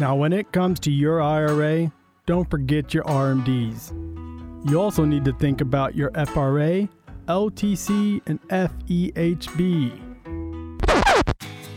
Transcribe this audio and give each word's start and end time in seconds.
Now, 0.00 0.14
when 0.14 0.32
it 0.32 0.52
comes 0.52 0.78
to 0.80 0.92
your 0.92 1.20
IRA, 1.20 1.92
don't 2.24 2.48
forget 2.48 2.94
your 2.94 3.02
RMDs. 3.02 3.90
You 4.70 4.80
also 4.80 5.04
need 5.04 5.24
to 5.24 5.32
think 5.32 5.60
about 5.60 5.96
your 5.96 6.12
FRA, 6.26 6.88
LTC, 7.26 8.20
and 8.26 8.40
FEHB. 8.48 10.08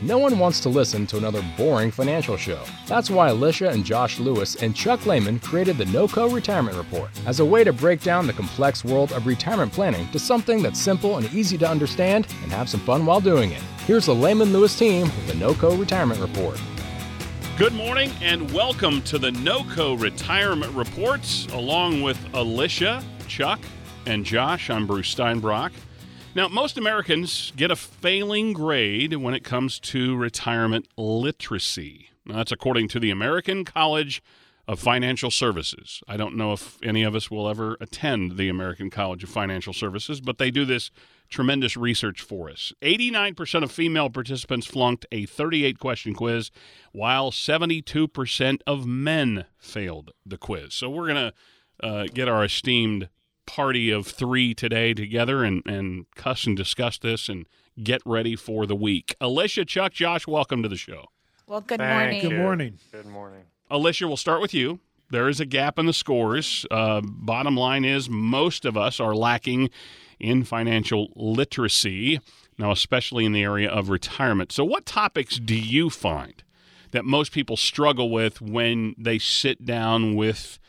No 0.03 0.19
one 0.19 0.37
wants 0.37 0.59
to 0.59 0.69
listen 0.69 1.07
to 1.07 1.17
another 1.17 1.43
boring 1.57 1.89
financial 1.89 2.37
show. 2.37 2.63
That's 2.87 3.09
why 3.09 3.29
Alicia 3.29 3.69
and 3.69 3.83
Josh 3.83 4.19
Lewis 4.19 4.55
and 4.55 4.75
Chuck 4.75 5.07
Lehman 5.07 5.39
created 5.39 5.79
the 5.79 5.85
NOCO 5.85 6.31
Retirement 6.31 6.77
Report 6.77 7.09
as 7.25 7.39
a 7.39 7.45
way 7.45 7.63
to 7.63 7.73
break 7.73 8.01
down 8.01 8.27
the 8.27 8.33
complex 8.33 8.85
world 8.85 9.11
of 9.13 9.25
retirement 9.25 9.73
planning 9.73 10.07
to 10.11 10.19
something 10.19 10.61
that's 10.61 10.79
simple 10.79 11.17
and 11.17 11.31
easy 11.33 11.57
to 11.57 11.67
understand 11.67 12.27
and 12.43 12.51
have 12.51 12.69
some 12.69 12.81
fun 12.81 13.05
while 13.05 13.21
doing 13.21 13.51
it. 13.51 13.61
Here's 13.87 14.05
the 14.05 14.13
Lehman 14.13 14.53
Lewis 14.53 14.77
team 14.77 15.03
with 15.03 15.27
the 15.27 15.33
NOCO 15.33 15.79
Retirement 15.79 16.19
Report. 16.19 16.59
Good 17.61 17.73
morning 17.73 18.11
and 18.23 18.51
welcome 18.51 19.03
to 19.03 19.19
the 19.19 19.29
NOCO 19.29 19.93
Retirement 19.93 20.73
Reports, 20.73 21.45
along 21.53 22.01
with 22.01 22.17
Alicia, 22.33 23.03
Chuck, 23.27 23.59
and 24.07 24.25
Josh. 24.25 24.71
I'm 24.71 24.87
Bruce 24.87 25.13
Steinbrock. 25.13 25.71
Now, 26.33 26.47
most 26.47 26.79
Americans 26.79 27.53
get 27.55 27.69
a 27.69 27.75
failing 27.75 28.53
grade 28.53 29.13
when 29.13 29.35
it 29.35 29.43
comes 29.43 29.79
to 29.81 30.15
retirement 30.15 30.87
literacy. 30.97 32.09
Now, 32.25 32.37
that's 32.37 32.51
according 32.51 32.87
to 32.87 32.99
the 32.99 33.11
American 33.11 33.63
College 33.63 34.23
of 34.67 34.79
Financial 34.79 35.29
Services. 35.29 36.01
I 36.07 36.17
don't 36.17 36.35
know 36.35 36.53
if 36.53 36.79
any 36.81 37.03
of 37.03 37.13
us 37.13 37.29
will 37.29 37.47
ever 37.47 37.77
attend 37.79 38.37
the 38.37 38.49
American 38.49 38.89
College 38.89 39.23
of 39.23 39.29
Financial 39.29 39.71
Services, 39.71 40.19
but 40.19 40.39
they 40.39 40.49
do 40.49 40.65
this 40.65 40.89
tremendous 41.31 41.75
research 41.75 42.21
for 42.21 42.49
us. 42.49 42.71
89% 42.81 43.63
of 43.63 43.71
female 43.71 44.09
participants 44.09 44.67
flunked 44.67 45.05
a 45.11 45.25
38 45.25 45.79
question 45.79 46.13
quiz, 46.13 46.51
while 46.91 47.31
72% 47.31 48.59
of 48.67 48.85
men 48.85 49.45
failed 49.57 50.11
the 50.25 50.37
quiz. 50.37 50.73
So 50.75 50.89
we're 50.89 51.07
going 51.07 51.31
to 51.31 51.87
uh, 51.87 52.05
get 52.13 52.27
our 52.27 52.43
esteemed 52.43 53.09
party 53.47 53.89
of 53.89 54.05
three 54.05 54.53
today 54.53 54.93
together 54.93 55.43
and, 55.43 55.63
and 55.65 56.05
cuss 56.15 56.45
and 56.45 56.55
discuss 56.55 56.99
this 56.99 57.27
and 57.27 57.47
get 57.81 58.01
ready 58.05 58.35
for 58.35 58.65
the 58.65 58.75
week. 58.75 59.15
Alicia, 59.19 59.65
Chuck, 59.65 59.93
Josh, 59.93 60.27
welcome 60.27 60.61
to 60.61 60.69
the 60.69 60.77
show. 60.77 61.07
Well, 61.47 61.61
good 61.61 61.79
Thank 61.79 62.13
morning. 62.13 62.23
you. 62.23 62.29
Good 62.29 62.37
morning. 62.37 62.79
Good 62.91 63.05
morning. 63.07 63.43
Alicia, 63.69 64.07
we'll 64.07 64.17
start 64.17 64.41
with 64.41 64.53
you. 64.53 64.79
There 65.09 65.27
is 65.27 65.41
a 65.41 65.45
gap 65.45 65.77
in 65.77 65.85
the 65.85 65.93
scores. 65.93 66.65
Uh, 66.71 67.01
bottom 67.03 67.57
line 67.57 67.83
is, 67.83 68.09
most 68.09 68.63
of 68.63 68.77
us 68.77 68.99
are 68.99 69.13
lacking 69.13 69.69
in 70.21 70.43
financial 70.43 71.11
literacy, 71.15 72.19
now, 72.57 72.71
especially 72.71 73.25
in 73.25 73.31
the 73.31 73.43
area 73.43 73.69
of 73.69 73.89
retirement. 73.89 74.51
So, 74.51 74.63
what 74.63 74.85
topics 74.85 75.37
do 75.37 75.55
you 75.55 75.89
find 75.89 76.43
that 76.91 77.05
most 77.05 77.31
people 77.31 77.57
struggle 77.57 78.09
with 78.09 78.41
when 78.41 78.95
they 78.97 79.17
sit 79.17 79.65
down 79.65 80.15
with 80.15 80.59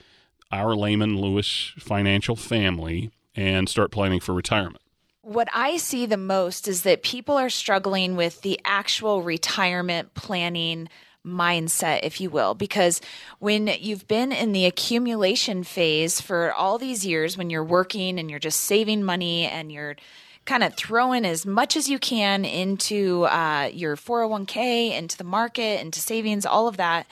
our 0.50 0.74
Lehman 0.74 1.20
Lewis 1.20 1.72
financial 1.78 2.36
family 2.36 3.10
and 3.34 3.68
start 3.68 3.90
planning 3.90 4.20
for 4.20 4.32
retirement? 4.32 4.82
What 5.22 5.48
I 5.54 5.76
see 5.76 6.06
the 6.06 6.16
most 6.16 6.66
is 6.66 6.82
that 6.82 7.02
people 7.02 7.36
are 7.36 7.50
struggling 7.50 8.16
with 8.16 8.40
the 8.42 8.58
actual 8.64 9.22
retirement 9.22 10.14
planning 10.14 10.88
mindset, 11.26 12.00
if 12.02 12.20
you 12.20 12.30
will, 12.30 12.54
because 12.54 13.00
when 13.38 13.68
you've 13.80 14.08
been 14.08 14.32
in 14.32 14.52
the 14.52 14.66
accumulation 14.66 15.64
phase 15.64 16.20
for 16.20 16.52
all 16.52 16.78
these 16.78 17.06
years, 17.06 17.36
when 17.36 17.50
you're 17.50 17.64
working 17.64 18.18
and 18.18 18.30
you're 18.30 18.38
just 18.38 18.60
saving 18.60 19.04
money 19.04 19.46
and 19.46 19.70
you're 19.70 19.96
kind 20.44 20.64
of 20.64 20.74
throwing 20.74 21.24
as 21.24 21.46
much 21.46 21.76
as 21.76 21.88
you 21.88 21.98
can 21.98 22.44
into 22.44 23.24
uh, 23.24 23.70
your 23.72 23.96
401k, 23.96 24.96
into 24.96 25.16
the 25.16 25.24
market, 25.24 25.80
into 25.80 26.00
savings, 26.00 26.44
all 26.44 26.66
of 26.66 26.76
that. 26.76 27.06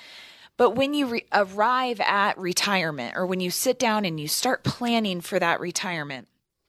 But 0.56 0.70
when 0.70 0.92
you 0.92 1.06
re- 1.06 1.24
arrive 1.32 2.00
at 2.00 2.36
retirement 2.36 3.16
or 3.16 3.24
when 3.26 3.40
you 3.40 3.50
sit 3.50 3.78
down 3.78 4.04
and 4.04 4.18
you 4.18 4.28
start 4.28 4.64
planning 4.64 5.20
for 5.20 5.38
that 5.38 5.60
retirement, 5.60 6.28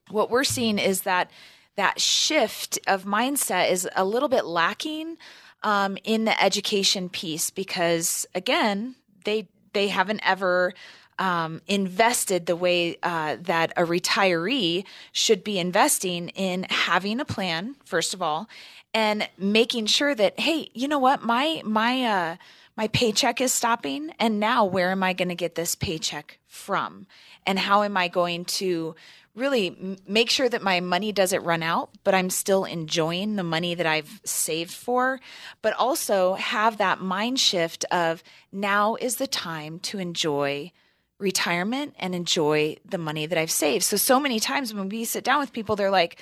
what 0.09 0.29
we're 0.29 0.43
seeing 0.43 0.77
is 0.77 1.01
that 1.01 1.31
that 1.77 1.99
shift 1.99 2.77
of 2.85 3.05
mindset 3.05 3.71
is 3.71 3.89
a 3.95 4.05
little 4.05 4.29
bit 4.29 4.45
lacking 4.45 5.17
um, 5.63 5.97
in 6.03 6.25
the 6.25 6.41
education 6.41 7.09
piece 7.09 7.49
because 7.49 8.25
again 8.33 8.95
they 9.25 9.47
they 9.73 9.87
haven't 9.87 10.21
ever 10.23 10.73
um, 11.19 11.61
invested 11.67 12.45
the 12.45 12.55
way 12.55 12.97
uh, 13.03 13.37
that 13.41 13.71
a 13.77 13.83
retiree 13.83 14.83
should 15.11 15.43
be 15.43 15.59
investing 15.59 16.29
in 16.29 16.65
having 16.69 17.19
a 17.19 17.25
plan 17.25 17.75
first 17.85 18.13
of 18.13 18.21
all 18.21 18.49
and 18.93 19.29
making 19.37 19.85
sure 19.85 20.15
that 20.15 20.39
hey 20.39 20.69
you 20.73 20.87
know 20.87 20.99
what? 20.99 21.23
My 21.23 21.61
my 21.63 22.05
uh, 22.05 22.35
my 22.75 22.87
paycheck 22.87 23.39
is 23.41 23.53
stopping 23.53 24.11
and 24.19 24.39
now 24.39 24.65
where 24.65 24.91
am 24.91 25.03
i 25.03 25.13
going 25.13 25.29
to 25.29 25.35
get 25.35 25.55
this 25.55 25.75
paycheck 25.75 26.39
from? 26.47 27.05
And 27.45 27.59
how 27.59 27.83
am 27.83 27.97
i 27.97 28.07
going 28.07 28.45
to 28.45 28.95
really 29.35 29.97
make 30.07 30.29
sure 30.29 30.49
that 30.49 30.61
my 30.61 30.79
money 30.79 31.11
doesn't 31.11 31.43
run 31.43 31.63
out 31.63 31.89
but 32.03 32.13
i'm 32.13 32.29
still 32.29 32.65
enjoying 32.65 33.35
the 33.35 33.43
money 33.43 33.75
that 33.75 33.85
i've 33.85 34.21
saved 34.25 34.71
for 34.71 35.19
but 35.61 35.73
also 35.73 36.33
have 36.35 36.77
that 36.77 36.99
mind 36.99 37.39
shift 37.39 37.85
of 37.91 38.23
now 38.51 38.95
is 38.95 39.15
the 39.15 39.27
time 39.27 39.79
to 39.79 39.99
enjoy 39.99 40.71
retirement 41.19 41.93
and 41.99 42.15
enjoy 42.15 42.75
the 42.83 42.97
money 42.97 43.25
that 43.25 43.37
i've 43.37 43.51
saved 43.51 43.83
so 43.83 43.97
so 43.97 44.19
many 44.19 44.39
times 44.39 44.73
when 44.73 44.89
we 44.89 45.05
sit 45.05 45.23
down 45.23 45.39
with 45.39 45.53
people 45.53 45.75
they're 45.75 45.91
like 45.91 46.19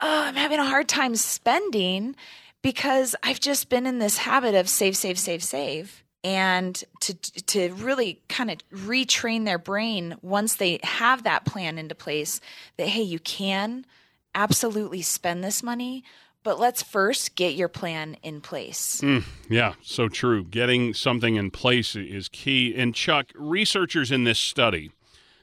oh 0.00 0.22
i'm 0.24 0.36
having 0.36 0.58
a 0.58 0.64
hard 0.64 0.88
time 0.88 1.14
spending 1.16 2.14
because 2.62 3.14
I've 3.22 3.40
just 3.40 3.68
been 3.68 3.86
in 3.86 3.98
this 3.98 4.18
habit 4.18 4.54
of 4.54 4.68
save, 4.68 4.96
save, 4.96 5.18
save, 5.18 5.42
save. 5.42 6.04
And 6.24 6.82
to 7.00 7.14
to 7.14 7.72
really 7.74 8.20
kind 8.28 8.50
of 8.50 8.58
retrain 8.70 9.44
their 9.44 9.58
brain 9.58 10.16
once 10.20 10.56
they 10.56 10.80
have 10.82 11.22
that 11.22 11.44
plan 11.44 11.78
into 11.78 11.94
place 11.94 12.40
that 12.76 12.88
hey, 12.88 13.02
you 13.02 13.20
can 13.20 13.86
absolutely 14.34 15.02
spend 15.02 15.42
this 15.42 15.62
money, 15.62 16.04
but 16.42 16.58
let's 16.58 16.82
first 16.82 17.34
get 17.34 17.54
your 17.54 17.68
plan 17.68 18.16
in 18.22 18.40
place. 18.40 19.00
Mm, 19.02 19.24
yeah, 19.48 19.74
so 19.82 20.08
true. 20.08 20.44
Getting 20.44 20.94
something 20.94 21.36
in 21.36 21.50
place 21.50 21.96
is 21.96 22.28
key. 22.28 22.74
And 22.76 22.94
Chuck, 22.94 23.32
researchers 23.34 24.10
in 24.10 24.24
this 24.24 24.38
study, 24.38 24.90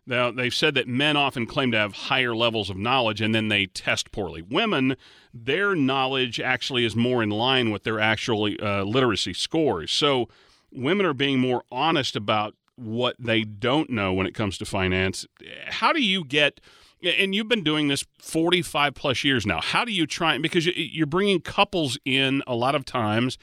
now 0.08 0.32
they've 0.32 0.54
said 0.54 0.76
that 0.76 0.88
men 0.88 1.18
often 1.18 1.46
claim 1.46 1.72
to 1.72 1.78
have 1.78 1.94
higher 1.94 2.36
levels 2.36 2.70
of 2.70 2.78
knowledge 2.78 3.22
and 3.22 3.34
then 3.34 3.48
they 3.48 3.66
test 3.66 4.12
poorly. 4.12 4.42
Women, 4.42 4.98
their 5.34 5.76
knowledge 5.76 6.40
actually 6.40 6.86
is 6.86 6.96
more 6.96 7.24
in 7.24 7.30
line 7.30 7.72
with 7.72 7.84
their 7.84 8.00
actual 8.00 8.50
uh, 8.62 8.84
literacy 8.84 9.34
scores. 9.34 9.92
So 9.92 10.30
women 10.76 11.06
are 11.06 11.14
being 11.14 11.40
more 11.40 11.64
honest 11.72 12.16
about 12.16 12.56
what 12.76 13.16
they 13.18 13.44
don't 13.44 13.90
know 13.90 14.14
when 14.14 14.28
it 14.28 14.34
comes 14.34 14.58
to 14.58 14.66
finance. 14.66 15.26
How 15.68 15.94
do 15.94 16.02
you 16.02 16.26
get 16.26 16.60
and 17.02 17.36
you've 17.36 17.48
been 17.48 17.64
doing 17.64 17.88
this 17.88 18.04
45 18.20 18.96
plus 18.96 19.24
years 19.24 19.46
now. 19.46 19.62
How 19.62 19.86
do 19.86 19.92
you 19.92 20.08
try 20.08 20.38
because 20.38 20.66
you're 20.66 21.06
bringing 21.06 21.40
couples 21.40 22.00
in 22.04 22.42
a 22.48 22.56
lot 22.56 22.74
of 22.74 22.84
times 22.84 23.38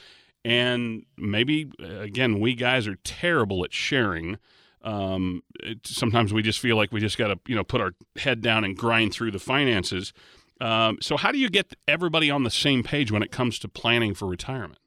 and 0.44 1.04
maybe 1.16 1.70
again 1.80 2.40
we 2.40 2.54
guys 2.54 2.86
are 2.86 2.96
terrible 3.04 3.64
at 3.64 3.72
sharing 3.72 4.38
um, 4.82 5.42
it, 5.60 5.86
sometimes 5.86 6.32
we 6.32 6.42
just 6.42 6.58
feel 6.58 6.76
like 6.76 6.90
we 6.90 7.00
just 7.00 7.16
got 7.16 7.28
to 7.28 7.38
you 7.46 7.54
know 7.54 7.64
put 7.64 7.80
our 7.80 7.92
head 8.16 8.40
down 8.40 8.64
and 8.64 8.76
grind 8.76 9.12
through 9.12 9.30
the 9.30 9.38
finances 9.38 10.12
um, 10.60 10.98
so 11.00 11.16
how 11.16 11.32
do 11.32 11.38
you 11.38 11.48
get 11.48 11.74
everybody 11.86 12.30
on 12.30 12.42
the 12.42 12.50
same 12.50 12.82
page 12.82 13.12
when 13.12 13.22
it 13.22 13.30
comes 13.30 13.58
to 13.58 13.68
planning 13.68 14.14
for 14.14 14.26
retirement 14.26 14.78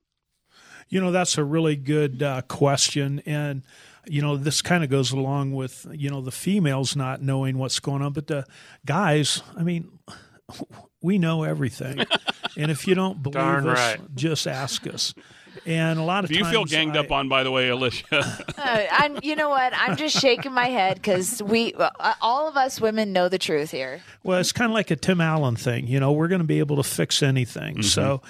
you 0.90 1.02
know 1.02 1.12
that's 1.12 1.38
a 1.38 1.44
really 1.44 1.76
good 1.76 2.22
uh, 2.24 2.42
question 2.48 3.22
and 3.26 3.64
you 4.08 4.22
know 4.22 4.38
this 4.38 4.62
kind 4.62 4.84
of 4.84 4.90
goes 4.90 5.12
along 5.12 5.54
with 5.54 5.88
you 5.92 6.10
know 6.10 6.22
the 6.22 6.32
females 6.32 6.96
not 6.96 7.22
knowing 7.22 7.58
what's 7.58 7.80
going 7.80 8.02
on 8.02 8.14
but 8.14 8.28
the 8.28 8.46
guys 8.86 9.42
i 9.58 9.64
mean 9.64 9.90
we 11.02 11.18
know 11.18 11.44
everything 11.44 12.00
and 12.58 12.72
if 12.72 12.88
you 12.88 12.96
don't 12.96 13.22
believe 13.24 13.36
Darn 13.36 13.68
us 13.68 13.78
right. 13.78 14.16
just 14.16 14.48
ask 14.48 14.86
us 14.88 15.14
and 15.66 15.98
a 15.98 16.04
lot 16.04 16.24
of 16.24 16.30
do 16.30 16.36
you 16.36 16.42
times 16.44 16.54
feel 16.54 16.66
ganged 16.66 16.96
I- 16.98 17.00
up 17.00 17.12
on 17.12 17.30
by 17.30 17.44
the 17.44 17.52
way 17.52 17.70
alicia 17.70 18.44
Uh, 18.58 18.84
I'm, 18.90 19.20
you 19.22 19.36
know 19.36 19.50
what? 19.50 19.74
I'm 19.76 19.96
just 19.96 20.18
shaking 20.20 20.52
my 20.52 20.66
head 20.66 20.96
because 20.96 21.44
we, 21.44 21.74
uh, 21.76 22.14
all 22.20 22.48
of 22.48 22.58
us 22.58 22.82
women, 22.82 23.14
know 23.14 23.30
the 23.30 23.38
truth 23.38 23.70
here. 23.70 24.02
Well, 24.24 24.40
it's 24.40 24.52
kind 24.52 24.72
of 24.72 24.74
like 24.74 24.90
a 24.90 24.96
Tim 24.96 25.22
Allen 25.22 25.56
thing. 25.56 25.86
You 25.86 26.00
know, 26.00 26.12
we're 26.14 26.30
going 26.30 26.42
to 26.42 26.48
be 26.48 26.58
able 26.58 26.78
to 26.78 26.84
fix 26.84 27.22
anything. 27.22 27.84
So, 27.84 28.24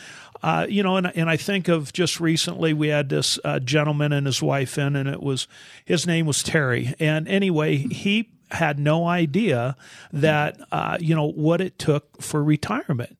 uh, 0.46 0.68
you 0.70 0.84
know, 0.84 0.96
and, 0.96 1.08
and 1.16 1.28
I 1.28 1.38
think 1.38 1.68
of 1.70 1.92
just 1.92 2.20
recently 2.20 2.72
we 2.72 2.90
had 2.90 3.10
this 3.10 3.40
uh, 3.44 3.58
gentleman 3.58 4.14
and 4.14 4.28
his 4.28 4.44
wife 4.44 4.78
in, 4.78 4.96
and 4.96 5.10
it 5.10 5.24
was 5.24 5.48
his 5.86 6.06
name 6.06 6.28
was 6.28 6.44
Terry. 6.44 6.94
And 7.00 7.28
anyway, 7.28 7.78
he 7.78 8.30
had 8.52 8.78
no 8.78 9.08
idea 9.08 9.76
that, 10.14 10.60
uh, 10.72 11.00
you 11.02 11.16
know, 11.16 11.32
what 11.32 11.62
it 11.62 11.80
took 11.80 12.22
for 12.22 12.44
retirement. 12.44 13.18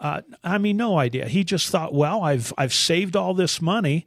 Uh, 0.00 0.22
I 0.42 0.58
mean, 0.58 0.76
no 0.76 0.98
idea. 0.98 1.28
He 1.28 1.44
just 1.44 1.68
thought, 1.68 1.94
well, 1.94 2.24
I've 2.24 2.52
I've 2.58 2.74
saved 2.74 3.14
all 3.14 3.34
this 3.34 3.62
money, 3.62 4.04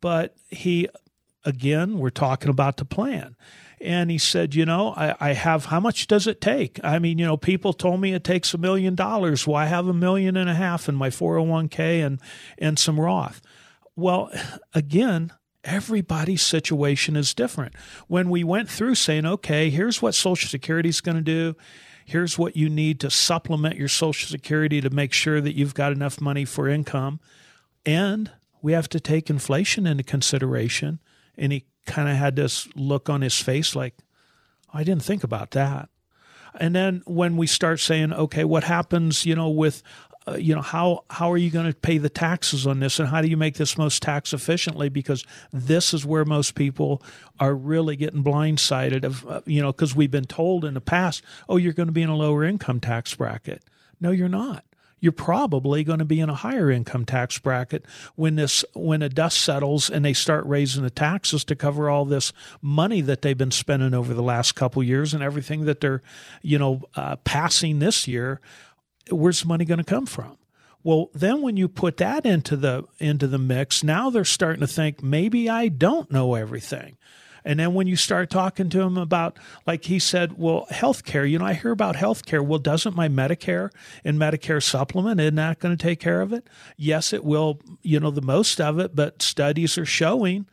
but 0.00 0.34
he 0.48 0.88
again, 1.44 1.98
we're 1.98 2.08
talking 2.08 2.48
about 2.48 2.78
the 2.78 2.86
plan. 2.86 3.36
And 3.86 4.10
he 4.10 4.18
said, 4.18 4.56
you 4.56 4.66
know, 4.66 4.92
I, 4.96 5.14
I 5.20 5.32
have, 5.34 5.66
how 5.66 5.78
much 5.78 6.08
does 6.08 6.26
it 6.26 6.40
take? 6.40 6.80
I 6.82 6.98
mean, 6.98 7.18
you 7.18 7.24
know, 7.24 7.36
people 7.36 7.72
told 7.72 8.00
me 8.00 8.12
it 8.12 8.24
takes 8.24 8.52
a 8.52 8.58
million 8.58 8.96
dollars. 8.96 9.46
Well, 9.46 9.56
I 9.56 9.66
have 9.66 9.86
a 9.86 9.94
million 9.94 10.36
and 10.36 10.50
a 10.50 10.54
half 10.54 10.88
in 10.88 10.96
my 10.96 11.08
401k 11.08 12.04
and, 12.04 12.20
and 12.58 12.80
some 12.80 12.98
Roth. 12.98 13.40
Well, 13.94 14.30
again, 14.74 15.32
everybody's 15.62 16.42
situation 16.42 17.14
is 17.14 17.32
different. 17.32 17.74
When 18.08 18.28
we 18.28 18.42
went 18.42 18.68
through 18.68 18.96
saying, 18.96 19.24
okay, 19.24 19.70
here's 19.70 20.02
what 20.02 20.16
Social 20.16 20.48
Security 20.48 20.88
is 20.88 21.00
going 21.00 21.16
to 21.16 21.22
do, 21.22 21.54
here's 22.04 22.36
what 22.36 22.56
you 22.56 22.68
need 22.68 22.98
to 23.00 23.10
supplement 23.10 23.76
your 23.76 23.88
Social 23.88 24.28
Security 24.28 24.80
to 24.80 24.90
make 24.90 25.12
sure 25.12 25.40
that 25.40 25.54
you've 25.54 25.74
got 25.74 25.92
enough 25.92 26.20
money 26.20 26.44
for 26.44 26.68
income, 26.68 27.20
and 27.84 28.32
we 28.62 28.72
have 28.72 28.88
to 28.88 28.98
take 29.00 29.30
inflation 29.30 29.86
into 29.86 30.02
consideration. 30.02 30.98
And 31.38 31.52
he 31.52 31.66
kind 31.86 32.08
of 32.08 32.16
had 32.16 32.36
this 32.36 32.68
look 32.74 33.08
on 33.08 33.22
his 33.22 33.38
face 33.38 33.74
like, 33.74 33.94
I 34.72 34.84
didn't 34.84 35.04
think 35.04 35.24
about 35.24 35.52
that. 35.52 35.88
And 36.58 36.74
then 36.74 37.02
when 37.06 37.36
we 37.36 37.46
start 37.46 37.80
saying, 37.80 38.12
okay, 38.12 38.44
what 38.44 38.64
happens, 38.64 39.26
you 39.26 39.34
know, 39.34 39.50
with 39.50 39.82
uh, 40.28 40.34
you 40.34 40.54
know 40.54 40.62
how 40.62 41.04
how 41.08 41.30
are 41.30 41.36
you 41.36 41.50
going 41.50 41.70
to 41.70 41.78
pay 41.78 41.98
the 41.98 42.08
taxes 42.08 42.66
on 42.66 42.80
this 42.80 42.98
and 42.98 43.08
how 43.08 43.22
do 43.22 43.28
you 43.28 43.36
make 43.36 43.54
this 43.54 43.78
most 43.78 44.02
tax 44.02 44.32
efficiently? 44.32 44.88
Because 44.88 45.24
this 45.52 45.94
is 45.94 46.04
where 46.04 46.24
most 46.24 46.56
people 46.56 47.00
are 47.38 47.54
really 47.54 47.94
getting 47.94 48.24
blindsided 48.24 49.04
of 49.04 49.26
uh, 49.28 49.40
you 49.46 49.62
know 49.62 49.70
because 49.70 49.94
we've 49.94 50.10
been 50.10 50.24
told 50.24 50.64
in 50.64 50.74
the 50.74 50.80
past 50.80 51.22
oh 51.48 51.56
you're 51.56 51.72
going 51.72 51.86
to 51.86 51.92
be 51.92 52.02
in 52.02 52.08
a 52.08 52.16
lower 52.16 52.42
income 52.42 52.80
tax 52.80 53.14
bracket. 53.14 53.62
No 54.00 54.10
you're 54.10 54.28
not 54.28 54.64
you're 55.06 55.12
probably 55.12 55.84
going 55.84 56.00
to 56.00 56.04
be 56.04 56.18
in 56.18 56.28
a 56.28 56.34
higher 56.34 56.68
income 56.68 57.04
tax 57.04 57.38
bracket 57.38 57.86
when 58.16 58.34
this 58.34 58.64
when 58.74 58.98
the 59.00 59.08
dust 59.08 59.40
settles 59.40 59.88
and 59.88 60.04
they 60.04 60.12
start 60.12 60.44
raising 60.46 60.82
the 60.82 60.90
taxes 60.90 61.44
to 61.44 61.54
cover 61.54 61.88
all 61.88 62.04
this 62.04 62.32
money 62.60 63.00
that 63.00 63.22
they've 63.22 63.38
been 63.38 63.52
spending 63.52 63.94
over 63.94 64.12
the 64.12 64.22
last 64.22 64.56
couple 64.56 64.82
years 64.82 65.14
and 65.14 65.22
everything 65.22 65.64
that 65.64 65.80
they're 65.80 66.02
you 66.42 66.58
know 66.58 66.82
uh, 66.96 67.14
passing 67.24 67.78
this 67.78 68.08
year 68.08 68.40
where's 69.10 69.42
the 69.42 69.48
money 69.48 69.64
going 69.64 69.78
to 69.78 69.84
come 69.84 70.06
from? 70.06 70.36
Well, 70.82 71.10
then 71.14 71.42
when 71.42 71.56
you 71.56 71.68
put 71.68 71.96
that 71.96 72.24
into 72.24 72.56
the 72.56 72.84
into 72.98 73.26
the 73.26 73.38
mix, 73.38 73.82
now 73.82 74.10
they're 74.10 74.24
starting 74.24 74.60
to 74.60 74.66
think 74.66 75.02
maybe 75.02 75.48
I 75.48 75.68
don't 75.68 76.10
know 76.12 76.34
everything. 76.34 76.96
And 77.46 77.60
then 77.60 77.74
when 77.74 77.86
you 77.86 77.94
start 77.94 78.28
talking 78.28 78.68
to 78.70 78.80
him 78.82 78.98
about, 78.98 79.38
like 79.66 79.84
he 79.84 80.00
said, 80.00 80.36
well, 80.36 80.66
healthcare, 80.72 81.30
you 81.30 81.38
know, 81.38 81.44
I 81.44 81.54
hear 81.54 81.70
about 81.70 81.94
healthcare. 81.94 82.44
Well, 82.44 82.58
doesn't 82.58 82.96
my 82.96 83.08
Medicare 83.08 83.70
and 84.04 84.18
Medicare 84.18 84.60
supplement, 84.60 85.20
isn't 85.20 85.36
that 85.36 85.60
going 85.60 85.74
to 85.74 85.82
take 85.82 86.00
care 86.00 86.20
of 86.20 86.32
it? 86.32 86.48
Yes, 86.76 87.12
it 87.12 87.24
will, 87.24 87.60
you 87.82 88.00
know, 88.00 88.10
the 88.10 88.20
most 88.20 88.60
of 88.60 88.80
it, 88.80 88.96
but 88.96 89.22
studies 89.22 89.78
are 89.78 89.86
showing 89.86 90.46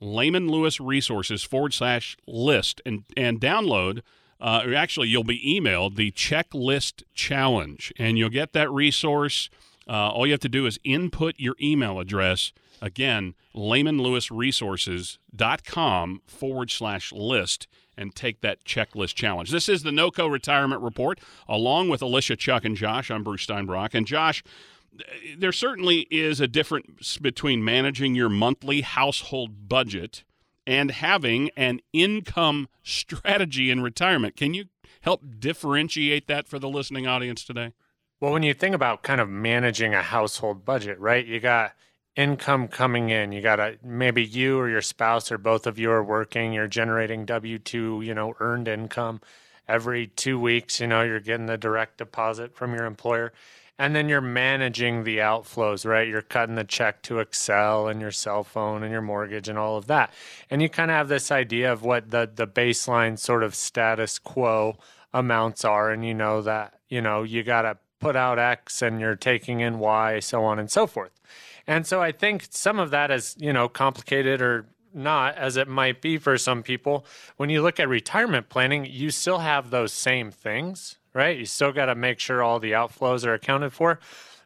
Lehman 0.00 0.49
Lewis 0.49 0.81
Resources 0.81 1.43
forward 1.43 1.75
slash 1.75 2.17
list 2.27 2.81
and, 2.87 3.05
and 3.17 3.41
download 3.41 4.03
uh, 4.41 4.63
or 4.65 4.75
actually, 4.75 5.09
you'll 5.09 5.25
be 5.25 5.41
emailed 5.41 5.97
the 5.97 6.13
checklist 6.13 7.03
challenge, 7.15 7.93
and 7.99 8.17
you'll 8.19 8.31
get 8.31 8.53
that 8.53 8.71
resource. 8.71 9.51
Uh, 9.89 10.11
all 10.11 10.27
you 10.27 10.33
have 10.33 10.41
to 10.41 10.49
do 10.49 10.67
is 10.67 10.79
input 10.85 11.35
your 11.39 11.57
email 11.61 12.01
address. 12.01 12.53
Again, 12.83 13.35
lehmanlewisresources.com 13.55 16.23
forward 16.27 16.71
slash 16.71 17.13
list 17.13 17.69
and 17.97 18.15
take 18.15 18.41
that 18.41 18.65
checklist 18.65 19.15
challenge. 19.15 19.51
This 19.51 19.69
is 19.69 19.83
the 19.83 19.91
NOCO 19.91 20.31
Retirement 20.31 20.83
Report, 20.83 21.21
along 21.49 21.89
with 21.89 22.03
Alicia, 22.03 22.37
Chuck, 22.37 22.65
and 22.65 22.77
Josh. 22.77 23.11
I'm 23.11 23.23
Bruce 23.23 23.47
Steinbrock. 23.47 23.95
And 23.95 24.07
Josh, 24.07 24.43
there 25.37 25.53
certainly 25.53 26.07
is 26.11 26.41
a 26.41 26.49
difference 26.49 27.19
between 27.19 27.65
managing 27.65 28.15
your 28.15 28.29
monthly 28.29 28.83
household 28.83 29.69
budget 29.69 30.25
and 30.67 30.91
having 30.91 31.51
an 31.57 31.81
income 31.93 32.69
strategy 32.83 33.71
in 33.71 33.83
retirement. 33.83 34.37
Can 34.37 34.55
you 34.55 34.67
help 35.03 35.23
differentiate 35.39 36.27
that 36.29 36.49
for 36.49 36.59
the 36.59 36.69
listening 36.69 37.07
audience 37.07 37.45
today? 37.45 37.73
Well, 38.21 38.33
when 38.33 38.43
you 38.43 38.55
think 38.55 38.75
about 38.75 39.03
kind 39.03 39.21
of 39.21 39.29
managing 39.29 39.95
a 39.95 40.03
household 40.03 40.65
budget, 40.65 40.99
right? 40.99 41.27
You 41.27 41.41
got 41.41 41.75
income 42.17 42.69
coming 42.69 43.11
in. 43.11 43.33
You 43.33 43.43
got 43.43 43.61
a 43.61 43.77
maybe 43.83 44.25
you 44.25 44.59
or 44.59 44.69
your 44.69 44.83
spouse 44.83 45.33
or 45.33 45.39
both 45.39 45.67
of 45.67 45.79
you 45.79 45.91
are 45.91 46.03
working, 46.03 46.53
you're 46.53 46.69
generating 46.69 47.27
W2, 47.27 48.05
you 48.05 48.15
know, 48.15 48.35
earned 48.41 48.69
income 48.69 49.21
every 49.67 50.07
2 50.07 50.39
weeks, 50.39 50.81
you 50.81 50.87
know, 50.87 51.03
you're 51.03 51.21
getting 51.21 51.47
the 51.47 51.57
direct 51.57 51.99
deposit 51.99 52.55
from 52.55 52.75
your 52.75 52.85
employer 52.85 53.33
and 53.79 53.94
then 53.94 54.09
you're 54.09 54.21
managing 54.21 55.05
the 55.05 55.19
outflows, 55.19 55.85
right? 55.85 56.06
You're 56.06 56.23
cutting 56.23 56.55
the 56.55 56.65
check 56.65 57.03
to 57.03 57.15
Xcel 57.15 57.91
and 57.91 58.00
your 58.00 58.12
cell 58.12 58.44
phone 58.44 58.82
and 58.82 58.93
your 58.93 59.03
mortgage 59.03 59.49
and 59.49 59.59
all 59.59 59.76
of 59.76 59.87
that. 59.88 60.12
And 60.49 60.62
you 60.62 60.69
kind 60.69 60.91
of 60.91 60.97
have 60.97 61.09
this 61.09 61.32
idea 61.32 61.73
of 61.73 61.82
what 61.82 62.10
the 62.10 62.31
the 62.32 62.46
baseline 62.46 63.19
sort 63.19 63.43
of 63.43 63.55
status 63.55 64.19
quo 64.19 64.77
amounts 65.13 65.65
are 65.65 65.91
and 65.91 66.05
you 66.05 66.15
know 66.15 66.43
that, 66.43 66.75
you 66.89 67.01
know, 67.01 67.22
you 67.22 67.43
got 67.43 67.63
to 67.63 67.79
put 68.01 68.17
out 68.17 68.39
X 68.39 68.82
and 68.82 69.01
you're 69.01 69.17
taking 69.17 69.60
in 69.60 69.79
Y, 69.79 70.20
so 70.20 70.44
on 70.44 70.58
and 70.58 70.70
so 70.70 70.87
forth. 70.87 71.13
And 71.67 71.87
so 71.87 72.03
I 72.03 72.13
think 72.13 72.46
some 72.51 72.79
of 72.79 72.91
that 72.91 73.10
is, 73.10 73.34
you 73.39 73.53
know, 73.53 73.69
complicated 73.69 74.43
or 74.43 74.67
not 74.93 75.37
as 75.37 75.56
it 75.56 75.67
might 75.67 76.01
be 76.01 76.19
for 76.19 76.39
some 76.39 76.63
people. 76.63 77.05
When 77.37 77.51
you 77.51 77.63
look 77.63 77.81
at 77.81 77.89
retirement 77.89 78.49
planning, 78.49 78.87
you 78.89 79.10
still 79.10 79.39
have 79.39 79.70
those 79.70 79.93
same 79.93 80.31
things, 80.31 80.99
right? 81.15 81.39
You 81.39 81.47
still 81.47 81.73
got 81.73 81.87
to 81.87 81.94
make 81.94 82.19
sure 82.19 82.43
all 82.43 82.59
the 82.59 82.73
outflows 82.73 83.25
are 83.25 83.35
accounted 83.35 83.73
for, 83.73 84.01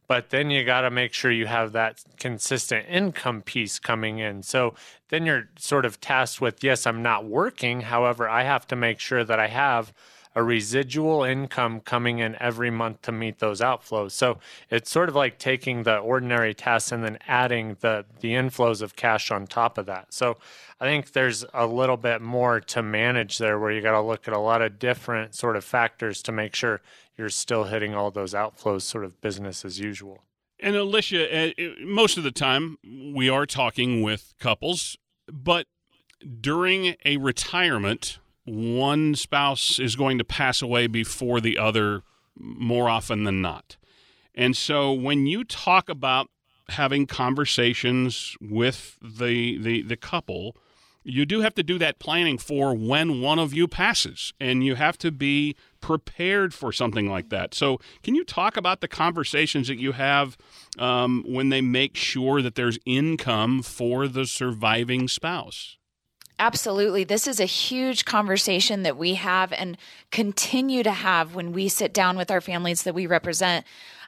but 0.07 0.31
then 0.31 0.51
you 0.51 0.65
got 0.65 0.83
to 0.83 0.91
make 0.91 1.13
sure 1.13 1.31
you 1.31 1.47
have 1.47 1.73
that 1.73 2.05
consistent 2.19 2.87
income 2.89 3.43
piece 3.43 3.79
coming 3.79 4.19
in. 4.19 4.43
So 4.43 4.75
then 5.09 5.27
you're 5.27 5.49
sort 5.59 5.85
of 5.85 6.01
tasked 6.01 6.41
with 6.41 6.63
yes, 6.63 6.87
I'm 6.87 7.03
not 7.03 7.25
working. 7.25 7.83
However, 7.83 8.29
I 8.29 8.45
have 8.45 8.67
to 8.69 8.77
make 8.77 9.01
sure 9.01 9.25
that 9.25 9.41
I 9.41 9.49
have 9.49 9.93
a 10.39 10.43
residual 10.45 11.25
income 11.25 11.81
coming 11.81 12.21
in 12.21 12.37
every 12.39 12.71
month 12.71 13.03
to 13.03 13.11
meet 13.11 13.41
those 13.41 13.61
outflows. 13.61 14.13
So 14.13 14.39
it's 14.71 14.89
sort 14.89 15.09
of 15.09 15.17
like 15.17 15.37
taking 15.37 15.83
the 15.83 15.99
ordinary 15.99 16.55
tasks 16.55 16.93
and 16.93 17.03
then 17.03 17.19
adding 17.27 17.77
the 17.81 18.05
the 18.21 18.35
inflows 18.35 18.81
of 18.81 18.95
cash 18.95 19.33
on 19.33 19.49
top 19.49 19.79
of 19.79 19.87
that. 19.87 20.15
So 20.15 20.37
I 20.79 20.85
think 20.85 21.11
there's 21.11 21.45
a 21.53 21.67
little 21.67 21.97
bit 21.97 22.23
more 22.23 22.61
to 22.61 22.85
manage 22.85 23.39
there 23.39 23.59
where 23.59 23.73
you 23.73 23.81
got 23.81 24.01
to 24.01 24.01
look 24.01 24.29
at 24.29 24.35
a 24.35 24.39
lot 24.39 24.63
of 24.63 24.79
different 24.79 25.35
sort 25.35 25.57
of 25.57 25.65
factors 25.65 26.23
to 26.23 26.31
make 26.31 26.55
sure 26.55 26.83
you're 27.17 27.31
still 27.31 27.65
hitting 27.65 27.97
all 27.97 28.13
those 28.13 28.33
outflows 28.33 28.83
sort 28.83 29.05
of 29.05 29.21
business 29.21 29.65
as 29.65 29.81
usual. 29.81 30.23
And 30.61 30.77
Alicia, 30.77 31.49
uh, 31.49 31.53
most 31.85 32.17
of 32.17 32.23
the 32.23 32.31
time 32.31 32.79
we 33.13 33.29
are 33.29 33.45
talking 33.45 34.03
with 34.03 34.35
couples, 34.39 34.97
but 35.27 35.67
during 36.41 36.95
a 37.05 37.17
retirement, 37.17 38.21
one 38.49 39.15
spouse 39.15 39.79
is 39.79 39.97
going 39.97 40.19
to 40.19 40.25
pass 40.25 40.63
away 40.63 40.87
before 40.87 41.41
the 41.41 41.59
other 41.59 42.03
more 42.37 42.89
often 42.89 43.25
than 43.25 43.41
not. 43.41 43.77
And 44.35 44.57
so 44.57 44.93
when 44.93 45.27
you 45.27 45.45
talk 45.45 45.89
about 45.89 46.29
having 46.71 47.07
conversations 47.07 48.37
with 48.41 48.99
the 49.03 49.59
the, 49.59 49.83
the 49.83 49.97
couple 49.97 50.57
you 51.09 51.25
do 51.25 51.41
have 51.41 51.55
to 51.55 51.63
do 51.63 51.79
that 51.79 51.99
planning 51.99 52.37
for 52.37 52.75
when 52.75 53.21
one 53.23 53.39
of 53.39 53.55
you 53.55 53.67
passes, 53.67 54.35
and 54.39 54.65
you 54.65 54.75
have 54.75 54.99
to 54.99 55.11
be 55.11 55.57
prepared 55.81 56.53
for 56.53 56.71
something 56.71 57.09
like 57.09 57.31
that. 57.31 57.55
So, 57.55 57.81
can 58.03 58.15
you 58.15 58.25
talk 58.25 58.57
about 58.57 58.81
the 58.81 58.89
conversations 58.89 59.69
that 59.69 59.79
you 59.79 59.93
have 59.93 60.37
um, 60.79 61.25
when 61.27 61.49
they 61.49 61.63
make 61.63 61.97
sure 61.97 62.43
that 62.43 62.57
there's 62.57 62.79
income 62.85 63.63
for 63.63 64.07
the 64.07 64.27
surviving 64.27 65.09
spouse? 65.09 65.79
Absolutely. 66.39 67.05
This 67.05 67.27
is 67.27 67.41
a 67.41 67.45
huge 67.45 68.05
conversation 68.05 68.83
that 68.85 68.97
we 68.97 69.15
have 69.15 69.53
and 69.53 69.77
continue 70.11 70.83
to 70.83 70.93
have 70.93 71.35
when 71.35 71.53
we 71.53 71.69
sit 71.69 71.93
down 71.93 72.17
with 72.17 72.31
our 72.31 72.41
families 72.41 72.85
that 72.85 72.95
we 72.95 73.07
represent. 73.07 73.67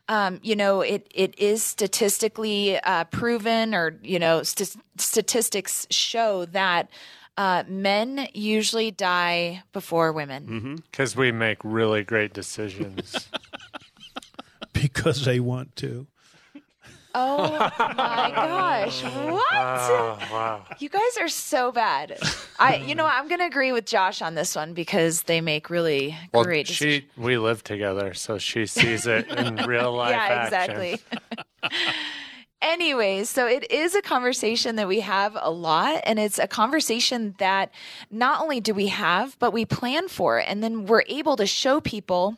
Um, 0.09 0.41
you 0.43 0.57
know, 0.57 0.81
it, 0.81 1.07
it 1.15 1.39
is 1.39 1.63
statistically 1.63 2.79
uh, 2.81 3.05
proven, 3.05 3.75
or, 3.75 3.99
you 4.03 4.19
know, 4.19 4.43
st- 4.43 4.77
statistics 4.97 5.87
show 5.91 6.47
that 6.47 6.89
uh, 7.37 7.65
men 7.69 8.29
usually 8.35 8.91
die 8.91 9.63
before 9.73 10.13
women. 10.13 10.83
Because 10.91 11.17
we 11.17 11.33
make 11.33 11.59
really 11.65 12.03
great 12.05 12.33
decisions. 12.33 13.29
because 14.73 15.25
they 15.25 15.41
want 15.41 15.77
to. 15.77 16.07
Oh 17.15 17.51
my 17.51 17.71
gosh. 18.35 19.03
What? 19.03 19.45
oh, 19.53 20.19
wow. 20.33 20.65
You 20.79 20.89
guys 20.89 21.17
are 21.21 21.29
so 21.29 21.73
bad. 21.73 22.19
I, 22.59 22.77
you 22.77 22.95
know, 22.95 23.07
I'm 23.07 23.27
going 23.29 23.41
to 23.41 23.47
agree 23.47 23.73
with 23.73 23.85
Josh 23.87 24.23
on 24.23 24.35
this 24.35 24.55
one 24.55 24.75
because 24.75 25.23
they 25.23 25.41
make 25.41 25.71
really 25.71 26.17
Well, 26.33 26.45
great 26.45 26.67
decisions. 26.67 27.05
she 27.17 27.21
we 27.21 27.37
live 27.39 27.65
together, 27.65 28.15
so 28.15 28.39
she 28.39 28.67
sees 28.67 29.07
it 29.07 29.29
in 29.29 29.57
real 29.67 29.93
life. 29.93 30.11
yeah, 30.13 30.45
exactly. 30.45 31.01
Anyways, 32.63 33.31
so 33.31 33.47
it 33.47 33.71
is 33.73 33.95
a 33.95 34.03
conversation 34.03 34.77
that 34.77 34.87
we 34.87 35.01
have 35.01 35.35
a 35.41 35.51
lot, 35.51 36.03
and 36.05 36.19
it's 36.19 36.39
a 36.39 36.47
conversation 36.47 37.35
that 37.39 37.71
not 38.11 38.43
only 38.43 38.61
do 38.61 38.75
we 38.75 38.89
have, 38.89 39.39
but 39.39 39.53
we 39.55 39.65
plan 39.65 40.09
for, 40.09 40.37
and 40.39 40.63
then 40.63 40.85
we're 40.85 41.03
able 41.09 41.37
to 41.37 41.47
show 41.47 41.81
people 41.81 42.37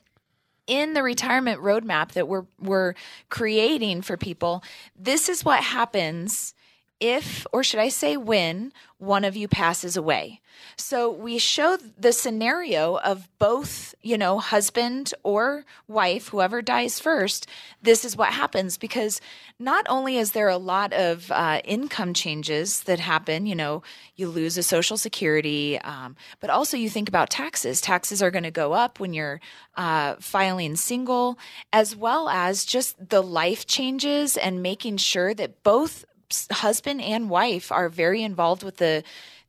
in 0.73 0.95
the 0.95 1.03
retirement 1.03 1.61
roadmap 1.61 2.13
that 2.13 2.27
we're 2.27 2.47
we're 2.59 2.95
creating 3.29 4.01
for 4.01 4.17
people. 4.17 4.65
This 4.99 5.29
is 5.29 5.45
what 5.45 5.63
happens 5.63 6.55
if, 7.03 7.45
or 7.53 7.65
should 7.65 7.81
I 7.81 7.89
say, 7.89 8.17
when 8.17 8.73
one 8.99 9.25
of 9.25 9.35
you 9.35 9.49
passes 9.49 9.97
away. 9.97 10.41
So 10.77 11.11
we 11.11 11.39
show 11.39 11.77
the 11.99 12.13
scenario 12.13 12.97
of 12.99 13.29
both, 13.41 13.97
you 14.01 14.17
know, 14.17 14.39
husband 14.39 15.13
or 15.25 15.65
wife, 15.89 16.29
whoever 16.29 16.63
dies 16.63 17.01
first. 17.01 17.49
This 17.83 18.05
is 18.05 18.17
what 18.17 18.33
happens 18.33 18.79
because 18.79 19.21
not 19.59 19.85
only 19.89 20.19
is 20.19 20.33
there 20.33 20.49
a 20.49 20.57
lot 20.57 20.93
of 20.93 21.33
uh, 21.33 21.61
income 21.65 22.15
changes 22.15 22.85
that 22.85 23.01
happen, 23.01 23.45
you 23.45 23.57
know, 23.57 23.83
you 24.15 24.29
lose 24.29 24.57
a 24.57 24.63
social 24.63 24.97
security, 24.97 25.81
um, 25.81 26.15
but 26.39 26.51
also 26.51 26.77
you 26.77 26.89
think 26.89 27.09
about 27.09 27.29
taxes. 27.29 27.81
Taxes 27.81 28.23
are 28.23 28.31
going 28.31 28.45
to 28.45 28.53
go 28.53 28.73
up 28.73 29.01
when 29.01 29.13
you're 29.13 29.41
uh, 29.77 30.15
filing 30.21 30.77
single, 30.77 31.39
as 31.73 31.97
well 31.97 32.29
as 32.29 32.65
just 32.65 33.09
the 33.09 33.23
life 33.23 33.67
changes 33.67 34.37
and 34.37 34.63
making 34.63 34.99
sure 34.99 35.35
that 35.35 35.65
both 35.65 36.05
husband 36.51 37.01
and 37.01 37.31
wife 37.31 37.73
are 37.73 37.89
very 37.89 38.23
involved 38.23 38.63
with 38.63 38.77
the 38.77 39.03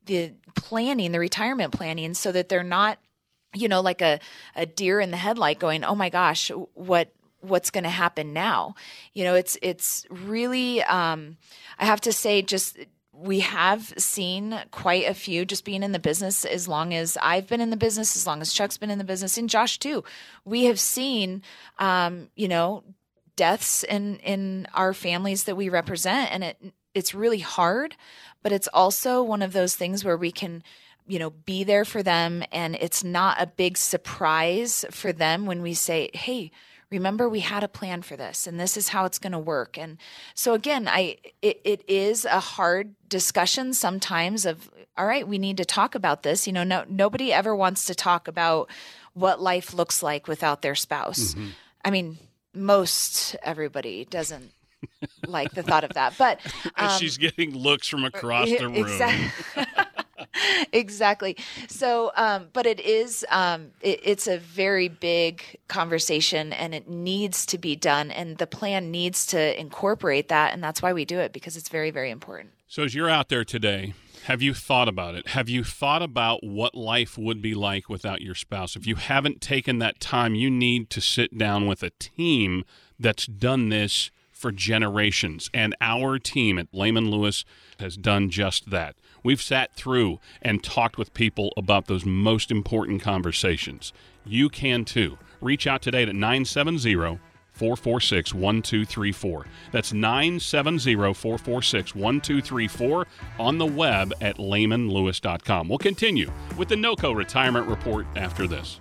the 0.06 0.34
planning, 0.56 1.12
the 1.12 1.20
retirement 1.20 1.74
planning, 1.74 2.14
so 2.14 2.32
that 2.32 2.50
they're 2.50 2.64
not, 2.64 3.00
you 3.54 3.68
know, 3.68 3.82
like 3.82 4.02
a, 4.02 4.20
a 4.56 4.66
deer 4.66 5.00
in 5.00 5.12
the 5.12 5.18
headlight 5.18 5.60
going, 5.60 5.84
oh 5.84 5.96
my 5.96 6.10
gosh, 6.10 6.52
what 6.74 7.10
what's 7.40 7.72
going 7.72 7.84
to 7.84 7.90
happen 7.90 8.34
now? 8.34 8.76
You 9.14 9.26
know, 9.26 9.36
it's 9.36 9.58
it's 9.62 10.06
really, 10.10 10.82
um, 10.84 11.38
I 11.78 11.86
have 11.86 12.02
to 12.02 12.14
say, 12.14 12.42
just 12.42 12.78
we 13.14 13.42
have 13.42 13.94
seen 13.98 14.60
quite 14.72 15.08
a 15.08 15.14
few 15.14 15.46
just 15.46 15.66
being 15.66 15.84
in 15.84 15.92
the 15.92 16.00
business 16.00 16.46
as 16.46 16.68
long 16.68 16.94
as 16.94 17.18
I've 17.22 17.48
been 17.48 17.62
in 17.62 17.70
the 17.70 17.78
business, 17.78 18.16
as 18.16 18.26
long 18.26 18.42
as 18.42 18.54
Chuck's 18.54 18.78
been 18.78 18.90
in 18.90 18.98
the 18.98 19.04
business, 19.04 19.38
and 19.38 19.50
Josh 19.50 19.78
too. 19.78 20.04
We 20.46 20.66
have 20.66 20.80
seen, 20.80 21.44
um, 21.78 22.30
you 22.36 22.48
know, 22.48 22.84
deaths 23.36 23.84
in 23.84 24.18
in 24.18 24.68
our 24.74 24.94
families 24.94 25.46
that 25.46 25.56
we 25.56 25.70
represent 25.70 26.32
and 26.32 26.44
it 26.44 26.74
it's 26.94 27.14
really 27.14 27.40
hard 27.40 27.96
but 28.42 28.52
it's 28.52 28.68
also 28.74 29.24
one 29.24 29.42
of 29.42 29.54
those 29.54 29.76
things 29.76 30.06
where 30.06 30.18
we 30.18 30.32
can 30.32 30.64
you 31.08 31.20
know 31.20 31.32
be 31.32 31.64
there 31.64 31.86
for 31.86 32.04
them 32.04 32.44
and 32.52 32.76
it's 32.76 33.04
not 33.04 33.42
a 33.42 33.48
big 33.48 33.78
surprise 33.78 34.86
for 34.92 35.12
them 35.12 35.46
when 35.46 35.62
we 35.62 35.74
say 35.74 36.10
hey 36.14 36.52
remember 36.94 37.28
we 37.28 37.40
had 37.40 37.64
a 37.64 37.68
plan 37.68 38.04
for 38.04 38.16
this 38.16 38.46
and 38.46 38.60
this 38.60 38.78
is 38.78 38.90
how 38.90 39.04
it's 39.06 39.18
going 39.18 39.32
to 39.32 39.40
work. 39.40 39.78
And 39.78 39.98
so 40.36 40.54
again 40.54 40.88
i 40.88 41.18
it, 41.42 41.60
it 41.66 41.84
is 41.90 42.24
a 42.24 42.40
hard 42.40 42.94
discussion 43.10 43.74
sometimes 43.74 44.46
of 44.46 44.70
all 44.96 45.08
right 45.08 45.28
we 45.28 45.40
need 45.40 45.58
to 45.58 45.66
talk 45.66 45.96
about 45.96 46.24
this. 46.24 46.48
You 46.48 46.54
know 46.54 46.64
no 46.64 46.86
nobody 46.88 47.34
ever 47.34 47.56
wants 47.56 47.86
to 47.86 47.96
talk 47.96 48.28
about 48.28 48.70
what 49.14 49.42
life 49.42 49.74
looks 49.74 50.02
like 50.02 50.28
without 50.28 50.62
their 50.62 50.76
spouse. 50.76 51.34
Mm-hmm. 51.34 51.48
I 51.84 51.90
mean 51.90 52.18
most 52.54 53.36
everybody 53.44 54.06
doesn't 54.06 54.52
like 55.28 55.52
the 55.52 55.64
thought 55.64 55.84
of 55.84 55.94
that. 55.94 56.16
But 56.18 56.40
um, 56.76 57.00
she's 57.00 57.18
getting 57.18 57.56
looks 57.56 57.88
from 57.88 58.04
across 58.06 58.50
the 58.50 58.68
room. 58.68 58.76
Exactly. 58.76 59.66
exactly. 60.74 61.38
So, 61.68 62.12
um, 62.16 62.48
but 62.54 62.66
it 62.66 62.80
is, 62.80 63.26
um, 63.30 63.72
it, 63.82 64.00
it's 64.04 64.28
a 64.28 64.38
very 64.38 64.88
big 64.88 65.44
conversation 65.68 66.54
and 66.54 66.74
it 66.74 66.90
needs 66.90 67.46
to 67.48 67.58
be 67.58 67.76
done. 67.76 68.12
And 68.12 68.38
the 68.38 68.48
plan 68.48 68.92
needs 68.92 69.26
to 69.28 69.60
incorporate 69.60 70.30
that. 70.30 70.54
And 70.54 70.64
that's 70.64 70.82
why 70.82 70.94
we 70.94 71.06
do 71.06 71.20
it 71.20 71.34
because 71.34 71.58
it's 71.58 71.70
very, 71.70 71.92
very 71.92 72.12
important. 72.12 72.52
So, 72.68 72.84
as 72.84 72.96
you're 72.96 73.10
out 73.10 73.30
there 73.30 73.46
today, 73.46 73.94
have 74.24 74.42
you 74.42 74.54
thought 74.54 74.88
about 74.88 75.16
it? 75.16 75.30
Have 75.30 75.50
you 75.50 75.66
thought 75.66 76.02
about 76.02 76.46
what 76.46 76.76
life 76.76 77.18
would 77.18 77.42
be 77.42 77.54
like 77.54 77.90
without 77.90 78.22
your 78.22 78.36
spouse? 78.36 78.78
If 78.78 78.88
you 78.88 78.96
haven't 78.96 79.42
taken 79.42 79.80
that 79.80 80.00
time, 80.00 80.34
you 80.34 80.50
need 80.50 80.90
to 80.92 81.02
sit 81.02 81.38
down 81.38 81.68
with 81.68 81.84
a 81.84 81.90
team 82.00 82.64
that's 82.98 83.26
done 83.26 83.68
this 83.68 84.12
for 84.32 84.54
generations. 84.54 85.50
And 85.54 85.76
our 85.82 86.20
team 86.20 86.58
at 86.58 86.68
Lehman 86.72 87.12
Lewis 87.12 87.44
has 87.80 87.98
done 87.98 88.30
just 88.30 88.70
that. 88.70 88.96
We've 89.24 89.42
sat 89.42 89.76
through 89.76 90.20
and 90.42 90.64
talked 90.64 90.98
with 90.98 91.14
people 91.14 91.52
about 91.58 91.88
those 91.88 92.06
most 92.06 92.50
important 92.50 93.02
conversations. 93.02 93.92
You 94.26 94.48
can 94.48 94.86
too. 94.86 95.18
Reach 95.42 95.68
out 95.68 95.82
today 95.82 96.04
at 96.04 96.16
970 96.16 96.96
446 97.54 98.34
1234. 98.34 99.46
That's 99.72 99.94
970 99.94 100.96
446 100.96 101.96
1234 101.96 103.08
on 103.40 103.58
the 103.58 103.66
web 103.66 104.14
at 104.22 104.38
lehmanlewis.com. 104.38 105.70
We'll 105.70 105.78
continue 105.78 106.32
with 106.58 106.70
the 106.70 106.76
NOCO 106.76 107.16
Retirement 107.16 107.68
Report 107.68 108.06
after 108.16 108.48
this. 108.48 108.80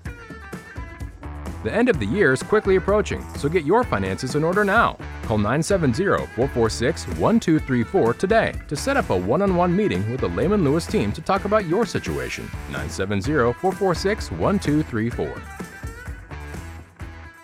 The 1.62 1.72
end 1.72 1.88
of 1.88 2.00
the 2.00 2.06
year 2.06 2.32
is 2.32 2.42
quickly 2.42 2.74
approaching, 2.74 3.24
so 3.36 3.48
get 3.48 3.64
your 3.64 3.84
finances 3.84 4.34
in 4.34 4.42
order 4.42 4.64
now. 4.64 4.98
Call 5.22 5.38
970 5.38 6.04
446 6.34 7.06
1234 7.06 8.14
today 8.14 8.52
to 8.66 8.74
set 8.74 8.96
up 8.96 9.10
a 9.10 9.16
one 9.16 9.42
on 9.42 9.54
one 9.54 9.74
meeting 9.74 10.10
with 10.10 10.22
the 10.22 10.28
Lehman 10.28 10.64
Lewis 10.64 10.86
team 10.86 11.12
to 11.12 11.20
talk 11.20 11.44
about 11.44 11.66
your 11.66 11.86
situation. 11.86 12.44
970 12.70 13.52
446 13.52 14.32
1234. 14.32 15.61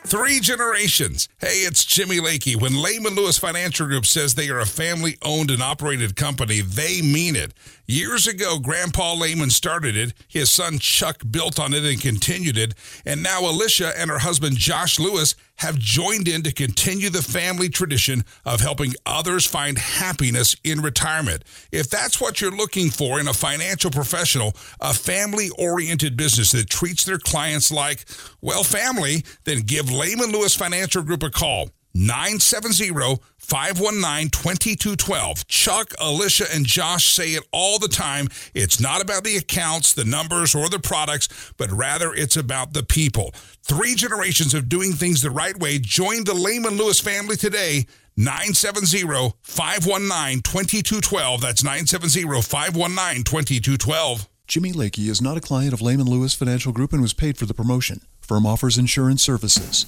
Three 0.08 0.40
generations. 0.40 1.28
Hey, 1.38 1.66
it's 1.66 1.84
Jimmy 1.84 2.16
Lakey. 2.18 2.58
When 2.58 2.80
Lehman 2.80 3.14
Lewis 3.14 3.36
Financial 3.36 3.86
Group 3.86 4.06
says 4.06 4.34
they 4.34 4.48
are 4.48 4.58
a 4.58 4.64
family 4.64 5.18
owned 5.22 5.50
and 5.50 5.62
operated 5.62 6.16
company, 6.16 6.62
they 6.62 7.02
mean 7.02 7.36
it. 7.36 7.52
Years 7.90 8.26
ago, 8.26 8.58
Grandpa 8.58 9.14
Lehman 9.14 9.48
started 9.48 9.96
it. 9.96 10.12
His 10.28 10.50
son 10.50 10.78
Chuck 10.78 11.22
built 11.30 11.58
on 11.58 11.72
it 11.72 11.84
and 11.84 11.98
continued 11.98 12.58
it. 12.58 12.74
And 13.06 13.22
now 13.22 13.40
Alicia 13.40 13.98
and 13.98 14.10
her 14.10 14.18
husband 14.18 14.58
Josh 14.58 14.98
Lewis 14.98 15.34
have 15.56 15.78
joined 15.78 16.28
in 16.28 16.42
to 16.42 16.52
continue 16.52 17.08
the 17.08 17.22
family 17.22 17.70
tradition 17.70 18.24
of 18.44 18.60
helping 18.60 18.92
others 19.06 19.46
find 19.46 19.78
happiness 19.78 20.54
in 20.62 20.82
retirement. 20.82 21.44
If 21.72 21.88
that's 21.88 22.20
what 22.20 22.42
you're 22.42 22.54
looking 22.54 22.90
for 22.90 23.20
in 23.20 23.26
a 23.26 23.32
financial 23.32 23.90
professional, 23.90 24.52
a 24.82 24.92
family 24.92 25.48
oriented 25.58 26.14
business 26.14 26.52
that 26.52 26.68
treats 26.68 27.04
their 27.04 27.18
clients 27.18 27.72
like, 27.72 28.04
well, 28.42 28.64
family, 28.64 29.24
then 29.44 29.60
give 29.60 29.90
Lehman 29.90 30.30
Lewis 30.30 30.54
Financial 30.54 31.02
Group 31.02 31.22
a 31.22 31.30
call. 31.30 31.70
970 31.94 33.18
519 33.38 34.30
2212. 34.30 35.46
Chuck, 35.46 35.94
Alicia, 35.98 36.44
and 36.52 36.66
Josh 36.66 37.12
say 37.12 37.30
it 37.30 37.44
all 37.50 37.78
the 37.78 37.88
time. 37.88 38.28
It's 38.54 38.78
not 38.78 39.00
about 39.00 39.24
the 39.24 39.36
accounts, 39.36 39.94
the 39.94 40.04
numbers, 40.04 40.54
or 40.54 40.68
the 40.68 40.78
products, 40.78 41.28
but 41.56 41.70
rather 41.70 42.12
it's 42.12 42.36
about 42.36 42.74
the 42.74 42.82
people. 42.82 43.32
Three 43.62 43.94
generations 43.94 44.54
of 44.54 44.68
doing 44.68 44.92
things 44.92 45.22
the 45.22 45.30
right 45.30 45.58
way. 45.58 45.78
Join 45.78 46.24
the 46.24 46.34
Lehman 46.34 46.76
Lewis 46.76 47.00
family 47.00 47.36
today. 47.36 47.86
970 48.16 49.32
519 49.42 50.42
2212. 50.42 51.40
That's 51.40 51.62
970 51.62 52.42
519 52.42 53.24
2212. 53.24 54.28
Jimmy 54.48 54.72
Lakey 54.72 55.08
is 55.08 55.22
not 55.22 55.36
a 55.36 55.42
client 55.42 55.72
of 55.72 55.80
Lehman 55.80 56.06
Lewis 56.06 56.34
Financial 56.34 56.72
Group 56.72 56.92
and 56.92 57.02
was 57.02 57.12
paid 57.12 57.36
for 57.36 57.46
the 57.46 57.54
promotion. 57.54 58.00
Firm 58.20 58.46
offers 58.46 58.76
insurance 58.76 59.22
services. 59.22 59.86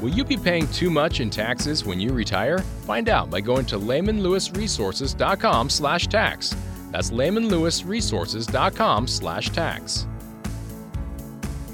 Will 0.00 0.10
you 0.10 0.24
be 0.24 0.36
paying 0.36 0.68
too 0.68 0.90
much 0.90 1.20
in 1.20 1.30
taxes 1.30 1.84
when 1.84 1.98
you 1.98 2.12
retire? 2.12 2.58
Find 2.86 3.08
out 3.08 3.30
by 3.30 3.40
going 3.40 3.66
to 3.66 3.78
lehmanlewisresources.com/tax. 3.78 6.56
That's 6.90 7.10
lehmanlewisresources.com 7.10 9.08
slash 9.08 9.50
tax. 9.50 10.06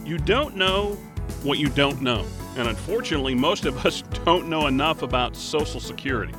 You 0.04 0.19
don't 0.19 0.57
know 0.57 0.99
what 1.43 1.59
you 1.59 1.69
don't 1.69 2.02
know. 2.02 2.25
And 2.57 2.69
unfortunately, 2.69 3.35
most 3.35 3.64
of 3.64 3.85
us 3.85 4.02
don't 4.25 4.49
know 4.49 4.66
enough 4.66 5.02
about 5.02 5.37
Social 5.37 5.81
Security. 5.81 6.35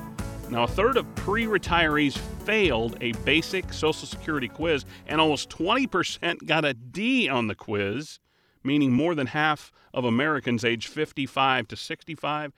Now, 0.50 0.64
a 0.64 0.68
third 0.68 0.98
of 0.98 1.14
pre 1.16 1.46
retirees 1.46 2.18
failed 2.46 2.98
a 3.02 3.12
basic 3.24 3.74
Social 3.74 4.08
Security 4.08 4.48
quiz, 4.48 4.86
and 5.08 5.20
almost 5.20 5.50
20% 5.50 6.46
got 6.46 6.66
a 6.66 6.74
D 6.74 7.28
on 7.28 7.48
the 7.48 7.56
quiz, 7.56 8.20
meaning 8.66 8.92
more 8.92 9.16
than 9.16 9.28
half 9.28 9.72
of 9.94 10.04
Americans 10.04 10.66
aged 10.66 10.88
55 10.88 11.68
to 11.70 11.76
65 11.76 12.54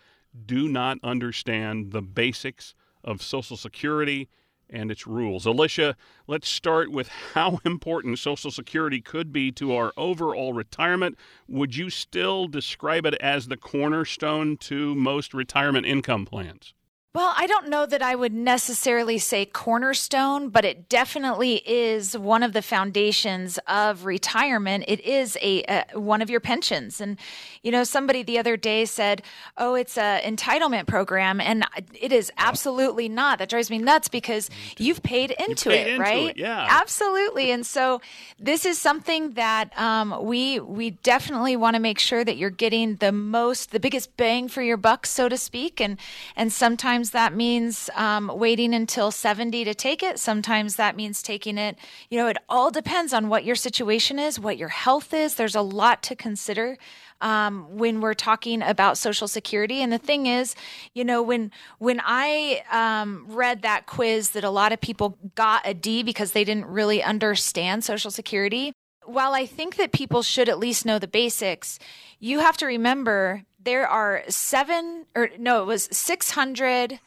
do 0.45 0.67
not 0.67 0.99
understand 1.03 1.91
the 1.91 2.01
basics 2.01 2.75
of 3.03 3.21
Social 3.21 3.57
Security 3.57 4.29
and 4.69 4.91
its 4.91 5.07
rules. 5.07 5.45
Alicia, 5.45 5.95
let's 6.27 6.49
start 6.49 6.91
with 6.91 7.07
how 7.33 7.59
important 7.65 8.19
Social 8.19 8.51
Security 8.51 9.01
could 9.01 9.31
be 9.31 9.51
to 9.53 9.73
our 9.75 9.93
overall 9.97 10.53
retirement. 10.53 11.17
Would 11.47 11.75
you 11.75 11.89
still 11.89 12.47
describe 12.47 13.05
it 13.05 13.15
as 13.15 13.47
the 13.47 13.57
cornerstone 13.57 14.57
to 14.57 14.93
most 14.95 15.33
retirement 15.33 15.85
income 15.85 16.25
plans? 16.25 16.73
Well, 17.17 17.33
I 17.35 17.47
don't 17.47 17.69
know 17.69 17.87
that 17.87 18.03
I 18.03 18.13
would 18.13 18.31
necessarily 18.31 19.17
say 19.17 19.43
cornerstone, 19.43 20.49
but 20.49 20.63
it 20.63 20.87
definitely 20.87 21.63
is 21.65 22.15
one 22.15 22.43
of 22.43 22.53
the 22.53 22.61
foundations 22.61 23.57
of 23.65 24.05
retirement. 24.05 24.83
It 24.87 25.03
is 25.03 25.35
a, 25.41 25.63
a, 25.63 25.99
one 25.99 26.21
of 26.21 26.29
your 26.29 26.39
pensions, 26.39 27.01
and 27.01 27.17
you 27.63 27.71
know, 27.71 27.83
somebody 27.83 28.21
the 28.21 28.37
other 28.37 28.55
day 28.55 28.85
said, 28.85 29.23
"Oh, 29.57 29.73
it's 29.73 29.97
a 29.97 30.21
entitlement 30.23 30.85
program," 30.85 31.41
and 31.41 31.65
it 31.99 32.11
is 32.11 32.31
absolutely 32.37 33.09
not. 33.09 33.39
That 33.39 33.49
drives 33.49 33.71
me 33.71 33.79
nuts 33.79 34.09
because 34.09 34.51
you've 34.77 35.01
paid 35.01 35.31
into 35.31 35.71
you 35.71 35.75
paid 35.75 35.87
it, 35.87 35.93
into 35.93 36.03
right? 36.03 36.29
It, 36.29 36.37
yeah, 36.37 36.67
absolutely. 36.69 37.49
And 37.49 37.65
so, 37.65 37.99
this 38.39 38.63
is 38.63 38.77
something 38.77 39.31
that 39.31 39.75
um, 39.75 40.23
we 40.23 40.59
we 40.59 40.91
definitely 40.91 41.55
want 41.55 41.75
to 41.77 41.79
make 41.79 41.97
sure 41.97 42.23
that 42.23 42.37
you're 42.37 42.51
getting 42.51 42.97
the 42.97 43.11
most, 43.11 43.71
the 43.71 43.79
biggest 43.79 44.15
bang 44.17 44.47
for 44.47 44.61
your 44.61 44.77
buck, 44.77 45.07
so 45.07 45.27
to 45.27 45.35
speak, 45.35 45.81
and 45.81 45.97
and 46.35 46.53
sometimes 46.53 47.06
Sometimes 47.07 47.31
that 47.31 47.37
means 47.37 47.89
um, 47.95 48.29
waiting 48.35 48.73
until 48.73 49.11
70 49.11 49.63
to 49.63 49.73
take 49.73 50.03
it. 50.03 50.19
Sometimes 50.19 50.75
that 50.75 50.97
means 50.97 51.21
taking 51.21 51.57
it. 51.57 51.77
You 52.09 52.17
know, 52.17 52.27
it 52.27 52.35
all 52.49 52.69
depends 52.69 53.13
on 53.13 53.29
what 53.29 53.45
your 53.45 53.55
situation 53.55 54.19
is, 54.19 54.37
what 54.37 54.57
your 54.57 54.67
health 54.67 55.13
is. 55.13 55.35
There's 55.35 55.55
a 55.55 55.61
lot 55.61 56.03
to 56.03 56.15
consider. 56.15 56.77
Um, 57.19 57.65
when 57.75 57.99
we're 57.99 58.13
talking 58.13 58.61
about 58.61 58.95
Social 58.95 59.27
Security. 59.27 59.81
And 59.81 59.91
the 59.91 59.97
thing 59.97 60.27
is, 60.27 60.53
you 60.93 61.03
know, 61.03 61.23
when 61.23 61.51
when 61.79 61.99
I 62.03 62.61
um, 62.71 63.25
read 63.27 63.63
that 63.63 63.87
quiz 63.87 64.31
that 64.31 64.43
a 64.43 64.51
lot 64.51 64.71
of 64.71 64.79
people 64.79 65.17
got 65.33 65.65
a 65.65 65.73
D 65.73 66.03
because 66.03 66.33
they 66.33 66.43
didn't 66.43 66.67
really 66.67 67.01
understand 67.01 67.83
Social 67.83 68.11
Security. 68.11 68.71
While 69.03 69.33
I 69.33 69.47
think 69.47 69.77
that 69.77 69.93
people 69.93 70.21
should 70.21 70.47
at 70.47 70.59
least 70.59 70.85
know 70.85 70.99
the 70.99 71.07
basics, 71.07 71.79
you 72.19 72.39
have 72.39 72.57
to 72.57 72.67
remember 72.67 73.45
there 73.67 73.85
are 73.85 74.23
seven 74.29 75.05
or 75.13 75.29
no, 75.37 75.61
it 75.61 75.65
was 75.65 75.89
600 75.91 77.01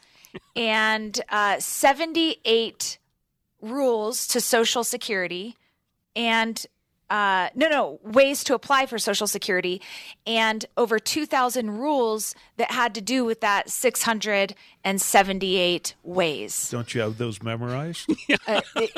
and 0.55 1.19
uh, 1.29 1.59
78 1.59 2.99
rules 3.63 4.27
to 4.27 4.39
Social 4.39 4.83
Security 4.83 5.57
and 6.15 6.63
uh, 7.11 7.49
no, 7.55 7.67
no, 7.67 7.99
ways 8.03 8.43
to 8.45 8.55
apply 8.55 8.85
for 8.85 8.97
Social 8.97 9.27
Security, 9.27 9.81
and 10.25 10.65
over 10.77 10.97
2,000 10.97 11.77
rules 11.77 12.33
that 12.55 12.71
had 12.71 12.95
to 12.95 13.01
do 13.01 13.25
with 13.25 13.41
that 13.41 13.69
678 13.69 15.95
ways. 16.03 16.69
Don't 16.69 16.95
you 16.95 17.01
have 17.01 17.17
those 17.17 17.43
memorized? 17.43 18.09
uh, 18.47 18.61
it, 18.77 18.91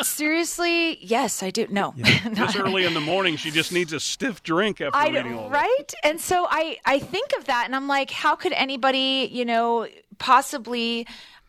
seriously, 0.00 0.96
yes, 1.04 1.42
I 1.42 1.50
do. 1.50 1.66
No, 1.68 1.92
yeah. 1.94 2.26
this 2.30 2.56
early 2.56 2.86
in 2.86 2.94
the 2.94 3.00
morning, 3.00 3.36
she 3.36 3.50
just 3.50 3.70
needs 3.70 3.92
a 3.92 4.00
stiff 4.00 4.42
drink 4.42 4.80
after 4.80 4.96
I, 4.96 5.08
reading 5.08 5.38
all 5.38 5.50
right. 5.50 5.92
And 6.02 6.18
so 6.18 6.46
I, 6.48 6.78
I 6.86 7.00
think 7.00 7.34
of 7.36 7.44
that, 7.44 7.66
and 7.66 7.76
I'm 7.76 7.86
like, 7.86 8.10
how 8.10 8.34
could 8.34 8.54
anybody, 8.54 9.28
you 9.30 9.44
know, 9.44 9.88
possibly 10.18 11.06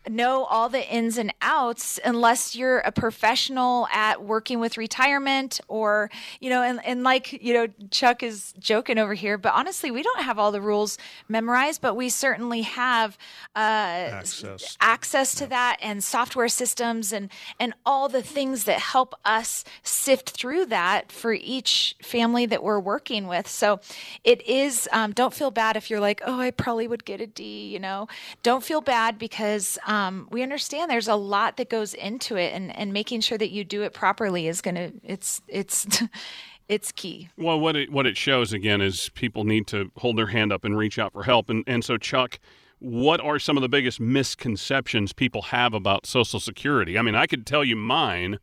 know 0.09 0.43
all 0.45 0.69
the 0.69 0.85
ins 0.93 1.17
and 1.17 1.33
outs 1.41 1.99
unless 2.03 2.55
you're 2.55 2.79
a 2.79 2.91
professional 2.91 3.87
at 3.91 4.23
working 4.23 4.59
with 4.59 4.77
retirement 4.77 5.61
or 5.67 6.09
you 6.39 6.49
know 6.49 6.61
and, 6.61 6.83
and 6.85 7.03
like 7.03 7.31
you 7.41 7.53
know 7.53 7.67
chuck 7.89 8.21
is 8.21 8.53
joking 8.59 8.97
over 8.97 9.13
here 9.13 9.37
but 9.37 9.53
honestly 9.53 9.91
we 9.91 10.03
don't 10.03 10.21
have 10.21 10.37
all 10.37 10.51
the 10.51 10.61
rules 10.61 10.97
memorized 11.29 11.81
but 11.81 11.95
we 11.95 12.09
certainly 12.09 12.61
have 12.61 13.17
uh, 13.55 13.59
access, 13.59 14.77
access 14.81 15.35
to 15.35 15.47
that 15.47 15.77
and 15.81 16.03
software 16.03 16.49
systems 16.49 17.13
and 17.13 17.29
and 17.59 17.73
all 17.85 18.09
the 18.09 18.21
things 18.21 18.65
that 18.65 18.79
help 18.79 19.15
us 19.23 19.63
sift 19.83 20.31
through 20.31 20.65
that 20.65 21.11
for 21.11 21.33
each 21.33 21.95
family 22.01 22.45
that 22.45 22.63
we're 22.63 22.79
working 22.79 23.27
with. 23.27 23.47
So 23.47 23.79
it 24.23 24.45
is 24.47 24.89
um, 24.91 25.11
don't 25.11 25.33
feel 25.33 25.51
bad 25.51 25.77
if 25.77 25.89
you're 25.89 25.99
like 25.99 26.21
oh 26.25 26.39
i 26.39 26.51
probably 26.51 26.87
would 26.87 27.05
get 27.05 27.21
a 27.21 27.27
d 27.27 27.67
you 27.67 27.79
know? 27.79 28.07
Don't 28.41 28.63
feel 28.63 28.81
bad 28.81 29.17
because 29.17 29.77
um, 29.85 29.92
um, 29.93 30.27
we 30.31 30.41
understand 30.41 30.89
there's 30.89 31.07
a 31.07 31.15
lot 31.15 31.57
that 31.57 31.69
goes 31.69 31.93
into 31.93 32.35
it, 32.35 32.51
and, 32.53 32.75
and 32.75 32.91
making 32.93 33.21
sure 33.21 33.37
that 33.37 33.51
you 33.51 33.63
do 33.63 33.83
it 33.83 33.93
properly 33.93 34.47
is 34.47 34.59
going 34.59 34.75
to 34.75 34.91
it's 35.03 35.41
it's 35.47 36.01
it's 36.67 36.91
key. 36.91 37.29
Well, 37.37 37.59
what 37.59 37.75
it 37.75 37.91
what 37.91 38.07
it 38.07 38.17
shows 38.17 38.53
again 38.53 38.81
is 38.81 39.09
people 39.09 39.43
need 39.43 39.67
to 39.67 39.91
hold 39.97 40.17
their 40.17 40.27
hand 40.27 40.51
up 40.51 40.65
and 40.65 40.75
reach 40.75 40.97
out 40.97 41.13
for 41.13 41.23
help, 41.23 41.49
and 41.49 41.63
and 41.67 41.83
so 41.85 41.97
Chuck. 41.97 42.39
What 42.79 43.21
are 43.21 43.39
some 43.39 43.55
of 43.55 43.61
the 43.61 43.69
biggest 43.69 44.01
misconceptions 44.01 45.13
people 45.13 45.43
have 45.43 45.73
about 45.73 46.05
Social 46.05 46.41
Security? 46.41 46.97
I 46.97 47.01
mean, 47.01 47.15
I 47.15 47.27
could 47.27 47.45
tell 47.45 47.63
you 47.63 47.77
mine. 47.77 48.39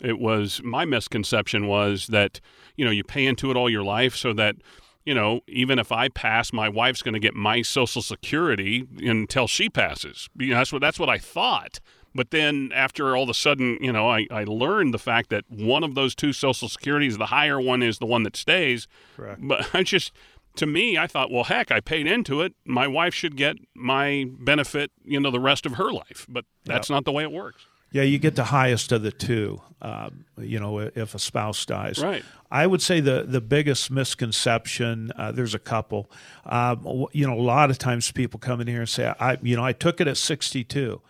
It 0.00 0.18
was 0.18 0.62
my 0.64 0.86
misconception 0.86 1.66
was 1.66 2.06
that 2.06 2.40
you 2.76 2.86
know 2.86 2.90
you 2.90 3.04
pay 3.04 3.26
into 3.26 3.50
it 3.50 3.56
all 3.56 3.68
your 3.68 3.82
life 3.82 4.16
so 4.16 4.32
that 4.32 4.56
you 5.04 5.14
know, 5.14 5.40
even 5.46 5.78
if 5.78 5.90
I 5.90 6.08
pass, 6.08 6.52
my 6.52 6.68
wife's 6.68 7.02
going 7.02 7.14
to 7.14 7.20
get 7.20 7.34
my 7.34 7.62
Social 7.62 8.02
Security 8.02 8.86
until 8.98 9.46
she 9.46 9.68
passes. 9.68 10.28
You 10.38 10.50
know, 10.50 10.58
that's 10.58 10.72
what 10.72 10.80
that's 10.80 10.98
what 10.98 11.08
I 11.08 11.18
thought. 11.18 11.80
But 12.14 12.30
then 12.30 12.70
after 12.74 13.16
all 13.16 13.24
of 13.24 13.28
a 13.30 13.34
sudden, 13.34 13.78
you 13.80 13.92
know, 13.92 14.08
I, 14.08 14.26
I 14.30 14.44
learned 14.44 14.92
the 14.92 14.98
fact 14.98 15.30
that 15.30 15.44
one 15.48 15.82
of 15.82 15.94
those 15.94 16.14
two 16.14 16.32
Social 16.32 16.68
Securities, 16.68 17.16
the 17.16 17.26
higher 17.26 17.60
one, 17.60 17.82
is 17.82 17.98
the 17.98 18.06
one 18.06 18.22
that 18.24 18.36
stays. 18.36 18.86
Correct. 19.16 19.40
But 19.42 19.70
I 19.74 19.82
just, 19.82 20.12
to 20.56 20.66
me, 20.66 20.98
I 20.98 21.06
thought, 21.06 21.30
well, 21.30 21.44
heck, 21.44 21.70
I 21.70 21.80
paid 21.80 22.06
into 22.06 22.42
it. 22.42 22.54
My 22.66 22.86
wife 22.86 23.14
should 23.14 23.36
get 23.36 23.56
my 23.74 24.26
benefit, 24.38 24.90
you 25.04 25.20
know, 25.20 25.30
the 25.30 25.40
rest 25.40 25.64
of 25.64 25.74
her 25.74 25.90
life. 25.90 26.26
But 26.28 26.44
that's 26.64 26.90
yep. 26.90 26.96
not 26.96 27.04
the 27.04 27.12
way 27.12 27.22
it 27.22 27.32
works. 27.32 27.64
Yeah, 27.92 28.02
you 28.02 28.18
get 28.18 28.36
the 28.36 28.44
highest 28.44 28.90
of 28.92 29.02
the 29.02 29.12
two. 29.12 29.60
Um, 29.82 30.24
you 30.38 30.60
know, 30.60 30.78
if 30.78 31.14
a 31.14 31.18
spouse 31.18 31.66
dies. 31.66 31.98
Right. 31.98 32.24
I 32.50 32.66
would 32.66 32.82
say 32.82 33.00
the 33.00 33.24
the 33.26 33.40
biggest 33.40 33.90
misconception. 33.90 35.10
Uh, 35.16 35.32
there's 35.32 35.54
a 35.54 35.58
couple. 35.58 36.10
Um, 36.46 37.06
you 37.12 37.26
know, 37.26 37.34
a 37.34 37.40
lot 37.40 37.70
of 37.70 37.78
times 37.78 38.10
people 38.12 38.38
come 38.38 38.60
in 38.60 38.66
here 38.66 38.80
and 38.80 38.88
say, 38.88 39.12
"I, 39.18 39.38
you 39.42 39.56
know, 39.56 39.64
I 39.64 39.72
took 39.72 40.00
it 40.00 40.08
at 40.08 40.16
62, 40.16 41.00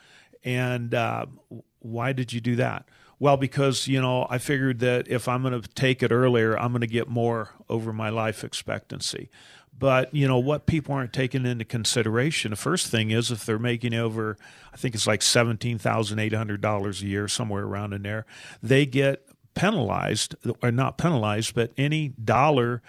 and 0.44 0.94
uh, 0.94 1.26
why 1.80 2.12
did 2.12 2.32
you 2.32 2.40
do 2.40 2.56
that?" 2.56 2.86
Well, 3.18 3.36
because 3.36 3.86
you 3.86 4.00
know, 4.00 4.26
I 4.30 4.38
figured 4.38 4.80
that 4.80 5.06
if 5.06 5.28
I'm 5.28 5.42
going 5.42 5.60
to 5.60 5.68
take 5.68 6.02
it 6.02 6.10
earlier, 6.10 6.58
I'm 6.58 6.72
going 6.72 6.80
to 6.80 6.86
get 6.86 7.08
more 7.08 7.50
over 7.68 7.92
my 7.92 8.08
life 8.08 8.42
expectancy. 8.42 9.28
But 9.82 10.14
you 10.14 10.28
know 10.28 10.38
what 10.38 10.66
people 10.66 10.94
aren't 10.94 11.12
taking 11.12 11.44
into 11.44 11.64
consideration. 11.64 12.50
The 12.50 12.56
first 12.56 12.86
thing 12.86 13.10
is 13.10 13.32
if 13.32 13.44
they're 13.44 13.58
making 13.58 13.94
over, 13.94 14.38
I 14.72 14.76
think 14.76 14.94
it's 14.94 15.08
like 15.08 15.22
seventeen 15.22 15.76
thousand 15.76 16.20
eight 16.20 16.32
hundred 16.32 16.60
dollars 16.60 17.02
a 17.02 17.06
year, 17.06 17.26
somewhere 17.26 17.64
around 17.64 17.92
in 17.92 18.02
there, 18.02 18.24
they 18.62 18.86
get 18.86 19.26
penalized 19.54 20.36
or 20.62 20.70
not 20.70 20.98
penalized, 20.98 21.56
but 21.56 21.72
any 21.76 22.10
dollar, 22.10 22.80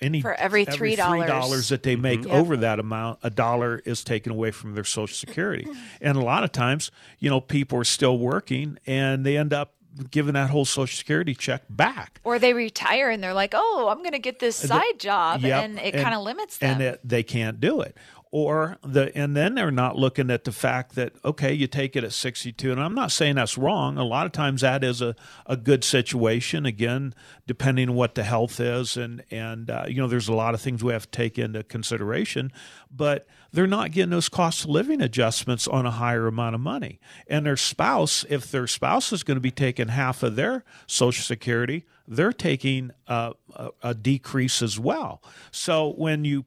any 0.00 0.20
for 0.20 0.34
every 0.34 0.64
three 0.64 0.94
dollars 0.94 1.70
that 1.70 1.82
they 1.82 1.96
make 1.96 2.20
mm-hmm. 2.20 2.30
over 2.30 2.56
that 2.58 2.78
amount, 2.78 3.18
a 3.24 3.30
dollar 3.30 3.82
is 3.84 4.04
taken 4.04 4.30
away 4.30 4.52
from 4.52 4.76
their 4.76 4.84
Social 4.84 5.16
Security. 5.16 5.66
and 6.00 6.16
a 6.16 6.22
lot 6.22 6.44
of 6.44 6.52
times, 6.52 6.92
you 7.18 7.28
know, 7.28 7.40
people 7.40 7.80
are 7.80 7.84
still 7.84 8.16
working 8.16 8.78
and 8.86 9.26
they 9.26 9.36
end 9.36 9.52
up 9.52 9.74
giving 10.10 10.34
that 10.34 10.50
whole 10.50 10.64
Social 10.64 10.96
Security 10.96 11.34
check 11.34 11.62
back. 11.68 12.20
Or 12.24 12.38
they 12.38 12.52
retire 12.52 13.10
and 13.10 13.22
they're 13.22 13.34
like, 13.34 13.52
"Oh, 13.54 13.88
I'm 13.90 13.98
going 13.98 14.12
to 14.12 14.18
get 14.18 14.38
this 14.38 14.56
side 14.56 14.98
job," 14.98 15.42
yep, 15.42 15.64
and 15.64 15.78
it 15.78 15.94
kind 15.94 16.14
of 16.14 16.22
limits 16.22 16.58
them. 16.58 16.72
And 16.72 16.82
it, 16.82 17.00
they 17.04 17.22
can't 17.22 17.60
do 17.60 17.80
it. 17.80 17.96
Or 18.30 18.76
the 18.82 19.16
and 19.16 19.34
then 19.34 19.54
they're 19.54 19.70
not 19.70 19.96
looking 19.96 20.30
at 20.30 20.44
the 20.44 20.52
fact 20.52 20.94
that 20.96 21.12
okay, 21.24 21.52
you 21.52 21.66
take 21.66 21.96
it 21.96 22.04
at 22.04 22.12
62, 22.12 22.70
and 22.70 22.80
I'm 22.80 22.94
not 22.94 23.10
saying 23.10 23.36
that's 23.36 23.56
wrong. 23.56 23.96
A 23.96 24.04
lot 24.04 24.26
of 24.26 24.32
times 24.32 24.60
that 24.60 24.84
is 24.84 25.00
a, 25.00 25.16
a 25.46 25.56
good 25.56 25.82
situation. 25.82 26.66
Again, 26.66 27.14
depending 27.46 27.88
on 27.88 27.94
what 27.94 28.14
the 28.14 28.24
health 28.24 28.60
is, 28.60 28.98
and 28.98 29.24
and 29.30 29.70
uh, 29.70 29.84
you 29.88 29.96
know, 29.96 30.08
there's 30.08 30.28
a 30.28 30.34
lot 30.34 30.52
of 30.52 30.60
things 30.60 30.84
we 30.84 30.92
have 30.92 31.10
to 31.10 31.16
take 31.16 31.38
into 31.38 31.62
consideration. 31.62 32.52
But 32.94 33.26
they're 33.52 33.66
not 33.66 33.92
getting 33.92 34.10
those 34.10 34.28
cost 34.28 34.64
of 34.64 34.70
living 34.70 35.00
adjustments 35.00 35.66
on 35.66 35.86
a 35.86 35.90
higher 35.90 36.26
amount 36.26 36.54
of 36.54 36.60
money. 36.60 37.00
And 37.26 37.46
their 37.46 37.56
spouse, 37.56 38.24
if 38.28 38.50
their 38.50 38.66
spouse 38.66 39.12
is 39.12 39.22
going 39.22 39.36
to 39.36 39.40
be 39.42 39.50
taking 39.50 39.88
half 39.88 40.22
of 40.22 40.36
their 40.36 40.64
Social 40.86 41.22
Security, 41.22 41.86
they're 42.06 42.32
taking 42.32 42.90
a, 43.06 43.32
a, 43.54 43.70
a 43.82 43.94
decrease 43.94 44.60
as 44.62 44.78
well. 44.78 45.22
So 45.50 45.94
when 45.96 46.24
you 46.24 46.44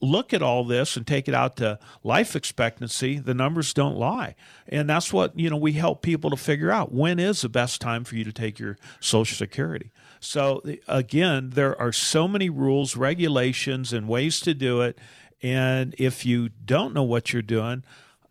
look 0.00 0.32
at 0.32 0.42
all 0.42 0.64
this 0.64 0.96
and 0.96 1.06
take 1.06 1.28
it 1.28 1.34
out 1.34 1.56
to 1.56 1.78
life 2.04 2.36
expectancy, 2.36 3.18
the 3.18 3.34
numbers 3.34 3.74
don't 3.74 3.96
lie. 3.96 4.34
And 4.68 4.88
that's 4.88 5.12
what, 5.12 5.38
you 5.38 5.50
know, 5.50 5.56
we 5.56 5.72
help 5.72 6.02
people 6.02 6.30
to 6.30 6.36
figure 6.36 6.70
out 6.70 6.92
when 6.92 7.18
is 7.18 7.40
the 7.40 7.48
best 7.48 7.80
time 7.80 8.04
for 8.04 8.14
you 8.14 8.24
to 8.24 8.32
take 8.32 8.58
your 8.58 8.76
Social 9.00 9.36
Security. 9.36 9.90
So, 10.20 10.62
again, 10.86 11.50
there 11.50 11.78
are 11.80 11.92
so 11.92 12.26
many 12.26 12.50
rules, 12.50 12.96
regulations, 12.96 13.92
and 13.92 14.08
ways 14.08 14.40
to 14.40 14.54
do 14.54 14.80
it. 14.80 14.98
And 15.42 15.94
if 15.98 16.26
you 16.26 16.48
don't 16.48 16.92
know 16.92 17.04
what 17.04 17.32
you're 17.32 17.42
doing, 17.42 17.84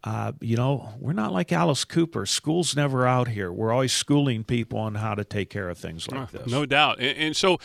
uh, 0.04 0.34
you 0.40 0.56
know, 0.56 0.94
we're 1.00 1.14
not 1.14 1.34
like 1.34 1.52
Alice 1.52 1.84
Cooper. 1.84 2.26
School's 2.26 2.76
never 2.76 3.08
out 3.08 3.30
here. 3.30 3.52
We're 3.52 3.72
always 3.74 3.94
schooling 3.94 4.44
people 4.44 4.80
on 4.80 4.96
how 4.96 5.16
to 5.16 5.24
take 5.24 5.50
care 5.50 5.70
of 5.70 5.78
things 5.78 6.10
like 6.10 6.32
this. 6.32 6.48
No 6.48 6.66
doubt. 6.66 7.00
And, 7.00 7.18
and 7.18 7.36
so, 7.36 7.58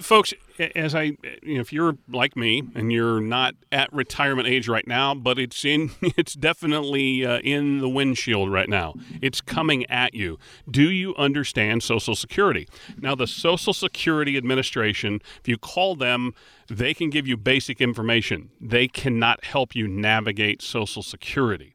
folks, 0.00 0.34
as 0.74 0.94
I, 0.94 1.16
you 1.42 1.54
know, 1.54 1.60
if 1.60 1.72
you're 1.72 1.96
like 2.08 2.36
me 2.36 2.62
and 2.74 2.92
you're 2.92 3.20
not 3.20 3.54
at 3.70 3.92
retirement 3.92 4.48
age 4.48 4.68
right 4.68 4.86
now, 4.86 5.14
but 5.14 5.38
it's 5.38 5.64
in, 5.64 5.90
it's 6.02 6.34
definitely 6.34 7.24
uh, 7.24 7.38
in 7.40 7.78
the 7.78 7.88
windshield 7.88 8.52
right 8.52 8.68
now. 8.68 8.94
It's 9.20 9.40
coming 9.40 9.86
at 9.86 10.14
you. 10.14 10.38
Do 10.70 10.90
you 10.90 11.14
understand 11.16 11.82
Social 11.82 12.14
Security? 12.14 12.68
Now, 12.98 13.14
the 13.14 13.26
Social 13.26 13.72
Security 13.72 14.36
Administration, 14.36 15.20
if 15.40 15.48
you 15.48 15.58
call 15.58 15.96
them, 15.96 16.34
they 16.68 16.94
can 16.94 17.10
give 17.10 17.26
you 17.26 17.36
basic 17.36 17.80
information. 17.80 18.50
They 18.60 18.88
cannot 18.88 19.44
help 19.44 19.74
you 19.74 19.88
navigate 19.88 20.62
Social 20.62 21.02
Security. 21.02 21.71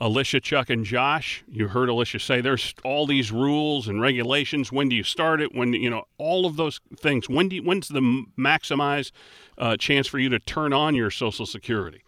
Alicia, 0.00 0.38
Chuck, 0.40 0.70
and 0.70 0.84
Josh, 0.84 1.42
you 1.48 1.68
heard 1.68 1.88
Alicia 1.88 2.20
say 2.20 2.40
there's 2.40 2.72
all 2.84 3.04
these 3.04 3.32
rules 3.32 3.88
and 3.88 4.00
regulations. 4.00 4.70
When 4.70 4.88
do 4.88 4.94
you 4.94 5.02
start 5.02 5.40
it? 5.40 5.52
When 5.52 5.72
you 5.72 5.90
know 5.90 6.04
all 6.18 6.46
of 6.46 6.56
those 6.56 6.80
things. 6.96 7.28
When 7.28 7.48
do 7.48 7.56
you, 7.56 7.62
when's 7.62 7.88
the 7.88 8.24
maximize 8.38 9.10
uh, 9.58 9.76
chance 9.76 10.06
for 10.06 10.20
you 10.20 10.28
to 10.28 10.38
turn 10.38 10.72
on 10.72 10.94
your 10.94 11.10
Social 11.10 11.46
Security? 11.46 12.02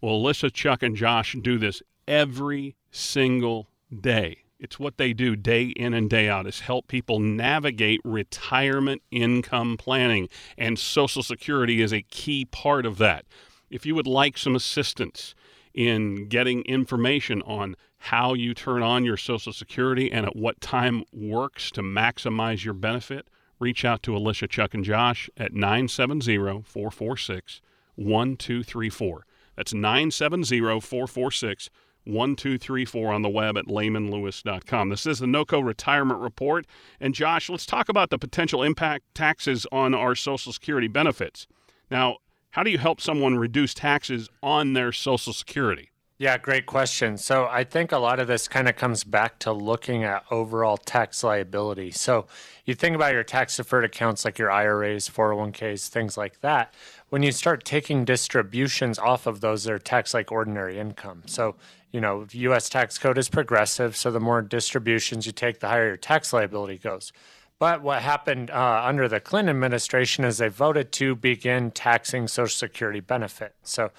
Well, 0.00 0.14
Alicia, 0.14 0.50
Chuck, 0.50 0.82
and 0.82 0.96
Josh 0.96 1.36
do 1.40 1.56
this 1.56 1.82
every 2.08 2.74
single 2.90 3.68
day. 4.00 4.38
It's 4.58 4.80
what 4.80 4.96
they 4.96 5.12
do 5.12 5.36
day 5.36 5.66
in 5.66 5.94
and 5.94 6.10
day 6.10 6.28
out 6.28 6.46
is 6.46 6.60
help 6.60 6.88
people 6.88 7.20
navigate 7.20 8.00
retirement 8.04 9.02
income 9.12 9.76
planning 9.76 10.28
and 10.58 10.78
social 10.78 11.22
security 11.22 11.82
is 11.82 11.92
a 11.92 12.02
key 12.02 12.46
part 12.46 12.86
of 12.86 12.98
that. 12.98 13.26
If 13.70 13.84
you 13.84 13.94
would 13.94 14.06
like 14.06 14.38
some 14.38 14.56
assistance 14.56 15.34
in 15.76 16.26
getting 16.26 16.62
information 16.62 17.42
on 17.42 17.76
how 17.98 18.34
you 18.34 18.54
turn 18.54 18.82
on 18.82 19.04
your 19.04 19.16
social 19.16 19.52
security 19.52 20.10
and 20.10 20.26
at 20.26 20.34
what 20.34 20.60
time 20.60 21.04
works 21.12 21.70
to 21.70 21.82
maximize 21.82 22.64
your 22.64 22.74
benefit, 22.74 23.28
reach 23.60 23.84
out 23.84 24.02
to 24.02 24.16
Alicia, 24.16 24.48
Chuck, 24.48 24.74
and 24.74 24.84
Josh 24.84 25.28
at 25.36 25.52
970 25.52 26.62
446 26.62 27.60
1234. 27.96 29.26
That's 29.54 29.74
970 29.74 30.80
446 30.80 31.70
1234 32.04 33.12
on 33.12 33.22
the 33.22 33.28
web 33.28 33.58
at 33.58 33.66
lehmanlewis.com. 33.66 34.88
This 34.88 35.06
is 35.06 35.18
the 35.18 35.26
NOCO 35.26 35.60
Retirement 35.60 36.20
Report. 36.20 36.64
And 37.00 37.14
Josh, 37.14 37.50
let's 37.50 37.66
talk 37.66 37.88
about 37.88 38.10
the 38.10 38.18
potential 38.18 38.62
impact 38.62 39.04
taxes 39.14 39.66
on 39.72 39.92
our 39.92 40.14
Social 40.14 40.52
Security 40.52 40.88
benefits. 40.88 41.48
Now, 41.90 42.18
how 42.50 42.62
do 42.62 42.70
you 42.70 42.78
help 42.78 43.00
someone 43.00 43.36
reduce 43.36 43.74
taxes 43.74 44.28
on 44.42 44.72
their 44.72 44.92
Social 44.92 45.32
Security? 45.32 45.90
Yeah, 46.18 46.38
great 46.38 46.64
question. 46.64 47.18
So 47.18 47.46
I 47.46 47.62
think 47.64 47.92
a 47.92 47.98
lot 47.98 48.20
of 48.20 48.26
this 48.26 48.48
kind 48.48 48.70
of 48.70 48.76
comes 48.76 49.04
back 49.04 49.38
to 49.40 49.52
looking 49.52 50.02
at 50.02 50.24
overall 50.30 50.78
tax 50.78 51.22
liability. 51.22 51.90
So 51.90 52.26
you 52.64 52.74
think 52.74 52.96
about 52.96 53.12
your 53.12 53.22
tax 53.22 53.54
deferred 53.58 53.84
accounts 53.84 54.24
like 54.24 54.38
your 54.38 54.50
IRAs, 54.50 55.10
401ks, 55.10 55.88
things 55.88 56.16
like 56.16 56.40
that. 56.40 56.72
When 57.10 57.22
you 57.22 57.32
start 57.32 57.64
taking 57.64 58.06
distributions 58.06 58.98
off 58.98 59.26
of 59.26 59.42
those, 59.42 59.64
they're 59.64 59.78
taxed 59.78 60.14
like 60.14 60.32
ordinary 60.32 60.78
income. 60.78 61.24
So 61.26 61.56
you 61.96 62.02
know, 62.02 62.26
U.S. 62.30 62.68
tax 62.68 62.98
code 62.98 63.16
is 63.16 63.30
progressive, 63.30 63.96
so 63.96 64.10
the 64.10 64.20
more 64.20 64.42
distributions 64.42 65.24
you 65.24 65.32
take, 65.32 65.60
the 65.60 65.68
higher 65.68 65.86
your 65.88 65.96
tax 65.96 66.30
liability 66.30 66.76
goes. 66.76 67.10
But 67.58 67.82
what 67.82 68.02
happened 68.02 68.50
uh, 68.50 68.82
under 68.84 69.08
the 69.08 69.20
Clinton 69.20 69.56
administration 69.56 70.24
is 70.24 70.38
they 70.38 70.48
voted 70.48 70.92
to 70.92 71.14
begin 71.14 71.70
taxing 71.70 72.28
Social 72.28 72.54
Security 72.54 73.00
benefits. 73.00 73.70
So 73.70 73.90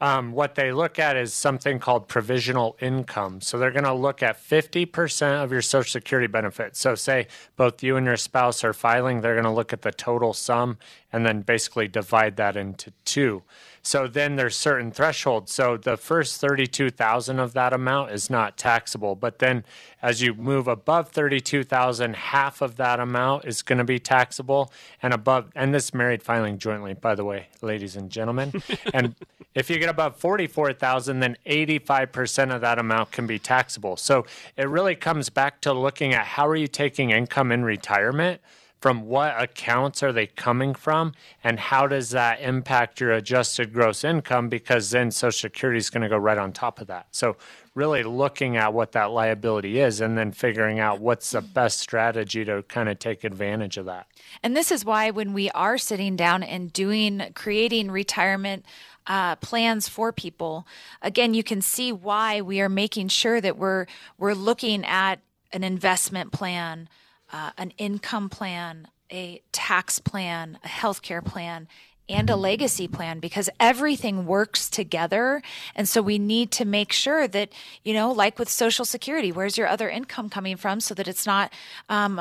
um, 0.00 0.32
what 0.32 0.56
they 0.56 0.72
look 0.72 0.98
at 0.98 1.16
is 1.16 1.32
something 1.32 1.78
called 1.78 2.06
provisional 2.06 2.76
income. 2.80 3.40
So 3.40 3.58
they're 3.58 3.70
going 3.70 3.84
to 3.84 3.94
look 3.94 4.22
at 4.22 4.38
50% 4.38 5.42
of 5.42 5.50
your 5.50 5.62
Social 5.62 5.90
Security 5.90 6.26
benefits. 6.26 6.78
So, 6.78 6.94
say 6.94 7.28
both 7.56 7.82
you 7.82 7.96
and 7.96 8.04
your 8.04 8.18
spouse 8.18 8.62
are 8.62 8.74
filing, 8.74 9.20
they're 9.20 9.34
going 9.34 9.44
to 9.44 9.50
look 9.50 9.72
at 9.72 9.82
the 9.82 9.92
total 9.92 10.34
sum 10.34 10.76
and 11.12 11.24
then 11.24 11.40
basically 11.40 11.88
divide 11.88 12.36
that 12.36 12.56
into 12.56 12.92
two. 13.06 13.42
So 13.86 14.08
then 14.08 14.34
there's 14.34 14.56
certain 14.56 14.90
thresholds. 14.90 15.52
So 15.52 15.76
the 15.76 15.96
first 15.96 16.40
32,000 16.40 17.38
of 17.38 17.52
that 17.52 17.72
amount 17.72 18.10
is 18.10 18.28
not 18.28 18.56
taxable, 18.56 19.14
but 19.14 19.38
then 19.38 19.62
as 20.02 20.20
you 20.20 20.34
move 20.34 20.66
above 20.66 21.10
32,000, 21.10 22.16
half 22.16 22.62
of 22.62 22.74
that 22.78 22.98
amount 22.98 23.44
is 23.44 23.62
going 23.62 23.78
to 23.78 23.84
be 23.84 24.00
taxable 24.00 24.72
and 25.04 25.14
above 25.14 25.52
and 25.54 25.72
this 25.72 25.94
married 25.94 26.20
filing 26.20 26.58
jointly 26.58 26.94
by 26.94 27.14
the 27.14 27.24
way, 27.24 27.46
ladies 27.62 27.94
and 27.94 28.10
gentlemen. 28.10 28.52
and 28.92 29.14
if 29.54 29.70
you 29.70 29.78
get 29.78 29.88
above 29.88 30.16
44,000, 30.16 31.20
then 31.20 31.36
85% 31.46 32.52
of 32.52 32.62
that 32.62 32.80
amount 32.80 33.12
can 33.12 33.28
be 33.28 33.38
taxable. 33.38 33.96
So 33.96 34.26
it 34.56 34.68
really 34.68 34.96
comes 34.96 35.30
back 35.30 35.60
to 35.60 35.72
looking 35.72 36.12
at 36.12 36.26
how 36.26 36.48
are 36.48 36.56
you 36.56 36.66
taking 36.66 37.10
income 37.10 37.52
in 37.52 37.64
retirement? 37.64 38.40
From 38.80 39.06
what 39.06 39.40
accounts 39.40 40.02
are 40.02 40.12
they 40.12 40.26
coming 40.26 40.74
from 40.74 41.12
and 41.42 41.58
how 41.58 41.86
does 41.86 42.10
that 42.10 42.40
impact 42.40 43.00
your 43.00 43.12
adjusted 43.12 43.72
gross 43.72 44.04
income 44.04 44.48
because 44.48 44.90
then 44.90 45.10
social 45.10 45.48
security 45.48 45.78
is 45.78 45.90
going 45.90 46.02
to 46.02 46.08
go 46.08 46.16
right 46.16 46.38
on 46.38 46.52
top 46.52 46.80
of 46.80 46.86
that. 46.86 47.06
So 47.10 47.36
really 47.74 48.02
looking 48.02 48.56
at 48.56 48.74
what 48.74 48.92
that 48.92 49.10
liability 49.10 49.80
is 49.80 50.00
and 50.00 50.16
then 50.16 50.32
figuring 50.32 50.78
out 50.78 51.00
what's 51.00 51.30
the 51.30 51.40
best 51.40 51.80
strategy 51.80 52.44
to 52.44 52.62
kind 52.64 52.88
of 52.88 52.98
take 52.98 53.24
advantage 53.24 53.76
of 53.76 53.86
that. 53.86 54.06
And 54.42 54.56
this 54.56 54.70
is 54.70 54.84
why 54.84 55.10
when 55.10 55.32
we 55.32 55.50
are 55.50 55.78
sitting 55.78 56.16
down 56.16 56.42
and 56.42 56.72
doing 56.72 57.22
creating 57.34 57.90
retirement 57.90 58.64
uh, 59.06 59.36
plans 59.36 59.88
for 59.88 60.12
people 60.12 60.66
again 61.00 61.32
you 61.32 61.44
can 61.44 61.62
see 61.62 61.92
why 61.92 62.40
we 62.40 62.60
are 62.60 62.68
making 62.68 63.06
sure 63.06 63.40
that 63.40 63.56
we're 63.56 63.86
we're 64.18 64.34
looking 64.34 64.84
at 64.84 65.20
an 65.52 65.62
investment 65.62 66.32
plan 66.32 66.88
uh, 67.32 67.50
an 67.58 67.72
income 67.78 68.28
plan, 68.28 68.88
a 69.10 69.42
tax 69.52 69.98
plan, 69.98 70.58
a 70.64 70.68
healthcare 70.68 71.24
plan, 71.24 71.68
and 72.08 72.30
a 72.30 72.36
legacy 72.36 72.86
plan 72.86 73.18
because 73.18 73.50
everything 73.58 74.26
works 74.26 74.70
together. 74.70 75.42
And 75.74 75.88
so 75.88 76.00
we 76.00 76.18
need 76.18 76.50
to 76.52 76.64
make 76.64 76.92
sure 76.92 77.26
that, 77.26 77.50
you 77.82 77.94
know, 77.94 78.12
like 78.12 78.38
with 78.38 78.48
Social 78.48 78.84
Security, 78.84 79.32
where's 79.32 79.58
your 79.58 79.66
other 79.66 79.88
income 79.88 80.28
coming 80.28 80.56
from 80.56 80.80
so 80.80 80.94
that 80.94 81.08
it's 81.08 81.26
not 81.26 81.52
um, 81.88 82.20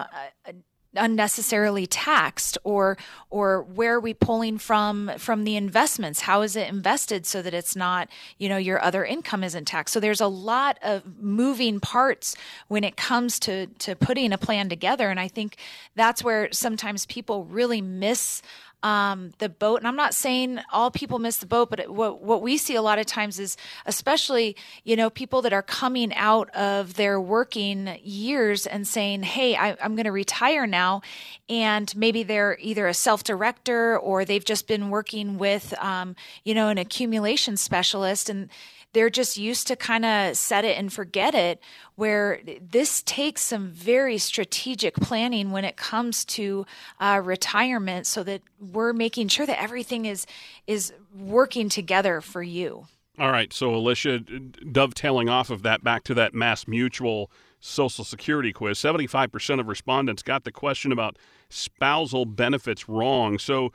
unnecessarily 0.95 1.88
taxed 1.88 2.58
or 2.63 2.97
or 3.29 3.63
where 3.63 3.95
are 3.95 3.99
we 3.99 4.13
pulling 4.13 4.58
from 4.58 5.12
from 5.17 5.43
the 5.43 5.55
investments? 5.55 6.21
How 6.21 6.41
is 6.41 6.55
it 6.55 6.69
invested 6.69 7.25
so 7.25 7.41
that 7.41 7.53
it's 7.53 7.75
not 7.75 8.10
you 8.38 8.49
know 8.49 8.58
your 8.58 8.81
other 8.84 9.05
income 9.05 9.43
isn't 9.43 9.65
taxed? 9.65 9.93
So 9.93 9.99
there's 9.99 10.21
a 10.21 10.27
lot 10.27 10.77
of 10.81 11.03
moving 11.19 11.79
parts 11.79 12.36
when 12.67 12.84
it 12.84 12.97
comes 12.97 13.39
to 13.39 13.67
to 13.67 13.95
putting 13.95 14.34
a 14.34 14.38
plan 14.38 14.69
together. 14.69 15.10
And 15.10 15.19
i 15.19 15.27
think 15.27 15.58
that's 15.95 16.23
where 16.23 16.49
sometimes 16.51 17.05
people 17.05 17.45
really 17.45 17.81
miss 17.81 18.41
um, 18.83 19.31
the 19.39 19.49
boat. 19.49 19.79
And 19.79 19.88
I'm 19.88 19.95
not 19.95 20.13
saying 20.13 20.59
all 20.71 20.91
people 20.91 21.19
miss 21.19 21.38
the 21.38 21.45
boat, 21.45 21.69
but 21.69 21.89
what 21.89 22.21
what 22.21 22.41
we 22.41 22.57
see 22.57 22.75
a 22.75 22.81
lot 22.81 22.99
of 22.99 23.05
times 23.05 23.39
is, 23.39 23.57
especially 23.85 24.55
you 24.83 24.95
know, 24.95 25.09
people 25.09 25.41
that 25.41 25.53
are 25.53 25.61
coming 25.61 26.13
out 26.13 26.49
of 26.55 26.95
their 26.95 27.19
working 27.19 27.97
years 28.03 28.67
and 28.67 28.88
saying, 28.88 29.23
"Hey, 29.23 29.55
I, 29.55 29.75
I'm 29.81 29.95
going 29.95 30.05
to 30.05 30.11
retire 30.11 30.67
now," 30.67 31.01
and 31.49 31.95
maybe 31.95 32.23
they're 32.23 32.57
either 32.59 32.88
a 32.88 32.93
self 32.93 33.23
director 33.23 33.97
or 33.97 34.25
they've 34.25 34.45
just 34.45 34.67
been 34.67 34.89
working 34.89 35.38
with, 35.38 35.73
um, 35.79 36.15
you 36.43 36.53
know, 36.53 36.69
an 36.69 36.77
accumulation 36.77 37.57
specialist 37.57 38.29
and 38.29 38.49
they're 38.95 39.10
just 39.10 39.36
used 39.36 39.67
to 39.67 39.75
kind 39.75 40.05
of 40.05 40.38
set 40.38 40.63
it 40.63 40.77
and 40.77 40.91
forget 40.91 41.36
it 41.36 41.60
where 41.95 42.39
this 42.62 43.03
takes 43.03 43.41
some 43.41 43.67
very 43.67 44.17
strategic 44.17 44.95
planning 44.95 45.51
when 45.51 45.65
it 45.65 45.75
comes 45.75 46.23
to 46.23 46.65
uh, 47.01 47.21
retirement 47.23 48.08
so 48.08 48.23
that 48.23 48.41
we're 48.58 48.93
making 48.93 49.27
sure 49.27 49.45
that 49.45 49.62
everything 49.62 50.05
is 50.05 50.25
is 50.65 50.93
working 51.13 51.67
together 51.67 52.21
for 52.21 52.41
you. 52.41 52.88
All 53.19 53.31
right 53.31 53.51
so 53.51 53.75
alicia 53.75 54.19
dovetailing 54.19 55.27
off 55.27 55.49
of 55.49 55.62
that 55.63 55.84
back 55.84 56.05
to 56.05 56.13
that 56.13 56.34
MassMutual 56.34 57.27
social 57.60 58.05
security 58.05 58.53
quiz 58.53 58.77
75% 58.79 59.60
of 59.60 59.67
respondents 59.67 60.23
got 60.23 60.45
the 60.45 60.53
question 60.53 60.93
about 60.93 61.17
spousal 61.49 62.25
benefits 62.25 62.88
wrong. 62.88 63.39
So 63.39 63.73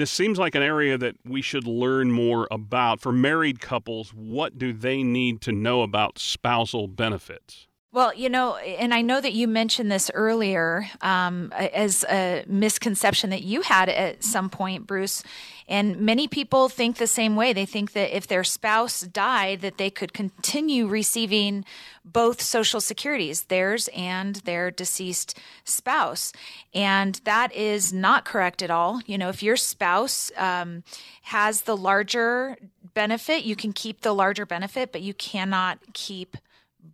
this 0.00 0.10
seems 0.10 0.38
like 0.38 0.54
an 0.54 0.62
area 0.62 0.96
that 0.96 1.16
we 1.24 1.42
should 1.42 1.66
learn 1.66 2.10
more 2.10 2.48
about. 2.50 3.00
For 3.00 3.12
married 3.12 3.60
couples, 3.60 4.10
what 4.10 4.58
do 4.58 4.72
they 4.72 5.02
need 5.02 5.40
to 5.42 5.52
know 5.52 5.82
about 5.82 6.18
spousal 6.18 6.88
benefits? 6.88 7.66
Well, 7.92 8.14
you 8.14 8.28
know, 8.28 8.54
and 8.54 8.94
I 8.94 9.02
know 9.02 9.20
that 9.20 9.32
you 9.32 9.48
mentioned 9.48 9.90
this 9.90 10.12
earlier 10.14 10.86
um, 11.00 11.52
as 11.52 12.04
a 12.04 12.44
misconception 12.46 13.30
that 13.30 13.42
you 13.42 13.62
had 13.62 13.88
at 13.88 14.22
some 14.22 14.48
point, 14.48 14.86
Bruce. 14.86 15.24
And 15.66 15.98
many 16.00 16.28
people 16.28 16.68
think 16.68 16.96
the 16.96 17.08
same 17.08 17.34
way. 17.34 17.52
They 17.52 17.66
think 17.66 17.92
that 17.94 18.16
if 18.16 18.28
their 18.28 18.44
spouse 18.44 19.00
died, 19.00 19.60
that 19.62 19.76
they 19.76 19.90
could 19.90 20.12
continue 20.12 20.86
receiving 20.86 21.64
both 22.04 22.40
social 22.40 22.80
securities, 22.80 23.44
theirs 23.44 23.88
and 23.96 24.36
their 24.36 24.70
deceased 24.70 25.36
spouse. 25.64 26.32
And 26.72 27.20
that 27.24 27.52
is 27.52 27.92
not 27.92 28.24
correct 28.24 28.62
at 28.62 28.70
all. 28.70 29.00
You 29.04 29.18
know, 29.18 29.30
if 29.30 29.42
your 29.42 29.56
spouse 29.56 30.30
um, 30.36 30.84
has 31.22 31.62
the 31.62 31.76
larger 31.76 32.56
benefit, 32.94 33.42
you 33.42 33.56
can 33.56 33.72
keep 33.72 34.02
the 34.02 34.14
larger 34.14 34.46
benefit, 34.46 34.92
but 34.92 35.02
you 35.02 35.12
cannot 35.12 35.78
keep 35.92 36.36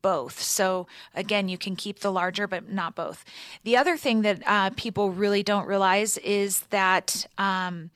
both. 0.03 0.41
So 0.41 0.87
again, 1.15 1.49
you 1.49 1.59
can 1.59 1.77
keep 1.77 2.01
the 2.01 2.13
larger, 2.13 2.47
but 2.47 2.71
not 2.71 2.95
both. 2.95 3.25
The 3.65 3.77
other 3.77 3.97
thing 3.97 4.23
that 4.23 4.43
uh, 4.47 4.71
people 4.77 5.11
really 5.11 5.43
don't 5.43 5.67
realize 5.67 6.19
is 6.19 6.61
that. 6.71 7.27
Um, 7.39 7.91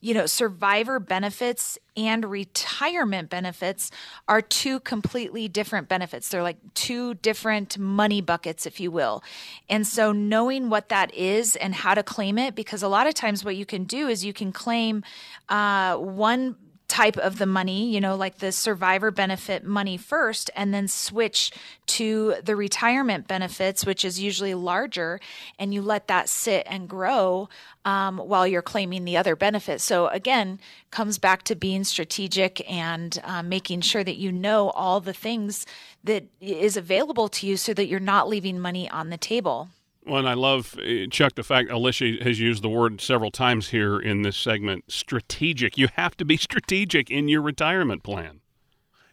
you 0.00 0.14
know, 0.14 0.26
survivor 0.26 1.00
benefits 1.00 1.78
and 1.96 2.24
retirement 2.24 3.30
benefits 3.30 3.90
are 4.28 4.42
two 4.42 4.78
completely 4.80 5.48
different 5.48 5.88
benefits. 5.88 6.28
They're 6.28 6.42
like 6.42 6.58
two 6.74 7.14
different 7.14 7.78
money 7.78 8.20
buckets, 8.20 8.66
if 8.66 8.78
you 8.78 8.90
will. 8.90 9.24
And 9.68 9.86
so, 9.86 10.12
knowing 10.12 10.68
what 10.68 10.90
that 10.90 11.14
is 11.14 11.56
and 11.56 11.74
how 11.74 11.94
to 11.94 12.02
claim 12.02 12.38
it, 12.38 12.54
because 12.54 12.82
a 12.82 12.88
lot 12.88 13.06
of 13.06 13.14
times 13.14 13.44
what 13.44 13.56
you 13.56 13.66
can 13.66 13.84
do 13.84 14.06
is 14.06 14.24
you 14.24 14.32
can 14.32 14.52
claim 14.52 15.02
uh, 15.48 15.96
one 15.96 16.56
type 16.88 17.16
of 17.16 17.38
the 17.38 17.46
money, 17.46 17.90
you 17.90 18.00
know, 18.00 18.14
like 18.14 18.38
the 18.38 18.52
survivor 18.52 19.10
benefit 19.10 19.64
money 19.64 19.96
first, 19.96 20.50
and 20.54 20.72
then 20.72 20.86
switch 20.86 21.50
to 21.86 22.36
the 22.44 22.54
retirement 22.54 23.26
benefits, 23.26 23.84
which 23.84 24.04
is 24.04 24.20
usually 24.20 24.54
larger, 24.54 25.20
and 25.58 25.74
you 25.74 25.82
let 25.82 26.06
that 26.06 26.28
sit 26.28 26.64
and 26.70 26.88
grow 26.88 27.48
um, 27.84 28.18
while 28.18 28.46
you're 28.46 28.62
claiming 28.62 29.04
the 29.04 29.16
other 29.16 29.34
benefits. 29.34 29.82
So 29.82 30.06
again, 30.08 30.60
comes 30.90 31.18
back 31.18 31.42
to 31.44 31.54
being 31.56 31.84
strategic 31.84 32.68
and 32.70 33.20
uh, 33.24 33.42
making 33.42 33.80
sure 33.80 34.04
that 34.04 34.16
you 34.16 34.30
know 34.30 34.70
all 34.70 35.00
the 35.00 35.12
things 35.12 35.66
that 36.04 36.24
is 36.40 36.76
available 36.76 37.28
to 37.28 37.46
you, 37.46 37.56
so 37.56 37.74
that 37.74 37.86
you're 37.86 38.00
not 38.00 38.28
leaving 38.28 38.60
money 38.60 38.88
on 38.88 39.10
the 39.10 39.18
table. 39.18 39.68
Well, 40.06 40.18
and 40.18 40.28
I 40.28 40.34
love, 40.34 40.78
uh, 40.78 41.06
Chuck, 41.10 41.34
the 41.34 41.42
fact 41.42 41.68
Alicia 41.68 42.22
has 42.22 42.38
used 42.38 42.62
the 42.62 42.68
word 42.68 43.00
several 43.00 43.32
times 43.32 43.70
here 43.70 43.98
in 43.98 44.22
this 44.22 44.36
segment 44.36 44.84
strategic. 44.86 45.76
You 45.76 45.88
have 45.94 46.16
to 46.18 46.24
be 46.24 46.36
strategic 46.36 47.10
in 47.10 47.26
your 47.28 47.42
retirement 47.42 48.04
plan. 48.04 48.40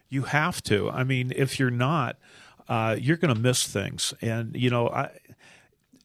You 0.08 0.22
have 0.22 0.62
to. 0.64 0.88
I 0.90 1.02
mean, 1.02 1.32
if 1.34 1.58
you're 1.58 1.70
not, 1.70 2.16
uh, 2.68 2.96
you're 2.98 3.16
going 3.16 3.34
to 3.34 3.40
miss 3.40 3.66
things. 3.66 4.14
And, 4.20 4.54
you 4.54 4.70
know, 4.70 4.88
I, 4.88 5.10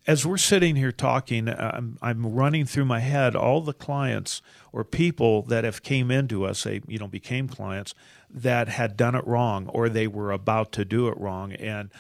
as 0.08 0.25
we're 0.25 0.38
sitting 0.38 0.75
here 0.75 0.91
talking, 0.91 1.47
I'm, 1.47 1.99
I'm 2.02 2.25
running 2.25 2.65
through 2.65 2.86
my 2.86 2.99
head 2.99 3.36
all 3.36 3.62
the 3.62 3.73
clients 3.73 4.41
or 4.73 4.84
people 4.84 5.43
that 5.43 5.65
have 5.65 5.84
came 5.84 6.10
into 6.10 6.45
us, 6.45 6.63
they, 6.63 6.82
you 6.88 6.97
know, 6.97 7.08
became 7.08 7.47
clients 7.47 7.93
that 8.28 8.69
had 8.69 8.97
done 8.97 9.13
it 9.13 9.25
wrong 9.28 9.67
or 9.67 9.88
they 9.88 10.08
were 10.08 10.32
about 10.32 10.71
to 10.71 10.86
do 10.86 11.08
it 11.10 11.17
wrong. 11.19 11.52
And, 11.54 11.91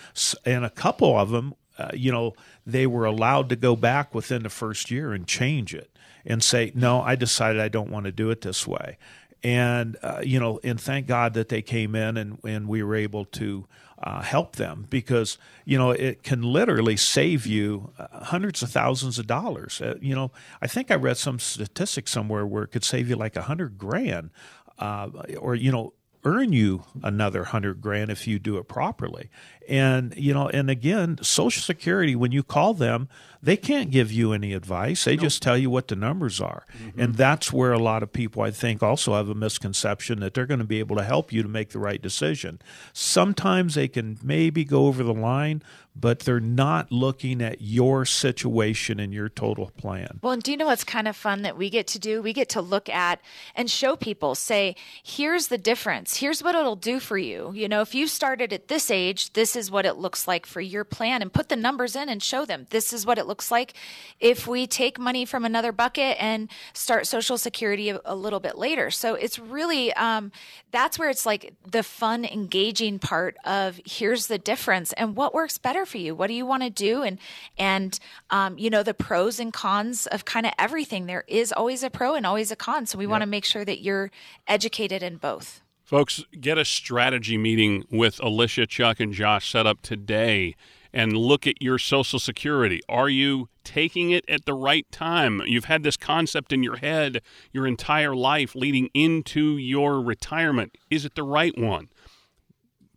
and 0.43 0.65
a 0.65 0.71
couple 0.71 1.15
of 1.15 1.29
them 1.29 1.53
uh, 1.79 1.89
you 1.93 2.11
know, 2.11 2.33
they 2.65 2.85
were 2.85 3.05
allowed 3.05 3.49
to 3.49 3.55
go 3.55 3.75
back 3.75 4.13
within 4.13 4.43
the 4.43 4.49
first 4.49 4.91
year 4.91 5.13
and 5.13 5.25
change 5.25 5.73
it 5.73 5.89
and 6.25 6.43
say, 6.43 6.71
no, 6.75 7.01
I 7.01 7.15
decided 7.15 7.61
I 7.61 7.69
don't 7.69 7.89
want 7.89 8.05
to 8.05 8.11
do 8.11 8.29
it 8.29 8.41
this 8.41 8.67
way. 8.67 8.97
And, 9.41 9.97
uh, 10.03 10.21
you 10.21 10.39
know, 10.39 10.59
and 10.63 10.79
thank 10.79 11.07
God 11.07 11.33
that 11.35 11.47
they 11.47 11.61
came 11.61 11.95
in 11.95 12.17
and, 12.17 12.39
and 12.43 12.67
we 12.67 12.83
were 12.83 12.95
able 12.95 13.23
to 13.25 13.65
uh, 14.03 14.21
help 14.21 14.57
them 14.57 14.85
because, 14.89 15.37
you 15.63 15.77
know, 15.77 15.91
it 15.91 16.23
can 16.23 16.41
literally 16.41 16.97
save 16.97 17.45
you 17.45 17.93
uh, 17.97 18.25
hundreds 18.25 18.61
of 18.61 18.69
thousands 18.69 19.17
of 19.17 19.27
dollars. 19.27 19.81
Uh, 19.81 19.95
you 20.01 20.13
know, 20.13 20.31
I 20.61 20.67
think 20.67 20.91
I 20.91 20.95
read 20.95 21.15
some 21.15 21.39
statistic 21.39 22.09
somewhere 22.09 22.45
where 22.45 22.63
it 22.63 22.71
could 22.71 22.83
save 22.83 23.09
you 23.09 23.15
like 23.15 23.37
a 23.37 23.43
hundred 23.43 23.77
grand. 23.77 24.31
or, 24.77 25.55
you 25.55 25.71
know, 25.71 25.93
earn 26.23 26.51
you 26.51 26.83
another 27.01 27.45
hundred 27.45 27.81
grand 27.81 28.09
if 28.09 28.27
you 28.27 28.39
do 28.39 28.57
it 28.57 28.67
properly. 28.67 29.29
And 29.69 30.15
you 30.17 30.33
know, 30.33 30.49
and 30.49 30.69
again, 30.69 31.19
Social 31.21 31.61
Security 31.61 32.15
when 32.15 32.31
you 32.31 32.41
call 32.41 32.73
them, 32.73 33.07
they 33.41 33.55
can't 33.55 33.89
give 33.91 34.11
you 34.11 34.33
any 34.33 34.53
advice. 34.53 35.05
They 35.05 35.15
nope. 35.15 35.23
just 35.23 35.41
tell 35.41 35.57
you 35.57 35.69
what 35.69 35.87
the 35.87 35.95
numbers 35.95 36.41
are. 36.41 36.65
Mm-hmm. 36.77 36.99
And 36.99 37.15
that's 37.15 37.53
where 37.53 37.71
a 37.71 37.79
lot 37.79 38.03
of 38.03 38.11
people 38.11 38.41
I 38.41 38.51
think 38.51 38.83
also 38.83 39.13
have 39.13 39.29
a 39.29 39.35
misconception 39.35 40.19
that 40.19 40.33
they're 40.33 40.45
going 40.45 40.59
to 40.59 40.65
be 40.65 40.79
able 40.79 40.97
to 40.97 41.03
help 41.03 41.31
you 41.31 41.43
to 41.43 41.49
make 41.49 41.69
the 41.69 41.79
right 41.79 42.01
decision. 42.01 42.59
Sometimes 42.91 43.75
they 43.75 43.87
can 43.87 44.17
maybe 44.21 44.65
go 44.65 44.87
over 44.87 45.03
the 45.03 45.13
line, 45.13 45.63
but 45.95 46.19
they're 46.19 46.39
not 46.39 46.91
looking 46.91 47.41
at 47.41 47.61
your 47.61 48.05
situation 48.05 48.99
and 48.99 49.13
your 49.13 49.29
total 49.29 49.71
plan. 49.77 50.19
Well, 50.21 50.33
and 50.33 50.43
do 50.43 50.51
you 50.51 50.57
know 50.57 50.67
what's 50.67 50.83
kind 50.83 51.07
of 51.07 51.15
fun 51.15 51.41
that 51.41 51.57
we 51.57 51.69
get 51.69 51.87
to 51.87 51.99
do? 51.99 52.21
We 52.21 52.33
get 52.33 52.49
to 52.49 52.61
look 52.61 52.89
at 52.89 53.21
and 53.55 53.69
show 53.69 53.95
people, 53.95 54.35
say, 54.35 54.75
here's 55.03 55.47
the 55.47 55.57
difference. 55.57 56.17
Here's 56.17 56.43
what 56.43 56.55
it'll 56.55 56.75
do 56.75 56.99
for 56.99 57.17
you. 57.17 57.51
You 57.53 57.67
know, 57.67 57.81
if 57.81 57.95
you 57.95 58.07
started 58.07 58.53
at 58.53 58.67
this 58.67 58.91
age, 58.91 59.33
this 59.33 59.55
is 59.59 59.69
what 59.69 59.85
it 59.85 59.97
looks 59.97 60.27
like 60.27 60.47
for 60.47 60.61
your 60.61 60.83
plan 60.83 61.21
and 61.21 61.31
put 61.31 61.49
the 61.49 61.55
numbers 61.55 61.95
in 61.95 62.09
and 62.09 62.23
show 62.23 62.45
them 62.45 62.65
this 62.69 62.93
is 62.93 63.05
what 63.05 63.17
it 63.17 63.27
looks 63.27 63.51
like 63.51 63.73
if 64.19 64.47
we 64.47 64.65
take 64.65 64.97
money 64.97 65.25
from 65.25 65.45
another 65.45 65.71
bucket 65.71 66.17
and 66.19 66.49
start 66.73 67.05
social 67.05 67.37
security 67.37 67.89
a, 67.89 67.99
a 68.05 68.15
little 68.15 68.39
bit 68.39 68.57
later. 68.57 68.89
So 68.89 69.15
it's 69.15 69.37
really, 69.37 69.93
um, 69.93 70.31
that's 70.71 70.97
where 70.97 71.09
it's 71.09 71.25
like 71.25 71.53
the 71.69 71.83
fun, 71.83 72.25
engaging 72.25 72.99
part 72.99 73.37
of 73.45 73.79
here's 73.85 74.27
the 74.27 74.37
difference 74.37 74.93
and 74.93 75.15
what 75.15 75.33
works 75.33 75.57
better 75.57 75.85
for 75.85 75.97
you. 75.97 76.15
What 76.15 76.27
do 76.27 76.33
you 76.33 76.45
want 76.45 76.63
to 76.63 76.69
do? 76.69 77.03
And, 77.03 77.19
and, 77.57 77.99
um, 78.29 78.57
you 78.57 78.69
know, 78.69 78.83
the 78.83 78.93
pros 78.93 79.39
and 79.39 79.51
cons 79.51 80.07
of 80.07 80.25
kind 80.25 80.45
of 80.45 80.53
everything. 80.57 81.05
There 81.05 81.25
is 81.27 81.51
always 81.51 81.83
a 81.83 81.89
pro 81.89 82.15
and 82.15 82.25
always 82.25 82.51
a 82.51 82.55
con. 82.55 82.85
So 82.85 82.97
we 82.97 83.05
yep. 83.05 83.11
want 83.11 83.21
to 83.21 83.27
make 83.27 83.45
sure 83.45 83.65
that 83.65 83.81
you're 83.81 84.11
educated 84.47 85.03
in 85.03 85.17
both. 85.17 85.61
Folks, 85.89 86.23
get 86.39 86.59
a 86.59 86.65
strategy 86.65 87.35
meeting 87.35 87.83
with 87.89 88.19
Alicia, 88.21 88.67
Chuck, 88.67 88.99
and 88.99 89.11
Josh 89.11 89.49
set 89.49 89.65
up 89.65 89.81
today 89.81 90.55
and 90.93 91.17
look 91.17 91.47
at 91.47 91.63
your 91.63 91.79
Social 91.79 92.19
Security. 92.19 92.79
Are 92.87 93.09
you 93.09 93.49
taking 93.63 94.11
it 94.11 94.23
at 94.29 94.45
the 94.45 94.53
right 94.53 94.85
time? 94.91 95.41
You've 95.47 95.65
had 95.65 95.81
this 95.81 95.97
concept 95.97 96.53
in 96.53 96.61
your 96.61 96.75
head 96.75 97.23
your 97.51 97.65
entire 97.65 98.15
life 98.15 98.53
leading 98.53 98.91
into 98.93 99.57
your 99.57 99.99
retirement. 99.99 100.77
Is 100.91 101.05
it 101.05 101.15
the 101.15 101.23
right 101.23 101.57
one? 101.57 101.89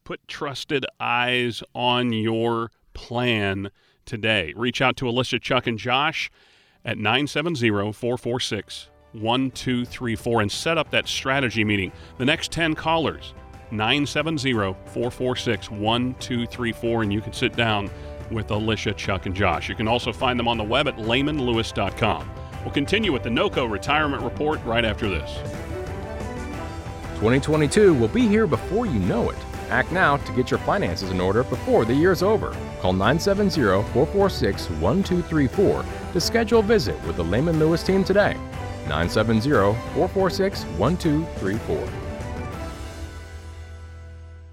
Put 0.05 0.29
trusted 0.29 0.85
eyes 1.01 1.63
on 1.75 2.13
your 2.13 2.73
plan 2.93 3.71
today. 4.05 4.53
Reach 4.55 4.83
out 4.83 4.99
to 4.99 5.09
Alicia, 5.09 5.39
Chuck, 5.39 5.67
and 5.67 5.79
Josh 5.79 6.31
at 6.85 6.99
970 6.99 7.71
446 7.71 8.91
1234 9.13 10.43
and 10.43 10.51
set 10.51 10.79
up 10.79 10.91
that 10.91 11.09
strategy 11.09 11.65
meeting. 11.65 11.93
The 12.19 12.25
next 12.25 12.51
10 12.53 12.75
callers, 12.75 13.35
970 13.71 14.53
446 14.53 15.71
1234, 15.71 17.03
and 17.03 17.13
you 17.13 17.21
can 17.21 17.33
sit 17.33 17.55
down 17.55 17.91
with 18.31 18.51
Alicia, 18.51 18.93
Chuck, 18.95 19.27
and 19.27 19.35
Josh. 19.35 19.69
You 19.69 19.75
can 19.75 19.89
also 19.89 20.13
find 20.13 20.39
them 20.39 20.49
on 20.49 20.59
the 20.59 20.65
web 20.65 20.89
at 20.89 20.97
lehmanlewis.com. 20.97 22.31
We'll 22.63 22.73
continue 22.73 23.13
with 23.13 23.23
the 23.23 23.31
NOCO 23.31 23.71
Retirement 23.71 24.23
Report 24.23 24.63
right 24.65 24.85
after 24.85 25.09
this. 25.09 25.37
2022 27.17 27.95
will 27.95 28.09
be 28.09 28.27
here 28.27 28.47
before 28.47 28.87
you 28.87 28.99
know 29.01 29.31
it. 29.31 29.37
Act 29.69 29.93
now 29.93 30.17
to 30.17 30.33
get 30.33 30.51
your 30.51 30.59
finances 30.61 31.11
in 31.11 31.21
order 31.21 31.45
before 31.45 31.85
the 31.85 31.95
year's 31.95 32.23
over. 32.23 32.51
Call 32.81 32.93
970 32.93 33.61
446 33.93 34.71
1234 34.71 35.85
to 36.13 36.21
schedule 36.21 36.61
a 36.61 36.63
visit 36.63 37.03
with 37.07 37.17
the 37.17 37.25
Lehman 37.25 37.59
Lewis 37.59 37.83
team 37.83 38.05
today. 38.05 38.37
970 38.89 39.51
446 39.95 40.65
1234. 40.65 41.89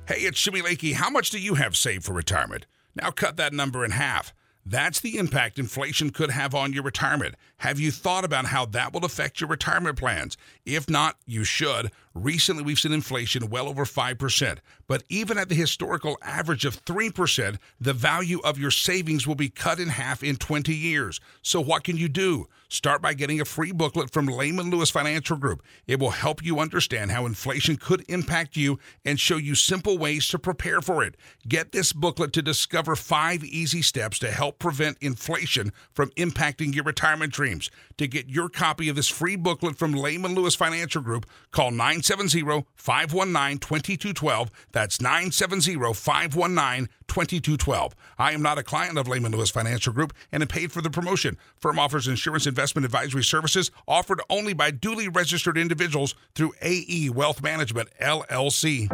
Hey, 0.08 0.22
it's 0.22 0.42
Jimmy 0.42 0.62
Lakey. 0.62 0.94
How 0.94 1.10
much 1.10 1.30
do 1.30 1.40
you 1.40 1.54
have 1.56 1.78
saved 1.78 2.04
for 2.04 2.14
retirement? 2.14 2.66
Now 2.96 3.12
cut 3.12 3.38
that 3.38 3.54
number 3.54 3.86
in 3.86 3.92
half. 3.92 4.34
That's 4.66 5.00
the 5.00 5.18
impact 5.18 5.58
inflation 5.58 6.10
could 6.10 6.32
have 6.32 6.54
on 6.54 6.74
your 6.74 6.84
retirement. 6.84 7.36
Have 7.58 7.80
you 7.80 7.92
thought 7.92 8.26
about 8.26 8.46
how 8.46 8.66
that 8.66 8.94
will 8.94 9.06
affect 9.06 9.42
your 9.42 9.50
retirement 9.50 9.98
plans? 9.98 10.38
If 10.66 10.90
not, 10.90 11.18
you 11.26 11.44
should. 11.44 11.92
Recently, 12.14 12.64
we've 12.64 12.80
seen 12.80 12.92
inflation 12.92 13.50
well 13.50 13.68
over 13.68 13.86
5%, 13.86 14.58
but 14.88 15.04
even 15.10 15.38
at 15.38 15.50
the 15.50 15.56
historical 15.56 16.18
average 16.22 16.66
of 16.66 16.84
3%, 16.86 17.58
the 17.80 17.94
value 17.94 18.40
of 18.44 18.58
your 18.58 18.72
savings 18.72 19.28
will 19.28 19.36
be 19.36 19.50
cut 19.50 19.80
in 19.80 19.90
half 19.90 20.24
in 20.24 20.36
20 20.36 20.74
years. 20.74 21.20
So, 21.42 21.62
what 21.62 21.84
can 21.84 21.98
you 21.98 22.10
do? 22.10 22.48
Start 22.72 23.02
by 23.02 23.16
getting 23.16 23.42
a 23.42 23.46
free 23.46 23.72
booklet 23.72 24.12
from 24.12 24.28
Lehman 24.28 24.70
Lewis 24.70 24.92
Financial 24.92 25.36
Group. 25.36 25.64
It 25.88 26.00
will 26.00 26.12
help 26.12 26.44
you 26.44 26.60
understand 26.60 27.10
how 27.10 27.26
inflation 27.26 27.78
could 27.78 28.06
impact 28.08 28.56
you 28.56 28.78
and 29.04 29.20
show 29.20 29.38
you 29.38 29.56
simple 29.56 29.98
ways 29.98 30.28
to 30.28 30.38
prepare 30.38 30.80
for 30.80 31.04
it. 31.04 31.16
Get 31.48 31.72
this 31.72 31.94
booklet 31.94 32.32
to 32.34 32.44
discover 32.44 32.96
five 32.96 33.44
easy 33.44 33.82
steps 33.82 34.20
to 34.20 34.30
help 34.30 34.60
prevent 34.60 34.98
inflation 35.02 35.74
from 35.92 36.12
impacting 36.12 36.76
your 36.76 36.84
retirement 36.84 37.34
dreams. 37.34 37.72
To 37.98 38.08
get 38.08 38.30
your 38.30 38.50
copy 38.50 38.88
of 38.88 38.96
this 38.96 39.10
free 39.10 39.36
booklet 39.36 39.76
from 39.76 39.94
Lehman 39.94 40.36
Lewis 40.36 40.54
Financial 40.54 41.02
Group, 41.02 41.26
call 41.50 41.72
970 42.00 42.66
519 42.76 43.60
2212. 43.60 44.52
That's 44.72 45.02
970 45.02 45.94
519 45.94 46.90
2212. 47.08 47.96
I 48.18 48.32
am 48.32 48.42
not 48.42 48.58
a 48.58 48.64
client 48.64 48.98
of 48.98 49.08
Lehman 49.08 49.32
Lewis 49.32 49.50
Financial 49.50 49.92
Group 49.92 50.14
and 50.32 50.42
am 50.42 50.48
paid 50.48 50.72
for 50.72 50.82
the 50.82 50.90
promotion. 50.90 51.38
Firm 51.58 51.78
offers 51.78 52.08
insurance 52.08 52.48
investment 52.48 52.86
advisory 52.86 53.24
services 53.24 53.72
offered 53.88 54.22
only 54.30 54.54
by 54.54 54.72
duly 54.72 55.08
registered 55.08 55.58
individuals 55.58 56.16
through 56.36 56.54
AE 56.62 57.10
Wealth 57.10 57.44
Management, 57.44 57.90
LLC. 58.02 58.88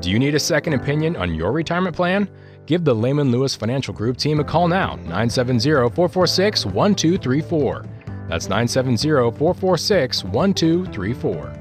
Do 0.00 0.10
you 0.10 0.18
need 0.18 0.34
a 0.34 0.40
second 0.40 0.74
opinion 0.74 1.16
on 1.16 1.34
your 1.34 1.52
retirement 1.52 1.96
plan? 1.96 2.28
Give 2.66 2.84
the 2.84 2.94
Lehman 2.94 3.30
Lewis 3.30 3.54
Financial 3.54 3.94
Group 3.94 4.16
team 4.16 4.40
a 4.40 4.44
call 4.44 4.68
now, 4.68 4.96
970 4.96 5.70
446 5.70 6.66
1234. 6.66 8.03
That's 8.28 8.48
970 8.48 9.36
446 9.36 10.24
1234. 10.24 11.52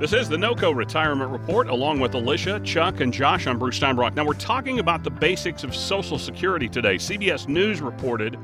This 0.00 0.14
is 0.14 0.28
the 0.28 0.36
NOCO 0.36 0.74
Retirement 0.74 1.30
Report, 1.30 1.68
along 1.68 2.00
with 2.00 2.14
Alicia, 2.14 2.58
Chuck, 2.64 3.00
and 3.00 3.12
Josh. 3.12 3.46
I'm 3.46 3.58
Bruce 3.58 3.78
Steinbrock. 3.78 4.16
Now, 4.16 4.24
we're 4.24 4.32
talking 4.32 4.78
about 4.78 5.04
the 5.04 5.10
basics 5.10 5.62
of 5.62 5.76
Social 5.76 6.18
Security 6.18 6.68
today. 6.68 6.96
CBS 6.96 7.46
News 7.46 7.82
reported, 7.82 8.38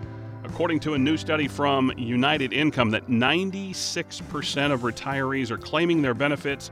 according 0.44 0.80
to 0.80 0.94
a 0.94 0.98
new 0.98 1.16
study 1.16 1.48
from 1.48 1.90
United 1.96 2.52
Income, 2.52 2.90
that 2.90 3.08
96% 3.08 4.70
of 4.70 4.82
retirees 4.82 5.50
are 5.50 5.58
claiming 5.58 6.02
their 6.02 6.14
benefits 6.14 6.70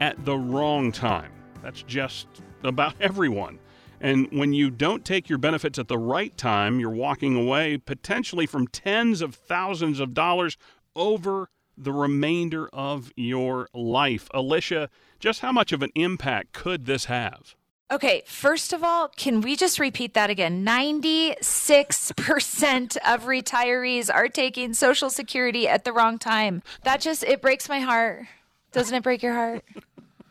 at 0.00 0.22
the 0.24 0.36
wrong 0.36 0.92
time. 0.92 1.32
That's 1.62 1.82
just 1.82 2.28
about 2.62 2.94
everyone. 3.00 3.58
And 4.00 4.28
when 4.32 4.52
you 4.52 4.70
don't 4.70 5.04
take 5.04 5.28
your 5.28 5.38
benefits 5.38 5.78
at 5.78 5.88
the 5.88 5.98
right 5.98 6.36
time, 6.36 6.80
you're 6.80 6.90
walking 6.90 7.36
away 7.36 7.76
potentially 7.76 8.46
from 8.46 8.66
tens 8.66 9.20
of 9.20 9.34
thousands 9.34 10.00
of 10.00 10.14
dollars 10.14 10.56
over 10.96 11.50
the 11.76 11.92
remainder 11.92 12.68
of 12.72 13.12
your 13.16 13.68
life. 13.74 14.28
Alicia, 14.32 14.88
just 15.18 15.40
how 15.40 15.52
much 15.52 15.72
of 15.72 15.82
an 15.82 15.90
impact 15.94 16.52
could 16.52 16.86
this 16.86 17.06
have? 17.06 17.54
Okay, 17.92 18.22
first 18.24 18.72
of 18.72 18.84
all, 18.84 19.08
can 19.08 19.40
we 19.40 19.56
just 19.56 19.80
repeat 19.80 20.14
that 20.14 20.30
again? 20.30 20.64
96% 20.64 22.96
of 23.04 23.24
retirees 23.24 24.14
are 24.14 24.28
taking 24.28 24.74
Social 24.74 25.10
Security 25.10 25.66
at 25.66 25.84
the 25.84 25.92
wrong 25.92 26.16
time. 26.16 26.62
That 26.84 27.00
just, 27.00 27.24
it 27.24 27.42
breaks 27.42 27.68
my 27.68 27.80
heart. 27.80 28.26
Doesn't 28.70 28.94
it 28.94 29.02
break 29.02 29.24
your 29.24 29.34
heart? 29.34 29.64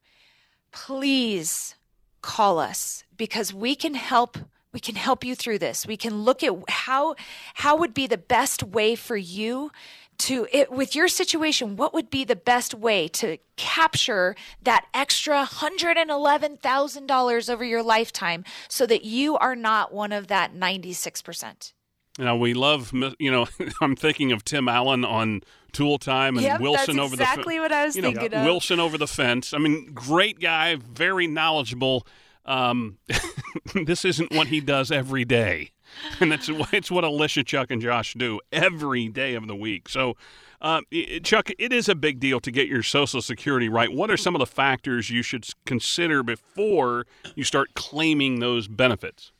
Please 0.71 1.75
call 2.21 2.59
us 2.59 3.05
because 3.15 3.53
we 3.53 3.75
can 3.75 3.93
help 3.93 4.37
we 4.73 4.81
can 4.81 4.95
help 4.95 5.23
you 5.23 5.33
through 5.33 5.59
this. 5.59 5.87
We 5.87 5.97
can 5.97 6.23
look 6.23 6.43
at 6.43 6.53
how 6.67 7.15
how 7.55 7.77
would 7.77 7.93
be 7.93 8.07
the 8.07 8.17
best 8.17 8.61
way 8.61 8.95
for 8.95 9.15
you 9.15 9.71
to 10.19 10.47
it 10.51 10.71
with 10.71 10.95
your 10.95 11.07
situation 11.07 11.75
what 11.75 11.93
would 11.93 12.09
be 12.09 12.23
the 12.23 12.35
best 12.35 12.73
way 12.73 13.07
to 13.07 13.37
capture 13.55 14.35
that 14.63 14.85
extra 14.93 15.45
$111,000 15.45 17.49
over 17.49 17.63
your 17.63 17.83
lifetime 17.83 18.43
so 18.67 18.85
that 18.85 19.03
you 19.03 19.37
are 19.37 19.55
not 19.55 19.93
one 19.93 20.11
of 20.11 20.27
that 20.27 20.55
96%. 20.55 21.73
Now 22.19 22.35
we 22.35 22.53
love, 22.53 22.91
you 23.19 23.31
know, 23.31 23.47
I'm 23.81 23.95
thinking 23.95 24.31
of 24.31 24.43
Tim 24.43 24.67
Allen 24.67 25.05
on 25.05 25.41
Tool 25.71 25.99
Time 25.99 26.37
and 26.37 26.43
Yep, 26.43 26.61
Wilson 26.61 26.99
over 26.99 27.15
the 27.15 27.23
fence. 27.23 27.33
exactly 27.33 27.59
what 27.59 27.71
I 27.71 27.85
was 27.85 27.95
you 27.95 28.01
know, 28.01 28.11
thinking 28.11 28.33
of. 28.33 28.45
Wilson 28.45 28.79
over 28.79 28.97
the 28.97 29.07
fence. 29.07 29.53
I 29.53 29.59
mean, 29.59 29.91
great 29.93 30.39
guy, 30.39 30.75
very 30.75 31.27
knowledgeable. 31.27 32.07
Um, 32.45 32.97
this 33.85 34.05
isn't 34.05 34.31
what 34.31 34.47
he 34.47 34.61
does 34.61 34.91
every 34.91 35.25
day, 35.25 35.71
and 36.19 36.31
that's 36.31 36.49
it's 36.71 36.91
what 36.91 37.03
Alicia, 37.03 37.43
Chuck, 37.43 37.71
and 37.71 37.81
Josh 37.81 38.13
do 38.13 38.39
every 38.51 39.07
day 39.07 39.35
of 39.35 39.47
the 39.47 39.55
week. 39.55 39.89
So. 39.89 40.15
Uh, 40.59 40.81
Chuck, 41.21 41.51
it 41.59 41.71
is 41.71 41.87
a 41.87 41.93
big 41.93 42.19
deal 42.19 42.39
to 42.39 42.49
get 42.49 42.67
your 42.67 42.81
Social 42.81 43.21
Security 43.21 43.69
right. 43.69 43.93
What 43.93 44.09
are 44.09 44.17
some 44.17 44.33
of 44.33 44.39
the 44.39 44.47
factors 44.47 45.07
you 45.07 45.21
should 45.21 45.47
consider 45.67 46.23
before 46.23 47.05
you 47.35 47.43
start 47.43 47.75
claiming 47.75 48.39
those 48.39 48.67
benefits? 48.67 49.31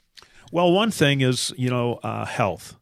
Well, 0.51 0.71
one 0.71 0.91
thing 0.91 1.21
is, 1.21 1.53
you 1.57 1.69
know, 1.69 1.95
uh, 2.03 2.25
health. 2.25 2.77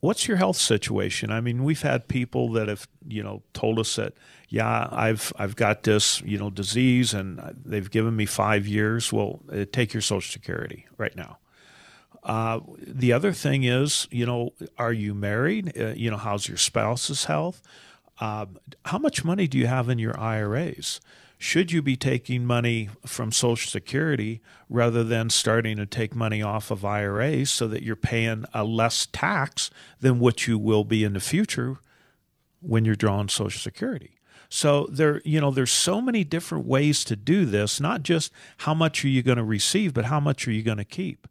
What's 0.00 0.28
your 0.28 0.36
health 0.36 0.58
situation? 0.58 1.30
I 1.30 1.40
mean, 1.40 1.64
we've 1.64 1.80
had 1.80 2.08
people 2.08 2.52
that 2.52 2.68
have, 2.68 2.86
you 3.08 3.22
know, 3.22 3.42
told 3.54 3.78
us 3.78 3.96
that, 3.96 4.12
yeah, 4.50 4.88
I've 4.92 5.32
I've 5.36 5.56
got 5.56 5.82
this, 5.84 6.20
you 6.22 6.38
know, 6.38 6.50
disease, 6.50 7.14
and 7.14 7.40
they've 7.64 7.90
given 7.90 8.14
me 8.14 8.26
five 8.26 8.66
years. 8.66 9.12
Well, 9.12 9.40
uh, 9.50 9.64
take 9.72 9.94
your 9.94 10.02
Social 10.02 10.30
Security 10.30 10.86
right 10.98 11.16
now. 11.16 11.38
Uh, 12.24 12.60
the 12.78 13.12
other 13.12 13.32
thing 13.32 13.64
is, 13.64 14.08
you 14.10 14.24
know, 14.24 14.52
are 14.78 14.92
you 14.92 15.14
married? 15.14 15.78
Uh, 15.78 15.88
you 15.88 16.10
know, 16.10 16.16
how's 16.16 16.48
your 16.48 16.56
spouse's 16.56 17.26
health? 17.26 17.60
Um, 18.20 18.58
how 18.86 18.98
much 18.98 19.24
money 19.24 19.46
do 19.46 19.58
you 19.58 19.66
have 19.66 19.88
in 19.88 19.98
your 19.98 20.18
IRAs? 20.18 21.00
Should 21.36 21.72
you 21.72 21.82
be 21.82 21.96
taking 21.96 22.46
money 22.46 22.88
from 23.04 23.30
Social 23.30 23.68
Security 23.68 24.40
rather 24.70 25.04
than 25.04 25.28
starting 25.28 25.76
to 25.76 25.84
take 25.84 26.14
money 26.14 26.40
off 26.40 26.70
of 26.70 26.84
IRAs 26.84 27.50
so 27.50 27.68
that 27.68 27.82
you're 27.82 27.96
paying 27.96 28.46
a 28.54 28.64
less 28.64 29.06
tax 29.06 29.68
than 30.00 30.20
what 30.20 30.46
you 30.46 30.58
will 30.58 30.84
be 30.84 31.04
in 31.04 31.12
the 31.12 31.20
future 31.20 31.76
when 32.60 32.86
you're 32.86 32.94
drawing 32.94 33.28
Social 33.28 33.60
Security? 33.60 34.18
So 34.48 34.86
there, 34.90 35.20
you 35.24 35.40
know, 35.40 35.50
there's 35.50 35.72
so 35.72 36.00
many 36.00 36.24
different 36.24 36.64
ways 36.64 37.04
to 37.04 37.16
do 37.16 37.44
this. 37.44 37.80
Not 37.80 38.04
just 38.04 38.32
how 38.58 38.72
much 38.72 39.04
are 39.04 39.08
you 39.08 39.22
going 39.22 39.36
to 39.36 39.44
receive, 39.44 39.92
but 39.92 40.06
how 40.06 40.20
much 40.20 40.48
are 40.48 40.52
you 40.52 40.62
going 40.62 40.78
to 40.78 40.84
keep? 40.84 41.26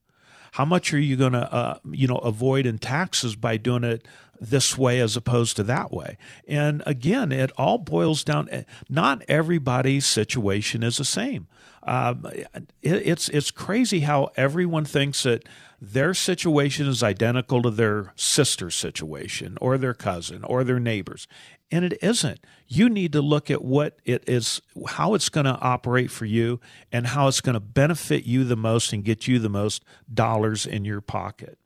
How 0.53 0.65
much 0.65 0.93
are 0.93 0.99
you 0.99 1.15
going 1.15 1.33
to, 1.33 1.51
uh, 1.51 1.79
you 1.89 2.07
know, 2.07 2.17
avoid 2.17 2.67
in 2.67 2.77
taxes 2.77 3.35
by 3.35 3.57
doing 3.57 3.83
it 3.83 4.05
this 4.43 4.77
way 4.77 4.99
as 4.99 5.15
opposed 5.15 5.55
to 5.57 5.63
that 5.63 5.91
way? 5.91 6.17
And 6.47 6.83
again, 6.85 7.31
it 7.31 7.51
all 7.57 7.77
boils 7.77 8.23
down. 8.23 8.65
Not 8.89 9.23
everybody's 9.27 10.05
situation 10.05 10.83
is 10.83 10.97
the 10.97 11.05
same. 11.05 11.47
Um, 11.85 12.25
it, 12.33 12.67
it's 12.81 13.29
it's 13.29 13.51
crazy 13.51 14.01
how 14.01 14.31
everyone 14.35 14.85
thinks 14.85 15.23
that 15.23 15.47
their 15.81 16.13
situation 16.13 16.87
is 16.87 17.03
identical 17.03 17.61
to 17.61 17.69
their 17.69 18.13
sister's 18.15 18.75
situation 18.75 19.57
or 19.59 19.77
their 19.77 19.93
cousin 19.93 20.45
or 20.45 20.63
their 20.63 20.79
neighbors, 20.79 21.27
and 21.69 21.83
it 21.83 21.97
isn't. 22.01 22.39
You 22.67 22.87
need 22.87 23.11
to 23.13 23.21
look 23.21 23.51
at 23.51 23.63
what 23.63 23.99
it 24.05 24.23
is, 24.27 24.61
how 24.87 25.13
it's 25.13 25.27
going 25.27 25.45
to 25.45 25.59
operate 25.59 26.09
for 26.09 26.25
you, 26.25 26.61
and 26.91 27.07
how 27.07 27.27
it's 27.27 27.41
going 27.41 27.55
to 27.55 27.59
benefit 27.59 28.23
you 28.23 28.45
the 28.45 28.55
most 28.55 28.93
and 28.93 29.03
get 29.03 29.27
you 29.27 29.39
the 29.39 29.49
most 29.49 29.83
dollars 30.11 30.65
in 30.65 30.85
your 30.85 31.01
pocket. 31.01 31.57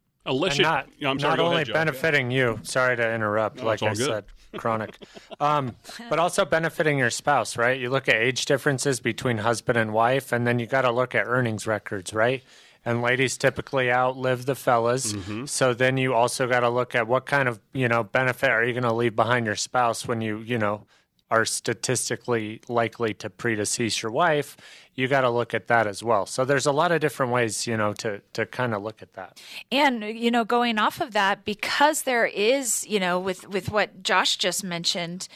Not, 0.63 0.87
Yeah, 0.99 1.09
I'm 1.09 1.19
sorry, 1.19 1.37
not 1.37 1.43
only 1.43 1.61
ahead, 1.63 1.73
benefiting 1.73 2.31
you. 2.31 2.59
Sorry 2.63 2.95
to 2.95 3.13
interrupt. 3.13 3.57
No, 3.57 3.65
like 3.65 3.81
I 3.83 3.93
good. 3.93 4.05
said, 4.05 4.25
chronic, 4.57 4.97
um, 5.39 5.75
but 6.09 6.19
also 6.19 6.45
benefiting 6.45 6.97
your 6.97 7.09
spouse. 7.09 7.57
Right? 7.57 7.79
You 7.79 7.89
look 7.89 8.07
at 8.07 8.15
age 8.15 8.45
differences 8.45 8.99
between 8.99 9.39
husband 9.39 9.77
and 9.77 9.93
wife, 9.93 10.31
and 10.31 10.45
then 10.45 10.59
you 10.59 10.65
got 10.65 10.81
to 10.81 10.91
look 10.91 11.15
at 11.15 11.25
earnings 11.25 11.65
records. 11.67 12.13
Right? 12.13 12.43
and 12.85 13.01
ladies 13.01 13.37
typically 13.37 13.91
outlive 13.91 14.45
the 14.45 14.55
fellas. 14.55 15.11
Mm-hmm. 15.11 15.45
So 15.45 15.73
then 15.73 15.97
you 15.97 16.13
also 16.13 16.47
got 16.47 16.61
to 16.61 16.69
look 16.69 16.95
at 16.95 17.05
what 17.05 17.25
kind 17.25 17.49
of 17.49 17.59
you 17.73 17.89
know 17.89 18.03
benefit 18.03 18.49
are 18.49 18.63
you 18.63 18.71
going 18.71 18.83
to 18.83 18.93
leave 18.93 19.13
behind 19.13 19.45
your 19.45 19.57
spouse 19.57 20.07
when 20.07 20.21
you 20.21 20.37
you 20.39 20.57
know 20.57 20.85
are 21.29 21.45
statistically 21.45 22.61
likely 22.67 23.13
to 23.15 23.29
predecease 23.29 24.01
your 24.01 24.11
wife. 24.11 24.55
You 24.95 25.07
got 25.07 25.21
to 25.21 25.29
look 25.29 25.53
at 25.53 25.67
that 25.67 25.85
as 25.85 26.03
well. 26.03 26.25
So 26.25 26.45
there's 26.45 26.65
a 26.65 26.71
lot 26.71 26.91
of 26.91 27.01
different 27.01 27.31
ways 27.31 27.67
you 27.67 27.77
know 27.77 27.93
to 27.93 28.21
to 28.33 28.45
kind 28.45 28.73
of 28.73 28.81
look 28.83 29.01
at 29.01 29.13
that. 29.13 29.41
And 29.71 30.03
you 30.03 30.31
know, 30.31 30.45
going 30.45 30.79
off 30.79 31.01
of 31.01 31.11
that, 31.11 31.45
because 31.45 32.03
there 32.03 32.25
is 32.25 32.85
you 32.87 32.99
know 32.99 33.19
with 33.19 33.47
with 33.49 33.69
what 33.69 34.03
Josh 34.03 34.37
just 34.37 34.63
mentioned. 34.63 35.27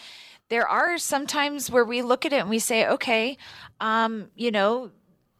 There 0.49 0.67
are 0.67 0.97
sometimes 0.97 1.71
where 1.71 1.85
we 1.85 2.01
look 2.01 2.25
at 2.25 2.33
it 2.33 2.41
and 2.41 2.49
we 2.49 2.59
say, 2.59 2.85
okay, 2.85 3.37
um, 3.79 4.31
you 4.35 4.51
know, 4.51 4.91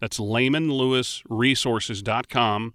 That's 0.00 0.20
lehmanlewisresources.com. 0.20 2.74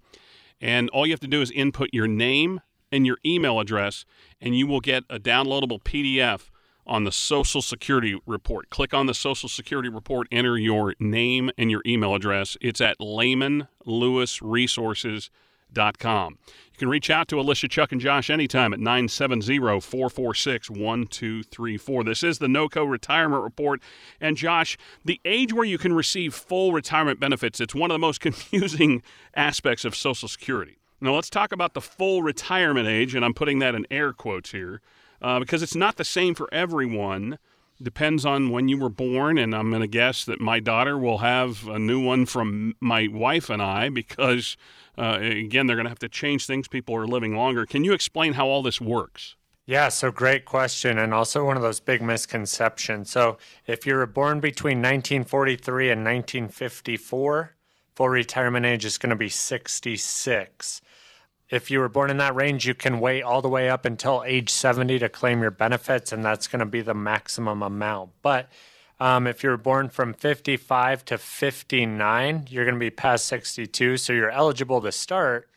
And 0.60 0.90
all 0.90 1.06
you 1.06 1.12
have 1.14 1.20
to 1.20 1.26
do 1.26 1.40
is 1.40 1.50
input 1.50 1.88
your 1.94 2.06
name 2.06 2.60
and 2.92 3.06
your 3.06 3.16
email 3.24 3.58
address, 3.58 4.04
and 4.38 4.54
you 4.54 4.66
will 4.66 4.80
get 4.80 5.04
a 5.08 5.18
downloadable 5.18 5.82
PDF 5.82 6.50
on 6.86 7.04
the 7.04 7.12
Social 7.12 7.62
Security 7.62 8.20
report. 8.26 8.68
Click 8.68 8.92
on 8.92 9.06
the 9.06 9.14
Social 9.14 9.48
Security 9.48 9.88
report, 9.88 10.28
enter 10.30 10.58
your 10.58 10.94
name 11.00 11.50
and 11.56 11.70
your 11.70 11.80
email 11.86 12.14
address. 12.14 12.58
It's 12.60 12.82
at 12.82 12.98
lehmanlewisresources.com. 12.98 15.30
You 16.72 16.78
can 16.78 16.88
reach 16.88 17.08
out 17.08 17.28
to 17.28 17.40
Alicia, 17.40 17.68
Chuck, 17.68 17.92
and 17.92 18.00
Josh 18.00 18.28
anytime 18.28 18.72
at 18.74 18.80
970 18.80 19.80
446 19.80 20.70
1234. 20.70 22.04
This 22.04 22.22
is 22.22 22.38
the 22.38 22.48
NOCO 22.48 22.84
Retirement 22.84 23.42
Report. 23.42 23.80
And 24.20 24.36
Josh, 24.36 24.76
the 25.04 25.20
age 25.24 25.52
where 25.52 25.64
you 25.64 25.78
can 25.78 25.94
receive 25.94 26.34
full 26.34 26.72
retirement 26.72 27.18
benefits, 27.18 27.60
it's 27.60 27.74
one 27.74 27.90
of 27.90 27.94
the 27.94 27.98
most 27.98 28.20
confusing 28.20 29.02
aspects 29.34 29.84
of 29.84 29.94
Social 29.94 30.28
Security. 30.28 30.76
Now, 31.00 31.14
let's 31.14 31.30
talk 31.30 31.52
about 31.52 31.74
the 31.74 31.80
full 31.80 32.22
retirement 32.22 32.88
age, 32.88 33.14
and 33.14 33.24
I'm 33.24 33.34
putting 33.34 33.58
that 33.60 33.74
in 33.74 33.86
air 33.90 34.12
quotes 34.12 34.52
here 34.52 34.80
uh, 35.20 35.38
because 35.38 35.62
it's 35.62 35.74
not 35.74 35.96
the 35.96 36.04
same 36.04 36.34
for 36.34 36.48
everyone. 36.52 37.38
Depends 37.82 38.24
on 38.24 38.50
when 38.50 38.68
you 38.68 38.78
were 38.78 38.88
born, 38.88 39.36
and 39.36 39.54
I'm 39.54 39.68
going 39.68 39.82
to 39.82 39.86
guess 39.86 40.24
that 40.24 40.40
my 40.40 40.60
daughter 40.60 40.96
will 40.96 41.18
have 41.18 41.68
a 41.68 41.78
new 41.78 42.02
one 42.02 42.24
from 42.24 42.74
my 42.80 43.06
wife 43.06 43.50
and 43.50 43.60
I 43.60 43.90
because, 43.90 44.56
uh, 44.96 45.18
again, 45.20 45.66
they're 45.66 45.76
going 45.76 45.84
to 45.84 45.90
have 45.90 45.98
to 45.98 46.08
change 46.08 46.46
things. 46.46 46.68
People 46.68 46.96
are 46.96 47.06
living 47.06 47.36
longer. 47.36 47.66
Can 47.66 47.84
you 47.84 47.92
explain 47.92 48.32
how 48.32 48.46
all 48.46 48.62
this 48.62 48.80
works? 48.80 49.36
Yeah, 49.66 49.88
so 49.88 50.10
great 50.10 50.44
question, 50.44 50.96
and 50.96 51.12
also 51.12 51.44
one 51.44 51.56
of 51.56 51.62
those 51.62 51.80
big 51.80 52.00
misconceptions. 52.00 53.10
So, 53.10 53.36
if 53.66 53.84
you 53.84 53.96
were 53.96 54.06
born 54.06 54.38
between 54.38 54.78
1943 54.78 55.90
and 55.90 56.04
1954, 56.04 57.56
full 57.96 58.08
retirement 58.08 58.64
age 58.64 58.84
is 58.84 58.96
going 58.96 59.10
to 59.10 59.16
be 59.16 59.28
66 59.28 60.80
if 61.48 61.70
you 61.70 61.78
were 61.78 61.88
born 61.88 62.10
in 62.10 62.16
that 62.16 62.34
range, 62.34 62.66
you 62.66 62.74
can 62.74 62.98
wait 62.98 63.22
all 63.22 63.40
the 63.40 63.48
way 63.48 63.70
up 63.70 63.84
until 63.84 64.24
age 64.26 64.50
70 64.50 64.98
to 64.98 65.08
claim 65.08 65.42
your 65.42 65.50
benefits, 65.50 66.12
and 66.12 66.24
that's 66.24 66.48
going 66.48 66.60
to 66.60 66.66
be 66.66 66.80
the 66.80 66.94
maximum 66.94 67.62
amount. 67.62 68.10
But 68.22 68.50
um, 68.98 69.26
if 69.26 69.42
you're 69.42 69.56
born 69.56 69.88
from 69.88 70.14
55 70.14 71.04
to 71.04 71.18
59, 71.18 72.46
you're 72.48 72.64
going 72.64 72.74
to 72.74 72.80
be 72.80 72.90
past 72.90 73.26
62, 73.26 73.96
so 73.96 74.12
you're 74.12 74.30
eligible 74.30 74.80
to 74.80 74.90
start, 74.90 75.48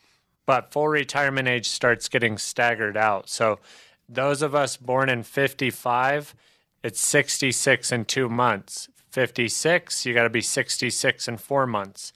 but 0.46 0.72
full 0.72 0.88
retirement 0.88 1.48
age 1.48 1.68
starts 1.68 2.10
getting 2.10 2.38
staggered 2.38 2.98
out. 2.98 3.30
So 3.30 3.60
those 4.08 4.42
of 4.42 4.54
us 4.54 4.78
born 4.78 5.10
in 5.10 5.24
55, 5.24 6.36
it's 6.84 7.00
66 7.00 7.92
in 7.92 8.06
two 8.06 8.30
months. 8.30 8.90
56, 9.12 10.06
you 10.06 10.14
got 10.14 10.24
to 10.24 10.30
be 10.30 10.42
66 10.42 11.28
in 11.28 11.38
four 11.38 11.66
months. 11.66 12.14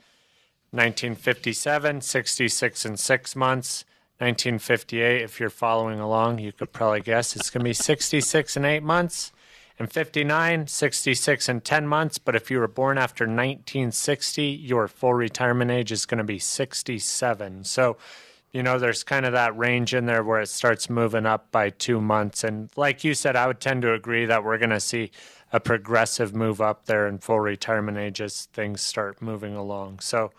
1957, 0.73 2.01
66 2.01 2.85
and 2.85 2.99
six 2.99 3.35
months. 3.35 3.85
1958, 4.17 5.21
if 5.21 5.39
you're 5.39 5.51
following 5.51 5.99
along, 5.99 6.39
you 6.39 6.51
could 6.51 6.71
probably 6.71 7.01
guess 7.01 7.35
it's 7.35 7.51
going 7.51 7.59
to 7.59 7.69
be 7.69 7.73
66 7.73 8.57
and 8.57 8.65
eight 8.65 8.81
months. 8.81 9.31
And 9.77 9.91
59, 9.91 10.67
66 10.67 11.49
and 11.49 11.63
10 11.63 11.87
months. 11.87 12.17
But 12.17 12.35
if 12.35 12.49
you 12.49 12.59
were 12.59 12.67
born 12.67 12.97
after 12.97 13.25
1960, 13.25 14.45
your 14.45 14.87
full 14.87 15.13
retirement 15.13 15.69
age 15.69 15.91
is 15.91 16.05
going 16.07 16.19
to 16.19 16.23
be 16.23 16.39
67. 16.39 17.63
So, 17.65 17.97
you 18.51 18.63
know, 18.63 18.79
there's 18.79 19.03
kind 19.03 19.25
of 19.25 19.33
that 19.33 19.57
range 19.57 19.93
in 19.93 20.05
there 20.05 20.23
where 20.23 20.41
it 20.41 20.49
starts 20.49 20.89
moving 20.89 21.25
up 21.25 21.51
by 21.51 21.69
two 21.69 22.01
months. 22.01 22.43
And 22.43 22.69
like 22.75 23.03
you 23.03 23.13
said, 23.13 23.35
I 23.35 23.45
would 23.45 23.59
tend 23.59 23.83
to 23.83 23.93
agree 23.93 24.25
that 24.25 24.43
we're 24.43 24.59
going 24.59 24.69
to 24.69 24.79
see 24.79 25.11
a 25.51 25.59
progressive 25.59 26.33
move 26.33 26.61
up 26.61 26.85
there 26.85 27.07
in 27.07 27.19
full 27.19 27.39
retirement 27.39 27.97
age 27.97 28.21
as 28.21 28.45
things 28.53 28.81
start 28.81 29.21
moving 29.21 29.55
along. 29.55 29.99
So, 29.99 30.31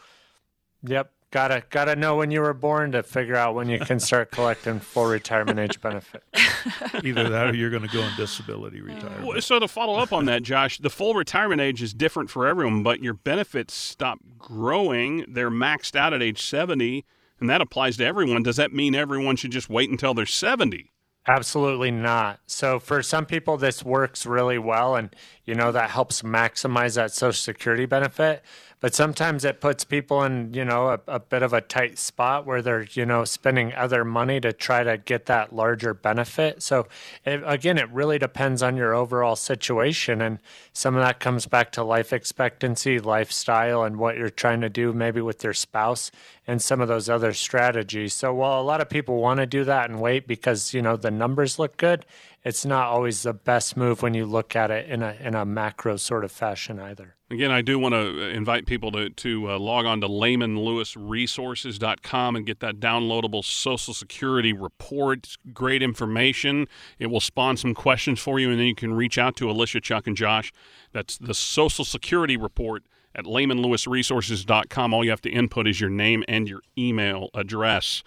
Yep. 0.84 1.10
Gotta 1.30 1.64
gotta 1.68 1.96
know 1.96 2.14
when 2.14 2.30
you 2.30 2.40
were 2.42 2.54
born 2.54 2.92
to 2.92 3.02
figure 3.02 3.34
out 3.34 3.56
when 3.56 3.68
you 3.68 3.80
can 3.80 3.98
start 3.98 4.30
collecting 4.30 4.78
full 4.78 5.06
retirement 5.06 5.58
age 5.58 5.80
benefit. 5.80 6.22
Either 7.02 7.28
that 7.28 7.48
or 7.48 7.56
you're 7.56 7.70
going 7.70 7.82
to 7.82 7.88
go 7.88 8.02
on 8.02 8.12
disability 8.16 8.80
retirement. 8.80 9.42
So 9.42 9.58
to 9.58 9.66
follow 9.66 9.98
up 9.98 10.12
on 10.12 10.26
that, 10.26 10.44
Josh, 10.44 10.78
the 10.78 10.90
full 10.90 11.14
retirement 11.14 11.60
age 11.60 11.82
is 11.82 11.92
different 11.92 12.30
for 12.30 12.46
everyone, 12.46 12.84
but 12.84 13.02
your 13.02 13.14
benefits 13.14 13.74
stop 13.74 14.20
growing. 14.38 15.24
They're 15.26 15.50
maxed 15.50 15.96
out 15.96 16.12
at 16.12 16.22
age 16.22 16.40
70, 16.40 17.04
and 17.40 17.50
that 17.50 17.60
applies 17.60 17.96
to 17.96 18.04
everyone. 18.04 18.44
Does 18.44 18.56
that 18.56 18.72
mean 18.72 18.94
everyone 18.94 19.34
should 19.34 19.50
just 19.50 19.68
wait 19.68 19.90
until 19.90 20.14
they're 20.14 20.26
70? 20.26 20.92
Absolutely 21.26 21.90
not. 21.90 22.40
So 22.46 22.78
for 22.78 23.02
some 23.02 23.24
people 23.24 23.56
this 23.56 23.82
works 23.82 24.26
really 24.26 24.58
well 24.58 24.94
and 24.94 25.14
you 25.46 25.54
know 25.54 25.72
that 25.72 25.90
helps 25.90 26.20
maximize 26.22 26.96
that 26.96 27.12
social 27.12 27.32
security 27.40 27.86
benefit 27.86 28.44
but 28.84 28.94
sometimes 28.94 29.46
it 29.46 29.62
puts 29.62 29.82
people 29.82 30.22
in 30.24 30.52
you 30.52 30.62
know 30.62 30.88
a, 30.90 31.00
a, 31.08 31.18
bit 31.18 31.42
of 31.42 31.54
a 31.54 31.62
tight 31.62 31.98
spot 31.98 32.44
where 32.44 32.60
they're 32.60 32.86
you 32.92 33.06
know 33.06 33.24
spending 33.24 33.72
other 33.72 34.04
money 34.04 34.38
to 34.38 34.52
try 34.52 34.82
to 34.82 34.98
get 34.98 35.24
that 35.24 35.54
larger 35.54 35.94
benefit. 35.94 36.62
So 36.62 36.86
it, 37.24 37.42
again 37.46 37.78
it 37.78 37.88
really 37.88 38.18
depends 38.18 38.62
on 38.62 38.76
your 38.76 38.92
overall 38.92 39.36
situation 39.36 40.20
and 40.20 40.38
some 40.74 40.96
of 40.96 41.02
that 41.02 41.18
comes 41.18 41.46
back 41.46 41.72
to 41.72 41.82
life 41.82 42.12
expectancy 42.12 42.98
lifestyle 42.98 43.84
and 43.84 43.96
what 43.96 44.18
you're 44.18 44.28
trying 44.28 44.60
to 44.60 44.68
do 44.68 44.92
maybe 44.92 45.22
with 45.22 45.42
your 45.42 45.54
spouse 45.54 46.10
and 46.46 46.60
some 46.60 46.82
of 46.82 46.88
those 46.88 47.08
other 47.08 47.32
strategies. 47.32 48.12
So 48.12 48.34
while 48.34 48.60
a 48.60 48.62
lot 48.62 48.82
of 48.82 48.90
people 48.90 49.16
want 49.16 49.40
to 49.40 49.46
do 49.46 49.64
that 49.64 49.88
and 49.88 49.98
wait 49.98 50.26
because 50.26 50.74
you 50.74 50.82
know 50.82 50.98
the 50.98 51.10
numbers 51.10 51.58
look 51.58 51.78
good 51.78 52.04
it's 52.44 52.66
not 52.66 52.88
always 52.88 53.22
the 53.22 53.32
best 53.32 53.76
move 53.76 54.02
when 54.02 54.12
you 54.12 54.26
look 54.26 54.54
at 54.54 54.70
it 54.70 54.86
in 54.88 55.02
a 55.02 55.16
in 55.18 55.34
a 55.34 55.46
macro 55.46 55.96
sort 55.96 56.24
of 56.24 56.32
fashion 56.32 56.78
either. 56.78 57.16
Again, 57.30 57.50
I 57.50 57.62
do 57.62 57.78
want 57.78 57.94
to 57.94 58.28
invite 58.28 58.66
people 58.66 58.92
to, 58.92 59.08
to 59.08 59.52
uh, 59.52 59.58
log 59.58 59.86
on 59.86 60.02
to 60.02 60.08
lehmanlewisresources.com 60.08 62.36
and 62.36 62.44
get 62.44 62.60
that 62.60 62.78
downloadable 62.78 63.42
Social 63.42 63.94
Security 63.94 64.52
report. 64.52 65.38
great 65.52 65.82
information. 65.82 66.68
It 66.98 67.06
will 67.06 67.20
spawn 67.20 67.56
some 67.56 67.72
questions 67.74 68.20
for 68.20 68.38
you, 68.38 68.50
and 68.50 68.60
then 68.60 68.66
you 68.66 68.74
can 68.74 68.92
reach 68.92 69.16
out 69.16 69.36
to 69.36 69.50
Alicia, 69.50 69.80
Chuck, 69.80 70.06
and 70.06 70.14
Josh. 70.16 70.52
That's 70.92 71.16
the 71.16 71.34
Social 71.34 71.86
Security 71.86 72.36
report 72.36 72.82
at 73.14 73.24
lehmanlewisresources.com. 73.24 74.92
All 74.92 75.02
you 75.02 75.10
have 75.10 75.22
to 75.22 75.30
input 75.30 75.66
is 75.66 75.80
your 75.80 75.90
name 75.90 76.24
and 76.28 76.46
your 76.46 76.60
email 76.76 77.30
address. 77.32 78.02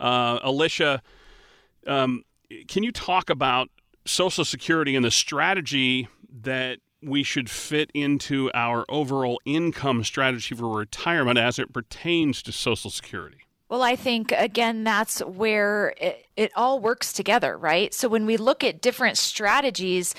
Uh, 0.00 0.38
Alicia, 0.42 1.02
um, 1.86 2.24
can 2.68 2.82
you 2.82 2.90
talk 2.90 3.28
about 3.28 3.68
Social 4.04 4.44
Security 4.44 4.96
and 4.96 5.04
the 5.04 5.10
strategy 5.10 6.08
that 6.42 6.78
we 7.02 7.22
should 7.22 7.50
fit 7.50 7.90
into 7.94 8.50
our 8.54 8.84
overall 8.88 9.40
income 9.44 10.04
strategy 10.04 10.54
for 10.54 10.68
retirement 10.68 11.38
as 11.38 11.58
it 11.58 11.72
pertains 11.72 12.42
to 12.42 12.52
Social 12.52 12.90
Security? 12.90 13.38
Well, 13.68 13.82
I 13.82 13.96
think, 13.96 14.32
again, 14.32 14.84
that's 14.84 15.20
where 15.20 15.94
it, 15.96 16.26
it 16.36 16.52
all 16.54 16.78
works 16.78 17.12
together, 17.12 17.56
right? 17.56 17.92
So 17.94 18.06
when 18.06 18.26
we 18.26 18.36
look 18.36 18.62
at 18.62 18.82
different 18.82 19.16
strategies, 19.16 20.14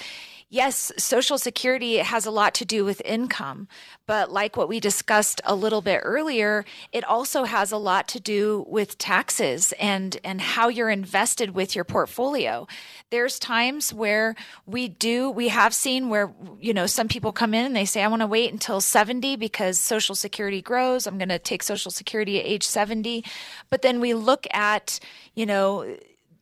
yes, 0.54 0.92
Social 1.00 1.40
Security 1.40 1.98
has 1.98 2.28
a 2.28 2.32
lot 2.32 2.54
to 2.54 2.66
do 2.66 2.86
with 2.86 3.02
income, 3.04 3.68
but 4.06 4.32
like 4.32 4.56
what 4.56 4.70
we 4.70 4.80
discussed 4.80 5.42
a 5.46 5.56
little 5.56 5.82
bit 5.82 6.02
earlier, 6.04 6.64
it 6.92 7.04
also 7.04 7.46
has 7.46 7.72
a 7.72 7.78
lot 7.78 8.08
to 8.10 8.20
do 8.20 8.64
with 8.68 9.00
taxes 9.00 9.74
and, 9.80 10.18
and 10.24 10.40
how 10.40 10.68
you're 10.68 10.92
invested 10.92 11.56
with 11.56 11.76
your 11.76 11.84
portfolio. 11.84 12.68
There's 13.10 13.40
times 13.40 13.92
where 13.96 14.36
we 14.68 14.88
do, 14.88 15.32
we 15.32 15.48
have 15.48 15.74
seen 15.74 16.10
where, 16.10 16.32
you 16.60 16.74
know, 16.74 16.86
some 16.86 17.08
people 17.08 17.32
come 17.32 17.56
in 17.56 17.66
and 17.66 17.76
they 17.76 17.86
say, 17.86 18.04
I 18.04 18.08
want 18.08 18.22
to 18.22 18.28
wait 18.28 18.52
until 18.52 18.80
70 18.80 19.36
because 19.38 19.80
Social 19.80 20.14
Security 20.14 20.62
grows. 20.62 21.08
I'm 21.08 21.18
going 21.18 21.30
to 21.30 21.40
take 21.40 21.64
Social 21.64 21.90
Security 21.90 22.40
at 22.40 22.46
age 22.46 22.64
70. 22.64 23.26
But 23.72 23.82
then 23.82 24.00
we 24.00 24.14
look 24.14 24.46
at, 24.54 25.00
you 25.34 25.48
know, 25.48 25.98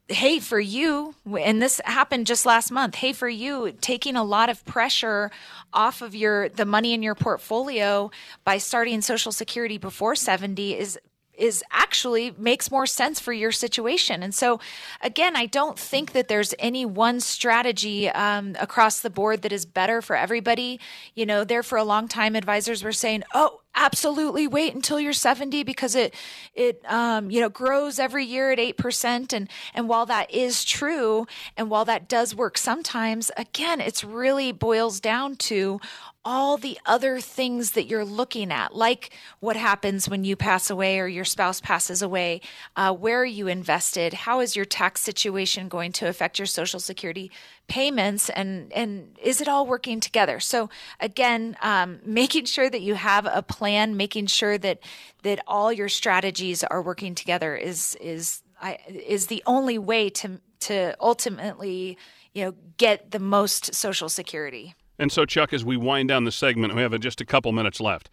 hey 0.07 0.39
for 0.39 0.59
you 0.59 1.15
and 1.39 1.61
this 1.61 1.79
happened 1.85 2.27
just 2.27 2.45
last 2.45 2.71
month 2.71 2.95
hey 2.95 3.13
for 3.13 3.29
you 3.29 3.71
taking 3.81 4.15
a 4.15 4.23
lot 4.23 4.49
of 4.49 4.63
pressure 4.65 5.31
off 5.73 6.01
of 6.01 6.13
your 6.13 6.49
the 6.49 6.65
money 6.65 6.93
in 6.93 7.01
your 7.01 7.15
portfolio 7.15 8.11
by 8.43 8.57
starting 8.57 9.01
social 9.01 9.31
security 9.31 9.77
before 9.77 10.15
70 10.15 10.77
is 10.77 10.99
is 11.41 11.63
actually 11.71 12.35
makes 12.37 12.69
more 12.69 12.85
sense 12.85 13.19
for 13.19 13.33
your 13.33 13.51
situation. 13.51 14.21
And 14.21 14.33
so, 14.33 14.59
again, 15.01 15.35
I 15.35 15.47
don't 15.47 15.77
think 15.77 16.11
that 16.11 16.27
there's 16.27 16.53
any 16.59 16.85
one 16.85 17.19
strategy 17.19 18.09
um, 18.09 18.55
across 18.59 18.99
the 18.99 19.09
board 19.09 19.41
that 19.41 19.51
is 19.51 19.65
better 19.65 20.03
for 20.03 20.15
everybody. 20.15 20.79
You 21.15 21.25
know, 21.25 21.43
there 21.43 21.63
for 21.63 21.79
a 21.79 21.83
long 21.83 22.07
time, 22.07 22.35
advisors 22.35 22.83
were 22.83 22.91
saying, 22.91 23.23
"Oh, 23.33 23.61
absolutely 23.75 24.47
wait 24.47 24.75
until 24.75 24.99
you're 24.99 25.13
70 25.13 25.63
because 25.63 25.95
it 25.95 26.13
it 26.53 26.81
um, 26.91 27.31
you 27.31 27.39
know 27.39 27.49
grows 27.49 27.99
every 27.99 28.25
year 28.25 28.51
at 28.51 28.59
8% 28.59 29.33
and 29.33 29.49
and 29.73 29.87
while 29.87 30.05
that 30.05 30.29
is 30.31 30.63
true 30.65 31.25
and 31.55 31.69
while 31.69 31.85
that 31.85 32.09
does 32.09 32.35
work 32.35 32.57
sometimes 32.57 33.31
again 33.37 33.79
it's 33.79 34.03
really 34.03 34.51
boils 34.51 34.99
down 34.99 35.35
to 35.35 35.79
all 36.23 36.57
the 36.57 36.77
other 36.85 37.19
things 37.19 37.71
that 37.71 37.85
you're 37.87 38.05
looking 38.05 38.51
at, 38.51 38.75
like 38.75 39.11
what 39.39 39.55
happens 39.55 40.07
when 40.07 40.23
you 40.23 40.35
pass 40.35 40.69
away 40.69 40.99
or 40.99 41.07
your 41.07 41.25
spouse 41.25 41.59
passes 41.59 42.01
away. 42.01 42.41
Uh, 42.75 42.93
where 42.93 43.21
are 43.21 43.25
you 43.25 43.47
invested? 43.47 44.13
How 44.13 44.39
is 44.39 44.55
your 44.55 44.65
tax 44.65 45.01
situation 45.01 45.67
going 45.67 45.91
to 45.93 46.07
affect 46.07 46.37
your 46.37 46.45
Social 46.45 46.79
Security 46.79 47.31
payments? 47.71 48.29
And 48.29 48.71
and 48.73 49.17
is 49.23 49.39
it 49.39 49.47
all 49.47 49.65
working 49.65 50.01
together? 50.01 50.41
So 50.41 50.69
again, 50.99 51.55
um, 51.61 51.99
making 52.05 52.45
sure 52.45 52.69
that 52.69 52.81
you 52.81 52.95
have 52.95 53.25
a 53.25 53.41
plan, 53.41 53.95
making 53.95 54.27
sure 54.27 54.57
that 54.57 54.79
that 55.23 55.39
all 55.47 55.71
your 55.71 55.87
strategies 55.89 56.63
are 56.65 56.81
working 56.81 57.15
together 57.15 57.55
is 57.55 57.95
is 58.01 58.43
I, 58.61 58.77
is 58.87 59.27
the 59.27 59.41
only 59.45 59.77
way 59.77 60.09
to 60.09 60.41
to 60.61 60.95
ultimately 60.99 61.97
you 62.33 62.43
know 62.43 62.53
get 62.77 63.11
the 63.11 63.19
most 63.19 63.73
Social 63.73 64.09
Security. 64.09 64.75
And 64.99 65.11
so, 65.11 65.25
Chuck, 65.25 65.53
as 65.53 65.63
we 65.63 65.77
wind 65.77 66.09
down 66.09 66.25
the 66.25 66.31
segment, 66.31 66.75
we 66.75 66.81
have 66.81 66.99
just 66.99 67.21
a 67.21 67.25
couple 67.25 67.51
minutes 67.53 67.79
left. 67.79 68.09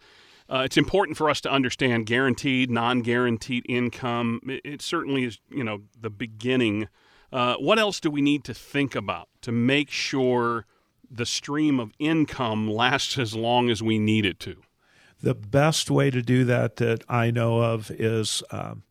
Uh, 0.49 0.63
it's 0.65 0.77
important 0.77 1.17
for 1.17 1.29
us 1.29 1.39
to 1.41 1.51
understand 1.51 2.07
guaranteed, 2.07 2.71
non-guaranteed 2.71 3.63
income. 3.69 4.39
It, 4.47 4.61
it 4.63 4.81
certainly 4.81 5.25
is, 5.25 5.37
you 5.51 5.63
know, 5.63 5.81
the 5.99 6.09
beginning. 6.09 6.87
Uh, 7.31 7.55
what 7.55 7.77
else 7.77 7.99
do 7.99 8.09
we 8.09 8.21
need 8.21 8.43
to 8.43 8.53
think 8.53 8.95
about 8.95 9.29
to 9.41 9.51
make 9.51 9.89
sure 9.89 10.65
the 11.09 11.25
stream 11.25 11.79
of 11.79 11.91
income 11.99 12.69
lasts 12.69 13.17
as 13.17 13.35
long 13.35 13.69
as 13.69 13.81
we 13.81 13.99
need 13.99 14.25
it 14.25 14.39
to? 14.39 14.61
The 15.21 15.35
best 15.35 15.91
way 15.91 16.09
to 16.11 16.21
do 16.21 16.45
that 16.45 16.77
that 16.77 17.03
I 17.09 17.29
know 17.29 17.61
of 17.61 17.91
is 17.91 18.41
um, 18.51 18.83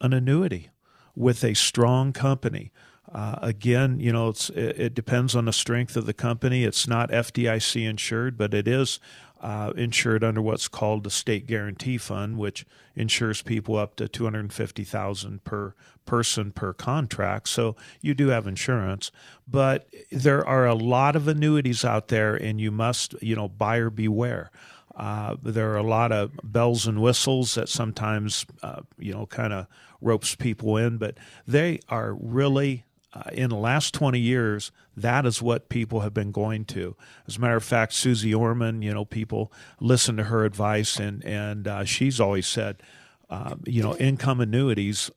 an 0.00 0.12
annuity 0.12 0.70
with 1.14 1.44
a 1.44 1.54
strong 1.54 2.12
company. 2.12 2.72
Uh, 3.12 3.38
again, 3.40 4.00
you 4.00 4.12
know, 4.12 4.30
it, 4.30 4.50
it, 4.56 4.94
depends 4.94 5.36
on 5.36 5.44
the 5.44 5.52
strength 5.52 5.96
of 5.96 6.06
the 6.06 6.14
company. 6.14 6.64
It's 6.64 6.88
not 6.88 7.10
FDIC 7.10 7.88
insured, 7.88 8.36
but 8.36 8.52
it 8.52 8.66
is 8.66 8.98
uh, 9.44 9.72
insured 9.76 10.24
under 10.24 10.40
what's 10.40 10.68
called 10.68 11.04
the 11.04 11.10
State 11.10 11.46
Guarantee 11.46 11.98
Fund, 11.98 12.38
which 12.38 12.64
insures 12.96 13.42
people 13.42 13.76
up 13.76 13.94
to 13.96 14.08
two 14.08 14.24
hundred 14.24 14.52
fifty 14.52 14.84
thousand 14.84 15.44
per 15.44 15.74
person 16.06 16.50
per 16.50 16.72
contract. 16.72 17.48
So 17.48 17.76
you 18.00 18.14
do 18.14 18.28
have 18.28 18.46
insurance, 18.48 19.12
but 19.46 19.86
there 20.10 20.46
are 20.46 20.66
a 20.66 20.74
lot 20.74 21.14
of 21.16 21.28
annuities 21.28 21.84
out 21.84 22.08
there, 22.08 22.34
and 22.34 22.58
you 22.60 22.70
must, 22.70 23.14
you 23.22 23.36
know, 23.36 23.48
buyer 23.48 23.90
beware. 23.90 24.50
Uh, 24.96 25.36
there 25.42 25.72
are 25.72 25.76
a 25.76 25.82
lot 25.82 26.12
of 26.12 26.30
bells 26.42 26.86
and 26.86 27.02
whistles 27.02 27.54
that 27.54 27.68
sometimes, 27.68 28.46
uh, 28.62 28.80
you 28.98 29.12
know, 29.12 29.26
kind 29.26 29.52
of 29.52 29.66
ropes 30.00 30.34
people 30.36 30.76
in, 30.76 30.98
but 30.98 31.18
they 31.46 31.80
are 31.88 32.14
really 32.14 32.84
uh, 33.14 33.30
in 33.32 33.50
the 33.50 33.56
last 33.56 33.94
20 33.94 34.18
years, 34.18 34.72
that 34.96 35.24
is 35.24 35.40
what 35.40 35.68
people 35.68 36.00
have 36.00 36.12
been 36.12 36.32
going 36.32 36.64
to. 36.64 36.96
As 37.26 37.36
a 37.36 37.40
matter 37.40 37.56
of 37.56 37.64
fact, 37.64 37.92
Suze 37.92 38.32
Orman, 38.34 38.82
you 38.82 38.92
know, 38.92 39.04
people 39.04 39.52
listen 39.80 40.16
to 40.16 40.24
her 40.24 40.44
advice, 40.44 40.98
and 40.98 41.24
and 41.24 41.68
uh, 41.68 41.84
she's 41.84 42.20
always 42.20 42.46
said, 42.46 42.82
uh, 43.30 43.54
you 43.64 43.82
know, 43.82 43.96
income 43.96 44.40
annuities, 44.40 45.10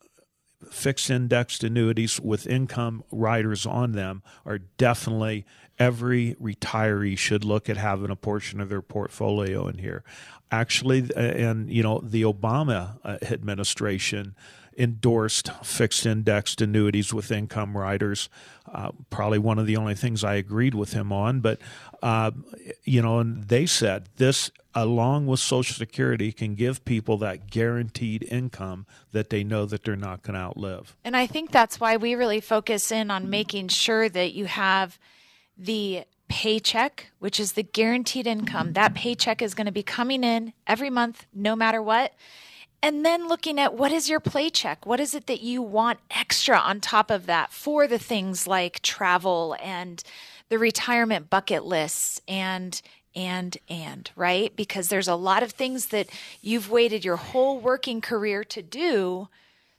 fixed 0.70 1.10
indexed 1.10 1.64
annuities 1.64 2.20
with 2.20 2.46
income 2.48 3.04
riders 3.12 3.66
on 3.66 3.94
them 3.94 4.22
are 4.46 4.60
definitely 4.60 5.46
every 5.80 6.36
retiree 6.42 7.18
should 7.18 7.44
look 7.44 7.70
at 7.70 7.78
having 7.78 8.10
a 8.10 8.16
portion 8.16 8.60
of 8.60 8.70
their 8.70 8.82
portfolio 8.82 9.68
in 9.68 9.78
here. 9.80 10.04
Actually, 10.50 11.10
and 11.16 11.70
you 11.72 11.84
know, 11.84 12.00
the 12.04 12.22
Obama 12.22 12.98
uh, 13.04 13.18
administration 13.24 14.36
endorsed 14.78 15.52
fixed 15.64 16.06
indexed 16.06 16.62
annuities 16.62 17.14
with 17.14 17.32
income 17.32 17.76
riders. 17.76 18.30
Uh, 18.72 18.92
probably 19.10 19.40
one 19.40 19.58
of 19.58 19.66
the 19.66 19.78
only 19.78 19.96
things 19.96 20.24
I 20.24 20.36
agreed 20.36 20.76
with 20.76 20.94
him 20.94 21.12
on. 21.12 21.40
But, 21.40 21.60
uh, 22.04 22.32
you 22.84 23.02
know, 23.02 23.20
and 23.20 23.46
they 23.46 23.66
said 23.66 24.10
this, 24.18 24.52
along 24.76 25.26
with 25.26 25.40
Social 25.40 25.74
Security, 25.74 26.32
can 26.32 26.54
give 26.54 26.86
people 26.86 27.18
that 27.18 27.50
guaranteed 27.50 28.24
income 28.30 28.86
that 29.14 29.30
they 29.30 29.44
know 29.44 29.66
that 29.66 29.84
they're 29.84 29.96
not 29.96 30.22
going 30.22 30.36
to 30.36 30.42
outlive. 30.42 30.96
And 31.04 31.16
I 31.16 31.26
think 31.26 31.52
that's 31.52 31.80
why 31.80 31.98
we 31.98 32.14
really 32.14 32.42
focus 32.42 32.92
in 32.92 33.10
on 33.10 33.30
making 33.30 33.70
sure 33.70 34.10
that 34.10 34.34
you 34.34 34.46
have 34.46 35.00
the 35.58 36.04
paycheck, 36.28 37.08
which 37.20 37.40
is 37.40 37.54
the 37.54 37.64
guaranteed 37.64 38.28
income. 38.28 38.74
That 38.74 38.94
paycheck 38.94 39.42
is 39.42 39.54
going 39.54 39.66
to 39.66 39.72
be 39.72 39.82
coming 39.82 40.24
in 40.24 40.54
every 40.68 40.90
month, 40.90 41.26
no 41.34 41.56
matter 41.56 41.82
what 41.82 42.14
and 42.82 43.06
then 43.06 43.28
looking 43.28 43.60
at 43.60 43.74
what 43.74 43.92
is 43.92 44.10
your 44.10 44.20
play 44.20 44.50
check? 44.50 44.86
What 44.86 45.00
is 45.00 45.16
it 45.16 45.28
that 45.28 45.42
you 45.42 45.62
want 45.62 46.00
extra 46.12 46.58
on 46.58 46.80
top 46.80 47.10
of 47.10 47.26
that 47.26 47.52
for 47.52 47.88
the 47.88 48.00
things 48.00 48.48
like 48.48 48.82
travel 48.82 49.56
and 49.62 50.04
the 50.50 50.60
retirement 50.60 51.30
bucket 51.30 51.66
lists 51.66 52.22
and 52.28 52.80
and 53.16 53.58
and 53.68 54.12
right? 54.16 54.56
Because 54.56 54.90
there's 54.90 55.08
a 55.08 55.16
lot 55.16 55.44
of 55.44 55.52
things 55.52 55.88
that 55.88 56.08
you've 56.42 56.70
waited 56.70 57.04
your 57.04 57.16
whole 57.16 57.60
working 57.60 58.00
career 58.00 58.44
to 58.44 58.62
do 58.62 59.28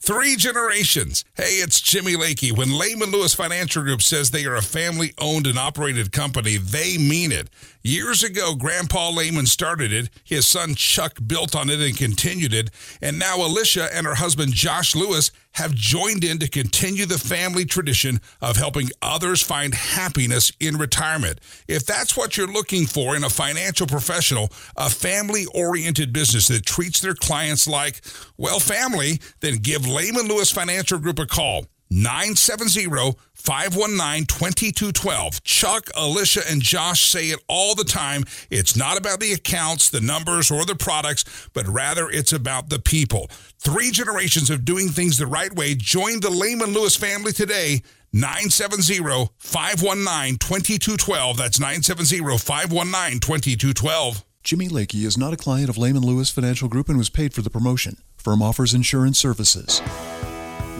Three 0.07 0.37
generations. 0.37 1.25
Hey, 1.35 1.59
it's 1.59 1.81
Jimmy 1.81 2.15
Lakey. 2.15 2.57
When 2.57 2.77
Lehman 2.77 3.11
Lewis 3.11 3.33
Financial 3.33 3.83
Group 3.83 4.01
says 4.01 4.31
they 4.31 4.45
are 4.45 4.55
a 4.55 4.61
family 4.61 5.13
owned 5.17 5.47
and 5.47 5.59
operated 5.59 6.13
company, 6.13 6.55
they 6.55 6.97
mean 6.97 7.33
it. 7.33 7.49
Years 7.87 8.21
ago, 8.21 8.53
Grandpa 8.53 9.11
Lehman 9.11 9.45
started 9.45 9.93
it. 9.93 10.09
His 10.25 10.45
son 10.45 10.75
Chuck 10.75 11.19
built 11.25 11.55
on 11.55 11.69
it 11.69 11.79
and 11.79 11.95
continued 11.95 12.53
it. 12.53 12.69
And 13.01 13.17
now 13.17 13.37
Alicia 13.37 13.87
and 13.95 14.05
her 14.05 14.15
husband 14.15 14.51
Josh 14.51 14.93
Lewis 14.93 15.31
have 15.53 15.73
joined 15.73 16.25
in 16.25 16.37
to 16.39 16.49
continue 16.49 17.05
the 17.05 17.17
family 17.17 17.63
tradition 17.63 18.19
of 18.41 18.57
helping 18.57 18.89
others 19.01 19.41
find 19.41 19.73
happiness 19.73 20.51
in 20.59 20.75
retirement. 20.75 21.39
If 21.69 21.85
that's 21.85 22.17
what 22.17 22.35
you're 22.35 22.51
looking 22.51 22.87
for 22.87 23.15
in 23.15 23.23
a 23.23 23.29
financial 23.29 23.87
professional, 23.87 24.51
a 24.75 24.89
family 24.89 25.45
oriented 25.55 26.11
business 26.11 26.49
that 26.49 26.65
treats 26.65 26.99
their 26.99 27.15
clients 27.15 27.69
like, 27.69 28.01
well, 28.35 28.59
family, 28.59 29.21
then 29.39 29.59
give 29.59 29.87
Lehman 29.87 30.27
Lewis 30.27 30.51
Financial 30.51 30.99
Group 30.99 31.19
a 31.19 31.25
call. 31.25 31.67
970 31.89 33.17
519 33.33 34.25
2212. 34.25 35.43
Chuck, 35.43 35.89
Alicia, 35.95 36.41
and 36.49 36.61
Josh 36.61 37.09
say 37.09 37.27
it 37.27 37.39
all 37.47 37.75
the 37.75 37.83
time. 37.83 38.23
It's 38.49 38.75
not 38.75 38.97
about 38.97 39.19
the 39.19 39.33
accounts, 39.33 39.89
the 39.89 40.01
numbers, 40.01 40.51
or 40.51 40.65
the 40.65 40.75
products, 40.75 41.23
but 41.53 41.67
rather 41.67 42.09
it's 42.09 42.33
about 42.33 42.69
the 42.69 42.79
people. 42.79 43.27
Three 43.59 43.91
generations 43.91 44.49
of 44.49 44.65
doing 44.65 44.89
things 44.89 45.17
the 45.17 45.27
right 45.27 45.53
way. 45.53 45.75
Join 45.75 46.19
the 46.19 46.29
Lehman 46.29 46.73
Lewis 46.73 46.95
family 46.95 47.31
today. 47.31 47.81
970 48.13 49.29
519 49.37 50.37
2212. 50.37 51.37
That's 51.37 51.59
970 51.59 52.37
519 52.37 53.19
2212. 53.19 54.23
Jimmy 54.43 54.69
Lakey 54.69 55.05
is 55.05 55.17
not 55.17 55.33
a 55.33 55.37
client 55.37 55.69
of 55.69 55.77
Lehman 55.77 56.03
Lewis 56.03 56.29
Financial 56.29 56.69
Group 56.69 56.87
and 56.87 56.97
was 56.97 57.09
paid 57.09 57.33
for 57.33 57.41
the 57.41 57.49
promotion. 57.49 57.97
Firm 58.15 58.41
offers 58.41 58.73
insurance 58.73 59.19
services. 59.19 59.81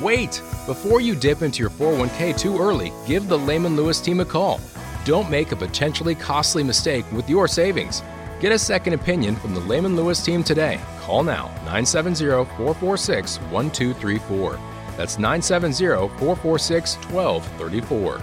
Wait! 0.02 0.44
Before 0.68 1.02
you 1.02 1.16
dip 1.16 1.42
into 1.42 1.62
your 1.62 1.72
401k 1.72 2.38
too 2.38 2.60
early, 2.60 2.94
give 3.08 3.28
the 3.28 3.38
Lehman 3.38 3.76
Lewis 3.76 4.00
team 4.00 4.20
a 4.20 4.26
call. 4.26 4.60
Don't 5.06 5.30
make 5.32 5.52
a 5.52 5.56
potentially 5.56 6.14
costly 6.14 6.64
mistake 6.64 7.04
with 7.12 7.28
your 7.28 7.48
savings. 7.48 8.04
Get 8.40 8.52
a 8.52 8.60
second 8.60 8.94
opinion 8.94 9.36
from 9.36 9.56
the 9.56 9.60
Lehman 9.62 9.96
Lewis 9.96 10.24
team 10.24 10.44
today. 10.44 10.80
Call 11.00 11.24
now 11.24 11.48
970 11.66 12.26
446 12.58 13.38
1234. 13.38 14.60
That's 14.98 15.18
970 15.18 16.10
446 16.20 16.96
1234. 16.96 18.22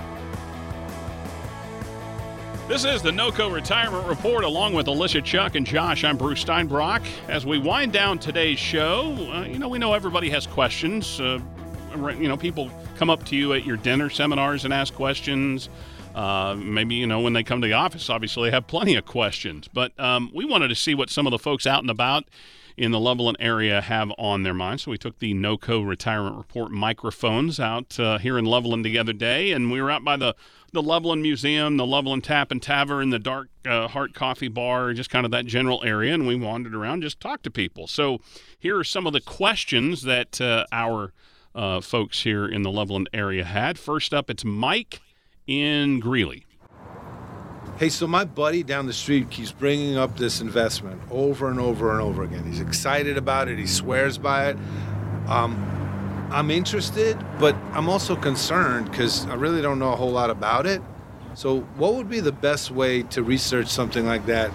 This 2.69 2.85
is 2.85 3.03
the 3.03 3.11
NOCO 3.11 3.53
Retirement 3.53 4.07
Report 4.07 4.45
along 4.45 4.75
with 4.75 4.87
Alicia 4.87 5.23
Chuck 5.23 5.55
and 5.55 5.67
Josh. 5.67 6.05
I'm 6.05 6.17
Bruce 6.17 6.45
Steinbrock. 6.45 7.05
As 7.29 7.45
we 7.45 7.59
wind 7.59 7.93
down 7.93 8.19
today's 8.19 8.59
show, 8.59 9.15
uh, 9.33 9.43
you 9.43 9.59
know, 9.59 9.69
we 9.69 9.79
know 9.79 9.93
everybody 9.93 10.31
has 10.31 10.47
questions. 10.47 11.21
Uh, 11.21 11.41
you 11.95 12.29
know, 12.29 12.37
people 12.37 12.71
come 12.97 13.11
up 13.11 13.25
to 13.27 13.37
you 13.37 13.53
at 13.53 13.65
your 13.65 13.77
dinner 13.77 14.11
seminars 14.11 14.65
and 14.65 14.75
ask 14.75 14.95
questions. 14.95 15.69
Uh, 16.15 16.55
maybe, 16.57 16.95
you 16.95 17.07
know, 17.07 17.21
when 17.21 17.33
they 17.33 17.43
come 17.43 17.61
to 17.61 17.67
the 17.67 17.73
office, 17.73 18.09
obviously, 18.09 18.49
they 18.49 18.55
have 18.55 18.67
plenty 18.67 18.95
of 18.95 19.05
questions. 19.05 19.69
But 19.73 19.99
um, 19.99 20.31
we 20.33 20.45
wanted 20.45 20.69
to 20.69 20.75
see 20.75 20.95
what 20.95 21.11
some 21.11 21.27
of 21.27 21.33
the 21.33 21.39
folks 21.39 21.67
out 21.67 21.81
and 21.81 21.91
about 21.91 22.25
in 22.77 22.91
the 22.91 23.01
Loveland 23.01 23.37
area 23.41 23.81
have 23.81 24.13
on 24.19 24.43
their 24.43 24.55
mind. 24.55 24.81
So 24.81 24.91
we 24.91 24.99
took 24.99 25.19
the 25.19 25.35
NOCO 25.35 25.87
Retirement 25.87 26.37
Report 26.37 26.71
microphones 26.71 27.61
out 27.61 27.99
uh, 27.99 28.19
here 28.19 28.39
in 28.39 28.45
Loveland 28.45 28.85
the 28.85 28.99
other 28.99 29.13
day, 29.13 29.53
and 29.53 29.71
we 29.71 29.81
were 29.81 29.91
out 29.91 30.05
by 30.05 30.17
the 30.17 30.35
the 30.73 30.83
Loveland 30.83 31.23
Museum, 31.23 31.77
the 31.77 31.87
Loveland 31.87 32.25
Tap 32.25 32.51
and 32.51 32.61
Tavern, 32.61 33.11
the 33.11 33.21
Dark 33.21 33.49
uh, 33.65 33.87
Heart 33.87 34.13
Coffee 34.13 34.49
Bar, 34.49 34.93
just 34.93 35.09
kind 35.09 35.25
of 35.25 35.31
that 35.31 35.47
general 35.47 35.81
area, 35.85 36.13
and 36.13 36.27
we 36.27 36.35
wandered 36.35 36.75
around, 36.75 37.03
just 37.03 37.21
talked 37.21 37.45
to 37.45 37.51
people. 37.51 37.87
So 37.87 38.19
here 38.59 38.77
are 38.77 38.83
some 38.83 39.07
of 39.07 39.13
the 39.13 39.21
questions 39.21 40.03
that 40.03 40.41
uh, 40.41 40.67
our 40.73 41.13
uh, 41.55 41.81
folks 41.81 42.23
here 42.23 42.47
in 42.47 42.63
the 42.63 42.71
Loveland 42.71 43.09
area 43.13 43.45
had. 43.45 43.79
First 43.79 44.13
up, 44.13 44.31
it's 44.31 44.45
Mike 44.45 45.01
in 45.47 46.01
Greeley. 46.01 46.47
Hey, 47.77 47.89
so 47.89 48.07
my 48.07 48.25
buddy 48.25 48.63
down 48.63 48.87
the 48.87 48.93
street 48.93 49.31
keeps 49.31 49.51
bringing 49.51 49.97
up 49.97 50.17
this 50.17 50.41
investment 50.41 51.03
over 51.11 51.51
and 51.51 51.59
over 51.59 51.91
and 51.91 52.01
over 52.01 52.23
again. 52.23 52.45
He's 52.45 52.61
excited 52.61 53.17
about 53.17 53.49
it. 53.49 53.59
He 53.59 53.67
swears 53.67 54.17
by 54.17 54.51
it. 54.51 54.57
Um, 55.27 56.29
I'm 56.31 56.51
interested, 56.51 57.19
but 57.39 57.57
I'm 57.73 57.89
also 57.89 58.15
concerned 58.15 58.91
because 58.91 59.27
I 59.27 59.35
really 59.35 59.61
don't 59.61 59.79
know 59.79 59.93
a 59.93 59.97
whole 59.97 60.13
lot 60.13 60.31
about 60.31 60.67
it. 60.67 60.83
So, 61.35 61.61
what 61.77 61.95
would 61.95 62.09
be 62.09 62.21
the 62.21 62.33
best 62.33 62.71
way 62.71 63.03
to 63.03 63.23
research 63.25 63.67
something 63.67 64.07
like 64.07 64.27
that? 64.27 64.53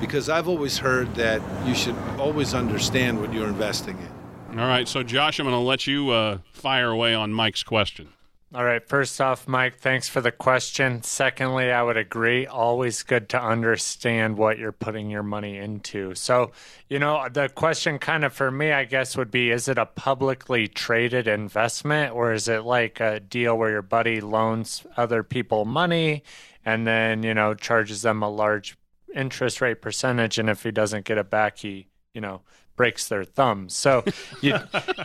Because 0.00 0.30
I've 0.30 0.48
always 0.48 0.78
heard 0.78 1.14
that 1.16 1.42
you 1.66 1.74
should 1.74 1.96
always 2.18 2.54
understand 2.54 3.20
what 3.20 3.32
you're 3.32 3.48
investing 3.48 3.98
in. 3.98 4.13
All 4.56 4.68
right, 4.68 4.86
so 4.86 5.02
Josh, 5.02 5.40
I'm 5.40 5.46
going 5.46 5.54
to 5.54 5.58
let 5.58 5.88
you 5.88 6.10
uh, 6.10 6.38
fire 6.52 6.90
away 6.90 7.12
on 7.12 7.32
Mike's 7.32 7.64
question. 7.64 8.10
All 8.54 8.64
right. 8.64 8.86
First 8.86 9.20
off, 9.20 9.48
Mike, 9.48 9.80
thanks 9.80 10.08
for 10.08 10.20
the 10.20 10.30
question. 10.30 11.02
Secondly, 11.02 11.72
I 11.72 11.82
would 11.82 11.96
agree. 11.96 12.46
Always 12.46 13.02
good 13.02 13.28
to 13.30 13.42
understand 13.42 14.38
what 14.38 14.58
you're 14.58 14.70
putting 14.70 15.10
your 15.10 15.24
money 15.24 15.56
into. 15.58 16.14
So, 16.14 16.52
you 16.88 17.00
know, 17.00 17.28
the 17.28 17.48
question 17.48 17.98
kind 17.98 18.24
of 18.24 18.32
for 18.32 18.52
me, 18.52 18.70
I 18.70 18.84
guess, 18.84 19.16
would 19.16 19.32
be 19.32 19.50
is 19.50 19.66
it 19.66 19.76
a 19.76 19.86
publicly 19.86 20.68
traded 20.68 21.26
investment 21.26 22.14
or 22.14 22.32
is 22.32 22.46
it 22.46 22.62
like 22.62 23.00
a 23.00 23.18
deal 23.18 23.58
where 23.58 23.70
your 23.70 23.82
buddy 23.82 24.20
loans 24.20 24.86
other 24.96 25.24
people 25.24 25.64
money 25.64 26.22
and 26.64 26.86
then, 26.86 27.24
you 27.24 27.34
know, 27.34 27.54
charges 27.54 28.02
them 28.02 28.22
a 28.22 28.30
large 28.30 28.76
interest 29.16 29.60
rate 29.62 29.82
percentage? 29.82 30.38
And 30.38 30.48
if 30.48 30.62
he 30.62 30.70
doesn't 30.70 31.06
get 31.06 31.18
it 31.18 31.28
back, 31.28 31.58
he, 31.58 31.88
you 32.12 32.20
know, 32.20 32.42
breaks 32.76 33.08
their 33.08 33.24
thumbs. 33.24 33.74
So 33.74 34.04
you 34.40 34.56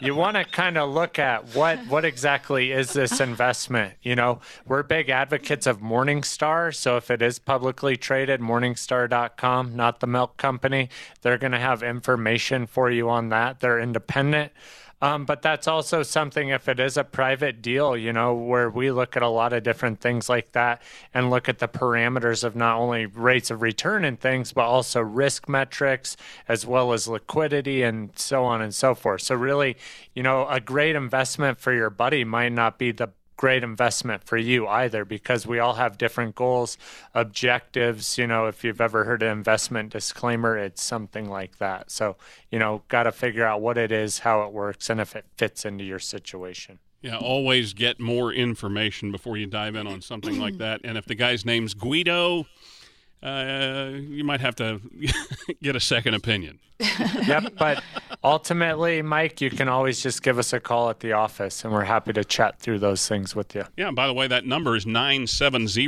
you 0.01 0.15
want 0.15 0.37
to 0.37 0.43
kind 0.43 0.77
of 0.77 0.89
look 0.89 1.19
at 1.19 1.55
what 1.55 1.79
what 1.87 2.05
exactly 2.05 2.71
is 2.71 2.93
this 2.93 3.19
investment? 3.19 3.95
You 4.01 4.15
know, 4.15 4.39
we're 4.65 4.83
big 4.83 5.09
advocates 5.09 5.67
of 5.67 5.79
Morningstar, 5.79 6.73
so 6.73 6.97
if 6.97 7.11
it 7.11 7.21
is 7.21 7.39
publicly 7.39 7.97
traded, 7.97 8.41
morningstar.com, 8.41 9.75
not 9.75 9.99
the 9.99 10.07
milk 10.07 10.37
company, 10.37 10.89
they're 11.21 11.37
going 11.37 11.51
to 11.51 11.59
have 11.59 11.83
information 11.83 12.67
for 12.67 12.89
you 12.89 13.09
on 13.09 13.29
that. 13.29 13.59
They're 13.59 13.79
independent. 13.79 14.51
Um, 15.01 15.23
but 15.23 15.41
that's 15.41 15.67
also 15.67 16.03
something, 16.03 16.49
if 16.49 16.67
it 16.67 16.79
is 16.79 16.97
a 16.97 17.05
private 17.05 17.61
deal, 17.61 17.95
you 17.95 18.11
know, 18.11 18.33
where 18.33 18.69
we 18.69 18.91
look 18.91 19.15
at 19.15 19.23
a 19.23 19.29
lot 19.29 19.53
of 19.53 19.63
different 19.63 20.01
things 20.01 20.27
like 20.27 20.51
that 20.51 20.81
and 21.13 21.29
look 21.29 21.47
at 21.47 21.59
the 21.59 21.69
parameters 21.69 22.43
of 22.43 22.53
not 22.55 22.77
only 22.77 23.05
rates 23.05 23.49
of 23.49 23.61
return 23.61 24.03
and 24.03 24.19
things, 24.19 24.51
but 24.51 24.65
also 24.65 24.99
risk 24.99 25.47
metrics 25.47 26.17
as 26.49 26.65
well 26.65 26.91
as 26.91 27.07
liquidity 27.07 27.81
and 27.81 28.11
so 28.17 28.43
on 28.43 28.61
and 28.61 28.75
so 28.75 28.93
forth. 28.93 29.21
So, 29.21 29.35
really, 29.35 29.77
you 30.13 30.23
know, 30.23 30.45
a 30.49 30.59
great 30.59 30.97
investment 30.97 31.59
for 31.59 31.71
your 31.71 31.89
buddy 31.89 32.25
might 32.25 32.51
not 32.51 32.77
be 32.77 32.91
the 32.91 33.11
great 33.39 33.63
investment 33.63 34.21
for 34.21 34.35
you 34.35 34.67
either 34.67 35.05
because 35.05 35.47
we 35.47 35.59
all 35.59 35.75
have 35.75 35.97
different 35.97 36.35
goals, 36.35 36.77
objectives. 37.15 38.17
You 38.17 38.27
know, 38.27 38.47
if 38.47 38.65
you've 38.65 38.81
ever 38.81 39.05
heard 39.05 39.23
an 39.23 39.31
investment 39.31 39.93
disclaimer, 39.93 40.57
it's 40.57 40.83
something 40.83 41.29
like 41.29 41.57
that. 41.57 41.89
So, 41.89 42.17
you 42.51 42.59
know, 42.59 42.83
got 42.89 43.03
to 43.03 43.13
figure 43.13 43.45
out 43.45 43.61
what 43.61 43.77
it 43.77 43.93
is, 43.93 44.19
how 44.19 44.43
it 44.43 44.51
works, 44.51 44.89
and 44.89 44.99
if 44.99 45.15
it 45.15 45.23
fits 45.37 45.63
into 45.63 45.85
your 45.85 45.99
situation. 45.99 46.79
Yeah, 47.01 47.15
always 47.15 47.71
get 47.71 47.97
more 47.97 48.33
information 48.33 49.09
before 49.09 49.37
you 49.37 49.45
dive 49.45 49.75
in 49.75 49.87
on 49.87 50.01
something 50.01 50.37
like 50.37 50.57
that. 50.57 50.81
And 50.83 50.97
if 50.97 51.05
the 51.05 51.15
guy's 51.15 51.45
name's 51.45 51.73
Guido, 51.73 52.45
uh, 53.21 53.91
you 53.93 54.23
might 54.23 54.41
have 54.41 54.55
to 54.55 54.81
get 55.61 55.75
a 55.75 55.79
second 55.79 56.13
opinion. 56.13 56.59
yep, 56.79 57.53
but 57.57 57.83
ultimately, 58.23 59.01
Mike, 59.01 59.41
you 59.41 59.49
can 59.49 59.67
always 59.67 60.01
just 60.01 60.23
give 60.23 60.39
us 60.39 60.53
a 60.53 60.59
call 60.59 60.89
at 60.89 61.01
the 61.01 61.11
office, 61.11 61.63
and 61.65 61.73
we're 61.73 61.83
happy 61.83 62.13
to 62.13 62.23
chat 62.23 62.59
through 62.59 62.79
those 62.79 63.07
things 63.07 63.35
with 63.35 63.53
you. 63.53 63.65
Yeah, 63.75 63.91
by 63.91 64.07
the 64.07 64.13
way, 64.13 64.27
that 64.27 64.45
number 64.45 64.75
is 64.75 64.85
970 64.85 65.87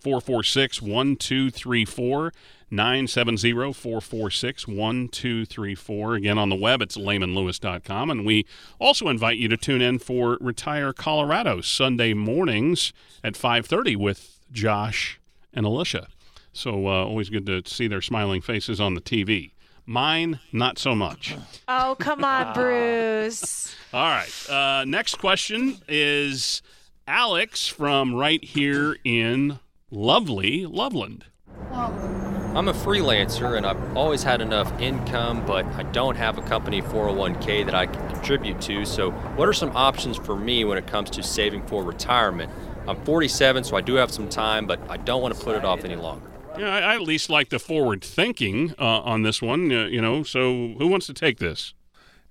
446 0.00 0.82
1234. 0.82 2.32
970 2.70 3.72
446 3.72 4.66
1234. 4.66 6.14
Again, 6.14 6.38
on 6.38 6.48
the 6.48 6.56
web, 6.56 6.82
it's 6.82 6.96
lehmanlewis.com. 6.96 8.10
And 8.10 8.26
we 8.26 8.46
also 8.80 9.08
invite 9.08 9.38
you 9.38 9.48
to 9.48 9.56
tune 9.56 9.80
in 9.80 10.00
for 10.00 10.36
Retire 10.40 10.92
Colorado 10.92 11.60
Sunday 11.60 12.14
mornings 12.14 12.92
at 13.22 13.34
5.30 13.34 13.96
with 13.96 14.40
Josh 14.50 15.20
and 15.52 15.64
Alicia. 15.64 16.08
So 16.54 16.86
uh, 16.86 17.04
always 17.04 17.28
good 17.30 17.46
to 17.46 17.62
see 17.66 17.88
their 17.88 18.00
smiling 18.00 18.40
faces 18.40 18.80
on 18.80 18.94
the 18.94 19.00
TV. 19.00 19.50
Mine, 19.86 20.40
not 20.52 20.78
so 20.78 20.94
much. 20.94 21.34
Oh, 21.68 21.96
come 21.98 22.24
on, 22.24 22.54
Bruce. 22.54 23.74
All 23.92 24.08
right. 24.08 24.50
Uh, 24.50 24.84
next 24.86 25.16
question 25.16 25.78
is 25.88 26.62
Alex 27.06 27.68
from 27.68 28.14
right 28.14 28.42
here 28.42 28.96
in 29.04 29.58
lovely 29.90 30.64
Loveland. 30.64 31.26
I'm 31.72 32.68
a 32.68 32.72
freelancer 32.72 33.56
and 33.56 33.66
I've 33.66 33.96
always 33.96 34.22
had 34.22 34.40
enough 34.40 34.72
income, 34.80 35.44
but 35.44 35.66
I 35.66 35.82
don't 35.82 36.16
have 36.16 36.38
a 36.38 36.42
company 36.42 36.82
401k 36.82 37.66
that 37.66 37.74
I 37.74 37.86
can 37.86 38.08
contribute 38.10 38.60
to. 38.62 38.84
So, 38.84 39.10
what 39.10 39.48
are 39.48 39.52
some 39.52 39.76
options 39.76 40.16
for 40.16 40.36
me 40.36 40.64
when 40.64 40.78
it 40.78 40.86
comes 40.86 41.10
to 41.10 41.22
saving 41.22 41.66
for 41.66 41.82
retirement? 41.82 42.52
I'm 42.86 43.04
47, 43.04 43.64
so 43.64 43.76
I 43.76 43.80
do 43.80 43.94
have 43.94 44.12
some 44.12 44.28
time, 44.28 44.66
but 44.66 44.78
I 44.88 44.98
don't 44.98 45.20
want 45.20 45.34
to 45.36 45.44
put 45.44 45.56
it 45.56 45.64
off 45.64 45.84
any 45.84 45.96
longer. 45.96 46.30
Yeah, 46.58 46.72
I, 46.72 46.80
I 46.80 46.94
at 46.94 47.02
least 47.02 47.30
like 47.30 47.48
the 47.48 47.58
forward 47.58 48.02
thinking 48.02 48.74
uh, 48.78 49.00
on 49.00 49.22
this 49.22 49.42
one. 49.42 49.70
Uh, 49.72 49.86
you 49.86 50.00
know, 50.00 50.22
so 50.22 50.74
who 50.78 50.86
wants 50.86 51.06
to 51.06 51.14
take 51.14 51.38
this? 51.38 51.74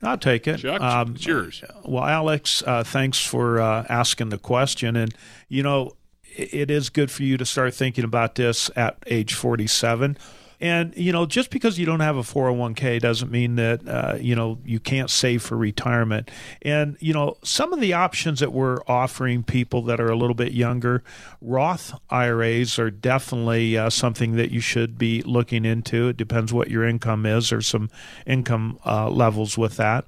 I'll 0.01 0.17
take 0.17 0.47
it. 0.47 0.57
Chuck, 0.57 0.81
um, 0.81 1.15
it's 1.15 1.25
yours. 1.25 1.63
Well, 1.85 2.03
Alex, 2.03 2.61
uh, 2.65 2.83
thanks 2.83 3.19
for 3.25 3.61
uh, 3.61 3.85
asking 3.87 4.29
the 4.29 4.37
question. 4.37 4.95
And, 4.95 5.13
you 5.47 5.63
know, 5.63 5.93
it 6.35 6.69
is 6.69 6.89
good 6.89 7.09
for 7.09 7.23
you 7.23 7.37
to 7.37 7.45
start 7.45 7.73
thinking 7.73 8.03
about 8.03 8.35
this 8.35 8.69
at 8.75 8.97
age 9.07 9.33
47. 9.33 10.17
And 10.63 10.95
you 10.95 11.11
know, 11.11 11.25
just 11.25 11.49
because 11.49 11.77
you 11.77 11.85
don't 11.85 11.99
have 11.99 12.15
a 12.15 12.21
401k 12.21 13.01
doesn't 13.01 13.29
mean 13.29 13.55
that 13.57 13.85
uh, 13.85 14.15
you 14.17 14.33
know 14.33 14.59
you 14.63 14.79
can't 14.79 15.09
save 15.09 15.41
for 15.41 15.57
retirement. 15.57 16.31
And 16.61 16.95
you 17.01 17.11
know, 17.11 17.35
some 17.43 17.73
of 17.73 17.81
the 17.81 17.91
options 17.91 18.39
that 18.39 18.53
we're 18.53 18.79
offering 18.87 19.43
people 19.43 19.81
that 19.81 19.99
are 19.99 20.07
a 20.07 20.15
little 20.15 20.35
bit 20.35 20.53
younger, 20.53 21.03
Roth 21.41 21.99
IRAs 22.09 22.79
are 22.79 22.89
definitely 22.89 23.77
uh, 23.77 23.89
something 23.89 24.37
that 24.37 24.51
you 24.51 24.61
should 24.61 24.97
be 24.97 25.21
looking 25.23 25.65
into. 25.65 26.07
It 26.07 26.15
depends 26.15 26.53
what 26.53 26.71
your 26.71 26.85
income 26.85 27.25
is, 27.25 27.51
or 27.51 27.61
some 27.61 27.89
income 28.25 28.79
uh, 28.85 29.09
levels 29.09 29.57
with 29.57 29.75
that. 29.75 30.05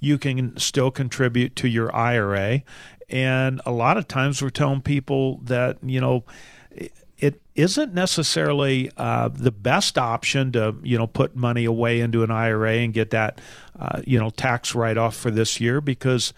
You 0.00 0.16
can 0.16 0.56
still 0.56 0.90
contribute 0.90 1.54
to 1.56 1.68
your 1.68 1.94
IRA, 1.94 2.62
and 3.10 3.60
a 3.66 3.72
lot 3.72 3.98
of 3.98 4.08
times 4.08 4.40
we're 4.40 4.48
telling 4.48 4.80
people 4.80 5.40
that 5.42 5.76
you 5.82 6.00
know 6.00 6.24
it 7.18 7.42
isn't 7.54 7.92
necessarily 7.92 8.90
uh, 8.96 9.28
the 9.28 9.50
best 9.50 9.98
option 9.98 10.52
to 10.52 10.76
you 10.82 10.96
know 10.96 11.06
put 11.06 11.34
money 11.36 11.64
away 11.64 12.00
into 12.00 12.22
an 12.22 12.30
IRA 12.30 12.74
and 12.74 12.94
get 12.94 13.10
that 13.10 13.40
uh, 13.78 14.00
you 14.06 14.18
know 14.18 14.30
tax 14.30 14.74
write 14.74 14.96
off 14.96 15.16
for 15.16 15.30
this 15.30 15.60
year 15.60 15.80
because 15.80 16.32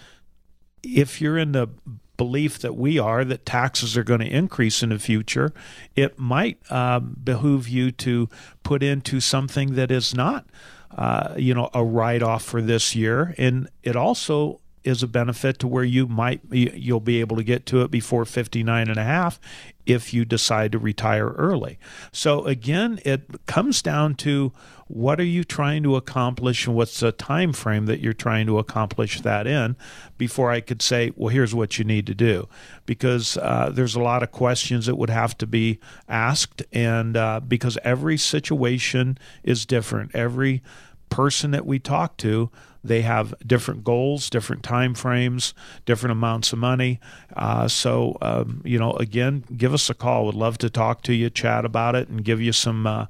if 0.83 1.21
you're 1.21 1.39
in 1.39 1.53
the 1.53 1.69
belief 2.17 2.59
that 2.59 2.77
we 2.77 2.99
are 2.99 3.25
that 3.25 3.47
taxes 3.47 3.97
are 3.97 4.05
going 4.05 4.21
to 4.21 4.27
increase 4.27 4.83
in 4.83 4.91
the 4.91 4.99
future, 4.99 5.53
it 5.97 6.19
might 6.19 6.59
um, 6.71 7.17
behoove 7.23 7.67
you 7.67 7.91
to 7.91 8.29
put 8.63 8.83
into 8.83 9.21
something 9.21 9.75
that 9.75 9.91
is 9.91 10.15
not. 10.15 10.47
Uh, 10.99 11.35
you 11.39 11.55
know, 11.55 11.71
a 11.73 11.85
write 11.85 12.21
off 12.21 12.43
for 12.43 12.61
this 12.61 12.97
year. 12.97 13.33
And 13.39 13.69
it 13.85 13.95
also 13.95 14.60
is 14.83 15.03
a 15.03 15.07
benefit 15.07 15.59
to 15.59 15.69
where 15.69 15.85
you 15.85 16.07
might 16.07 16.41
you'll 16.51 17.01
be 17.01 17.21
able 17.21 17.37
to 17.37 17.45
get 17.45 17.67
to 17.67 17.83
it 17.83 17.91
before 17.91 18.25
59 18.25 18.89
and 18.89 18.99
a 18.99 19.05
half 19.05 19.39
if 19.87 20.15
you 20.15 20.25
decide 20.25 20.73
to 20.73 20.79
retire 20.79 21.31
early. 21.31 21.79
So 22.13 22.45
again, 22.45 23.01
it 23.05 23.47
comes 23.47 23.83
down 23.83 24.15
to 24.17 24.53
what 24.87 25.21
are 25.21 25.25
you 25.25 25.45
trying 25.45 25.83
to 25.85 25.95
accomplish 25.95 26.67
and 26.67 26.75
what's 26.75 26.99
the 26.99 27.13
time 27.13 27.53
frame 27.53 27.87
that 27.87 28.01
you're 28.01 28.13
trying 28.13 28.47
to 28.47 28.59
accomplish 28.59 29.21
that 29.21 29.47
in 29.47 29.77
before 30.19 30.51
I 30.51 30.61
could 30.61 30.83
say, 30.83 31.13
well, 31.15 31.29
here's 31.29 31.55
what 31.55 31.79
you 31.79 31.85
need 31.85 32.07
to 32.09 32.15
do. 32.15 32.49
Because 32.87 33.37
uh, 33.37 33.71
there's 33.73 33.95
a 33.95 34.01
lot 34.01 34.25
of 34.25 34.33
questions 34.33 34.87
that 34.87 34.97
would 34.97 35.11
have 35.11 35.39
to 35.39 35.47
be 35.47 35.79
asked, 36.09 36.63
and 36.73 37.17
uh, 37.17 37.39
because 37.39 37.79
every 37.85 38.17
situation 38.17 39.17
is 39.45 39.65
different, 39.65 40.13
every 40.15 40.63
person 41.09 41.53
that 41.53 41.67
we 41.67 41.79
talk 41.79 42.17
to 42.17 42.51
they 42.83 43.03
have 43.03 43.35
different 43.47 43.85
goals, 43.85 44.31
different 44.31 44.63
time 44.63 44.95
frames, 44.95 45.55
different 45.85 46.13
amounts 46.13 46.53
of 46.53 46.59
money. 46.59 47.01
Uh, 47.37 47.69
so, 47.69 48.17
um, 48.23 48.63
you 48.65 48.79
know, 48.79 48.93
again, 48.95 49.45
give 49.57 49.75
us 49.75 49.91
a 49.91 49.95
call. 49.95 50.27
Would 50.27 50.35
love 50.35 50.59
to 50.59 50.71
talk 50.71 51.03
to 51.03 51.15
you, 51.15 51.31
chat 51.31 51.65
about 51.65 51.95
it, 51.95 52.09
and 52.09 52.25
give 52.25 52.41
you 52.41 52.53
some 52.53 52.87
uh, 52.87 53.07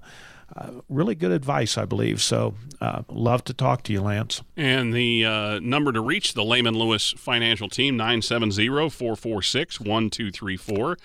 uh, 0.56 0.70
really 0.88 1.14
good 1.14 1.30
advice, 1.30 1.78
I 1.78 1.84
believe. 1.84 2.20
So, 2.20 2.54
uh, 2.80 3.02
love 3.08 3.44
to 3.44 3.54
talk 3.54 3.82
to 3.84 3.92
you, 3.92 4.02
Lance. 4.02 4.42
And 4.56 4.92
the 4.92 5.24
uh, 5.24 5.58
number 5.60 5.92
to 5.92 6.00
reach 6.00 6.34
the 6.34 6.44
Lehman 6.44 6.74
Lewis 6.74 7.14
financial 7.16 7.68
team, 7.68 7.96
970 7.96 8.66
446 8.90 9.80
1234. 9.80 10.96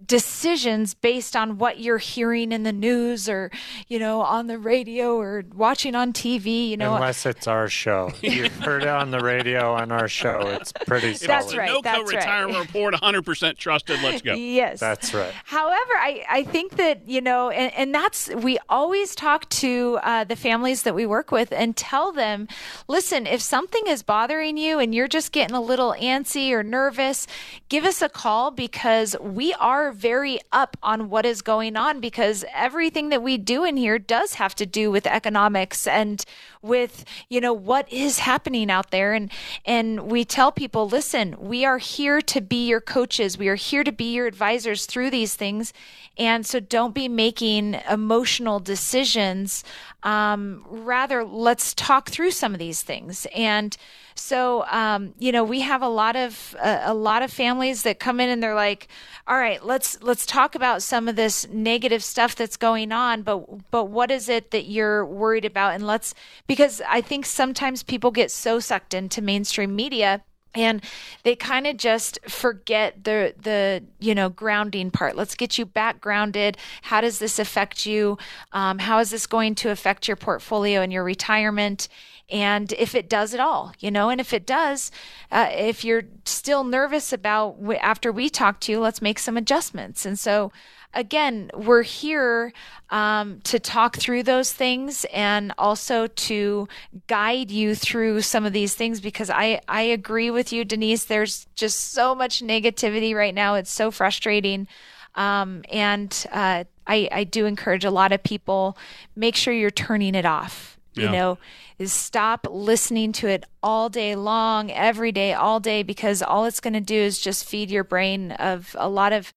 decisions 0.05 0.93
based 0.93 1.35
on 1.35 1.57
what 1.57 1.79
you're 1.79 1.97
hearing 1.97 2.51
in 2.51 2.63
the 2.63 2.71
news 2.71 3.27
or 3.27 3.49
you 3.87 3.97
know 3.97 4.21
on 4.21 4.45
the 4.45 4.59
radio 4.59 5.17
or 5.17 5.43
watching 5.55 5.95
on 5.95 6.13
TV 6.13 6.69
you 6.69 6.77
know? 6.77 6.95
Unless 6.95 7.25
it's 7.25 7.47
our 7.47 7.67
show. 7.67 8.11
You've 8.21 8.55
heard 8.57 8.83
it 8.83 8.89
on 8.89 9.11
the 9.11 9.19
radio 9.19 9.73
on 9.73 9.91
our 9.91 10.07
show. 10.07 10.41
It's 10.47 10.71
pretty 10.71 11.13
solid. 11.15 11.29
that's 11.29 11.55
right. 11.55 11.69
no 11.69 11.81
that's 11.81 12.11
retirement 12.11 12.57
right. 12.57 12.67
report 12.67 12.93
100% 12.93 13.57
trusted 13.57 14.01
let's 14.03 14.21
go. 14.21 14.33
Yes. 14.33 14.79
That's 14.79 15.13
right. 15.13 15.33
However 15.45 15.93
I, 15.95 16.23
I 16.29 16.43
think 16.43 16.77
that 16.77 17.07
you 17.07 17.21
know 17.21 17.49
and, 17.49 17.73
and 17.73 17.93
that's 17.93 18.29
we 18.35 18.59
always 18.69 19.15
talk 19.15 19.49
to 19.49 19.99
uh, 20.03 20.23
the 20.23 20.35
families 20.35 20.83
that 20.83 20.93
we 20.93 21.05
work 21.05 21.31
with 21.31 21.51
and 21.51 21.75
tell 21.75 22.11
them 22.11 22.47
listen 22.87 23.25
if 23.25 23.41
something 23.41 23.87
is 23.87 24.03
bothering 24.03 24.57
you 24.57 24.77
and 24.79 24.93
you're 24.93 25.07
just 25.07 25.31
getting 25.31 25.55
a 25.55 25.61
little 25.61 25.95
antsy 25.99 26.51
or 26.51 26.61
nervous 26.61 27.25
give 27.69 27.83
us 27.83 28.01
a 28.01 28.09
call 28.09 28.51
because 28.51 29.15
we 29.19 29.53
are 29.55 29.86
are 29.88 29.91
very 29.91 30.39
up 30.51 30.75
on 30.83 31.09
what 31.09 31.25
is 31.25 31.41
going 31.41 31.77
on 31.77 31.99
because 32.01 32.43
everything 32.53 33.09
that 33.09 33.23
we 33.23 33.38
do 33.38 33.63
in 33.63 33.77
here 33.77 33.97
does 33.97 34.33
have 34.33 34.53
to 34.55 34.65
do 34.65 34.91
with 34.91 35.07
economics 35.07 35.88
and 35.88 36.23
with 36.61 37.05
you 37.29 37.39
know 37.39 37.53
what 37.53 37.91
is 37.91 38.19
happening 38.19 38.69
out 38.69 38.91
there. 38.91 39.13
And 39.13 39.31
and 39.65 40.11
we 40.11 40.25
tell 40.25 40.51
people 40.51 40.88
listen 40.89 41.35
we 41.39 41.63
are 41.63 41.77
here 41.77 42.21
to 42.21 42.41
be 42.41 42.67
your 42.67 42.81
coaches. 42.81 43.38
We 43.38 43.47
are 43.47 43.55
here 43.55 43.83
to 43.83 43.91
be 43.91 44.13
your 44.13 44.27
advisors 44.27 44.85
through 44.85 45.09
these 45.09 45.35
things. 45.35 45.71
And 46.17 46.45
so 46.45 46.59
don't 46.59 46.93
be 46.93 47.07
making 47.07 47.79
emotional 47.89 48.59
decisions. 48.59 49.63
Um, 50.03 50.65
rather 50.67 51.23
let's 51.23 51.73
talk 51.73 52.09
through 52.09 52.31
some 52.31 52.53
of 52.53 52.59
these 52.59 52.81
things. 52.81 53.25
And 53.35 53.77
so, 54.18 54.65
um, 54.68 55.13
you 55.20 55.32
know, 55.32 55.43
we 55.43 55.61
have 55.61 55.82
a 55.82 55.88
lot 55.88 56.15
of 56.15 56.55
uh, 56.59 56.82
a 56.84 56.93
lot 56.93 57.22
of 57.22 57.32
families 57.32 57.84
that 57.84 57.99
come 57.99 58.20
in 58.20 58.30
and 58.30 58.41
they're 58.41 58.55
like, 58.55 58.88
"All 59.28 59.38
right, 59.38 59.63
let's 59.63 60.01
let's 60.01 60.26
talk 60.26 60.55
about 60.55 60.82
some 60.82 61.07
of 61.07 61.15
this 61.15 61.47
negative 61.49 62.03
stuff 62.03 62.36
that's 62.36 62.57
going 62.57 62.91
on, 62.91 63.22
but 63.22 63.72
but 63.72 63.86
what 63.86 64.11
is 64.11 64.30
it 64.30 64.51
that 64.51 64.65
you're 64.65 65.05
worried 65.05 65.45
about?" 65.45 65.76
And 65.76 65.86
let's 65.86 66.13
because 66.47 66.82
I 66.88 67.01
think 67.01 67.26
sometimes 67.26 67.84
people 67.84 68.11
get 68.11 68.32
so 68.32 68.59
sucked 68.59 68.93
into 68.93 69.22
mainstream 69.22 69.76
media 69.76 70.24
and 70.53 70.83
they 71.23 71.35
kind 71.35 71.67
of 71.67 71.77
just 71.77 72.19
forget 72.27 73.03
the 73.03 73.33
the 73.41 73.83
you 73.99 74.15
know 74.15 74.29
grounding 74.29 74.91
part. 74.91 75.15
Let's 75.15 75.35
get 75.35 75.57
you 75.57 75.65
back 75.65 76.01
grounded. 76.01 76.57
How 76.83 77.01
does 77.01 77.19
this 77.19 77.39
affect 77.39 77.85
you? 77.85 78.17
Um, 78.51 78.79
how 78.79 78.99
is 78.99 79.09
this 79.09 79.27
going 79.27 79.55
to 79.55 79.69
affect 79.69 80.07
your 80.07 80.17
portfolio 80.17 80.81
and 80.81 80.91
your 80.91 81.03
retirement? 81.03 81.87
And 82.29 82.73
if 82.73 82.93
it 82.93 83.07
does 83.07 83.33
at 83.33 83.39
all, 83.39 83.73
you 83.79 83.89
know, 83.89 84.09
and 84.09 84.19
if 84.19 84.33
it 84.33 84.45
does, 84.45 84.91
uh, 85.31 85.47
if 85.51 85.85
you're 85.85 86.03
still 86.25 86.65
nervous 86.65 87.13
about 87.13 87.57
after 87.79 88.11
we 88.11 88.29
talk 88.29 88.59
to 88.61 88.71
you, 88.73 88.79
let's 88.79 89.01
make 89.01 89.17
some 89.17 89.37
adjustments. 89.37 90.05
And 90.05 90.19
so, 90.19 90.51
again, 90.97 91.51
we're 91.53 91.83
here 91.83 92.51
um, 92.89 93.39
to 93.43 93.59
talk 93.59 93.95
through 93.95 94.23
those 94.23 94.51
things 94.51 95.05
and 95.13 95.53
also 95.57 96.07
to 96.07 96.67
guide 97.05 97.51
you 97.51 97.75
through 97.75 98.21
some 98.21 98.45
of 98.45 98.51
these 98.51 98.73
things 98.73 98.99
because 98.99 99.29
I, 99.29 99.61
I 99.67 99.83
agree 99.83 100.31
with 100.31 100.51
you, 100.51 100.65
Denise. 100.65 101.05
There's 101.05 101.45
just 101.55 101.93
so 101.93 102.15
much 102.15 102.41
negativity 102.41 103.15
right 103.15 103.33
now. 103.33 103.55
It's 103.55 103.71
so 103.71 103.91
frustrating. 103.91 104.67
Um, 105.15 105.63
and 105.71 106.25
uh, 106.31 106.63
I, 106.87 107.09
I 107.11 107.23
do 107.23 107.45
encourage 107.45 107.85
a 107.85 107.91
lot 107.91 108.11
of 108.11 108.23
people 108.23 108.77
make 109.15 109.35
sure 109.35 109.53
you're 109.53 109.71
turning 109.71 110.15
it 110.15 110.25
off. 110.25 110.76
Yeah. 110.97 111.05
You 111.05 111.11
know, 111.11 111.37
is 111.79 111.93
stop 111.93 112.47
listening 112.49 113.11
to 113.13 113.27
it 113.27 113.45
all 113.61 113.89
day 113.89 114.15
long, 114.15 114.71
every 114.71 115.11
day, 115.11 115.33
all 115.33 115.59
day, 115.59 115.83
because 115.83 116.21
all 116.23 116.45
it's 116.45 116.59
going 116.59 116.73
to 116.73 116.81
do 116.81 116.95
is 116.95 117.19
just 117.19 117.45
feed 117.45 117.69
your 117.69 117.83
brain 117.83 118.31
of 118.33 118.75
a 118.79 118.89
lot 118.89 119.13
of 119.13 119.31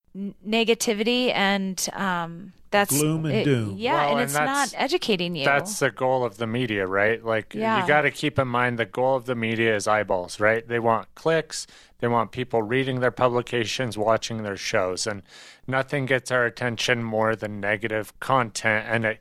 negativity 0.47 1.31
and, 1.33 1.87
um, 1.93 2.53
That's 2.71 2.97
gloom 2.97 3.25
and 3.25 3.35
it- 3.35 3.43
doom. 3.43 3.75
Yeah, 3.77 3.93
Well, 3.93 4.01
and 4.03 4.11
and 4.13 4.21
it's 4.23 4.33
that's- 4.33 4.73
not 4.73 4.81
educating 4.81 5.35
you. 5.35 5.45
That's 5.45 5.79
the 5.79 5.91
goal 5.91 6.23
of 6.23 6.37
the 6.37 6.47
media, 6.47 6.87
right? 6.87 7.23
Like 7.23 7.53
Yeah. 7.53 7.81
you 7.81 7.87
got 7.87 8.01
to 8.01 8.11
keep 8.11 8.39
in 8.39 8.47
mind 8.47 8.79
the 8.79 8.85
goal 8.85 9.15
of 9.17 9.25
the 9.25 9.35
media 9.35 9.75
is 9.75 9.87
eyeballs, 9.87 10.39
right? 10.39 10.65
They 10.67 10.79
want 10.79 11.13
clicks, 11.15 11.67
they 11.99 12.07
want 12.07 12.31
people 12.31 12.61
reading 12.63 12.99
their 13.01 13.11
publications, 13.11 13.97
watching 13.97 14.43
their 14.43 14.57
shows, 14.57 15.05
and 15.05 15.21
nothing 15.67 16.05
gets 16.05 16.31
our 16.31 16.45
attention 16.45 17.03
more 17.03 17.35
than 17.35 17.59
negative 17.59 18.17
content 18.19 18.85
and 18.89 19.05
it 19.05 19.19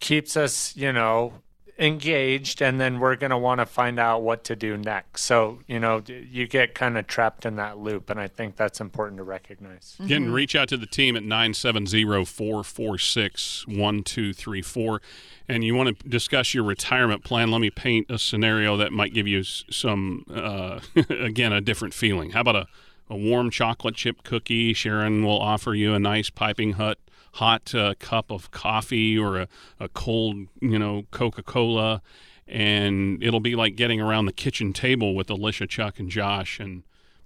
keeps 0.00 0.36
us, 0.36 0.76
you 0.76 0.92
know, 0.92 1.34
engaged 1.78 2.60
and 2.60 2.80
then 2.80 3.00
we're 3.00 3.16
going 3.16 3.30
to 3.30 3.38
want 3.38 3.58
to 3.58 3.66
find 3.66 3.98
out 3.98 4.22
what 4.22 4.44
to 4.44 4.54
do 4.54 4.76
next. 4.76 5.22
So, 5.22 5.60
you 5.66 5.80
know, 5.80 6.02
you 6.06 6.46
get 6.46 6.74
kind 6.74 6.98
of 6.98 7.06
trapped 7.06 7.46
in 7.46 7.56
that 7.56 7.78
loop 7.78 8.10
and 8.10 8.20
I 8.20 8.28
think 8.28 8.56
that's 8.56 8.80
important 8.80 9.18
to 9.18 9.24
recognize. 9.24 9.96
Again, 9.98 10.30
reach 10.32 10.54
out 10.54 10.68
to 10.68 10.76
the 10.76 10.86
team 10.86 11.16
at 11.16 11.22
970 11.22 12.24
446 12.24 13.66
1234. 13.66 15.02
And 15.48 15.64
you 15.64 15.74
want 15.74 15.98
to 15.98 16.08
discuss 16.08 16.54
your 16.54 16.64
retirement 16.64 17.24
plan. 17.24 17.50
Let 17.50 17.60
me 17.60 17.70
paint 17.70 18.10
a 18.10 18.18
scenario 18.18 18.76
that 18.76 18.92
might 18.92 19.14
give 19.14 19.26
you 19.26 19.42
some, 19.42 20.24
uh, 20.32 20.80
again, 21.10 21.52
a 21.52 21.60
different 21.60 21.94
feeling. 21.94 22.30
How 22.30 22.42
about 22.42 22.56
a, 22.56 22.66
a 23.08 23.16
warm 23.16 23.50
chocolate 23.50 23.94
chip 23.94 24.22
cookie? 24.24 24.72
Sharon 24.74 25.24
will 25.24 25.40
offer 25.40 25.74
you 25.74 25.94
a 25.94 25.98
nice 25.98 26.30
piping 26.30 26.74
hot, 26.74 26.98
hot 27.32 27.74
uh, 27.74 27.94
cup 27.98 28.30
of 28.30 28.50
coffee 28.50 29.18
or 29.18 29.40
a, 29.40 29.48
a 29.80 29.88
cold, 29.88 30.48
you 30.60 30.78
know, 30.78 31.04
Coca 31.10 31.42
Cola. 31.42 32.02
And 32.46 33.22
it'll 33.22 33.40
be 33.40 33.54
like 33.54 33.76
getting 33.76 34.00
around 34.00 34.26
the 34.26 34.32
kitchen 34.32 34.72
table 34.72 35.14
with 35.14 35.30
Alicia, 35.30 35.66
Chuck, 35.66 35.98
and 35.98 36.10
Josh 36.10 36.60
and 36.60 36.82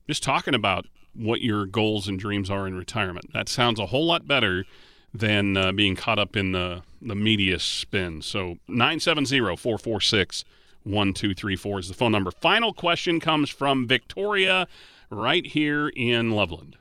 just 0.07 0.23
talking 0.23 0.55
about 0.55 0.87
what 1.15 1.41
your 1.41 1.67
goals 1.67 2.07
and 2.07 2.19
dreams 2.19 2.51
are 2.51 2.67
in 2.67 2.77
retirement. 2.77 3.33
That 3.33 3.49
sounds 3.49 3.81
a 3.81 3.87
whole 3.87 4.07
lot 4.07 4.29
better 4.29 4.65
than 5.13 5.57
uh, 5.57 5.73
being 5.73 5.97
caught 5.97 6.19
up 6.19 6.37
in 6.37 6.53
the, 6.53 6.83
the 7.01 7.15
media 7.15 7.59
spin. 7.59 8.23
So 8.23 8.59
970 8.69 9.57
446 9.57 10.45
1234 10.85 11.79
is 11.81 11.89
the 11.89 11.95
phone 11.95 12.13
number. 12.13 12.31
Final 12.31 12.73
question 12.73 13.19
comes 13.19 13.51
from 13.51 13.89
Victoria 13.89 14.69
right 15.11 15.47
here 15.47 15.89
in 15.89 16.31
Loveland. 16.31 16.77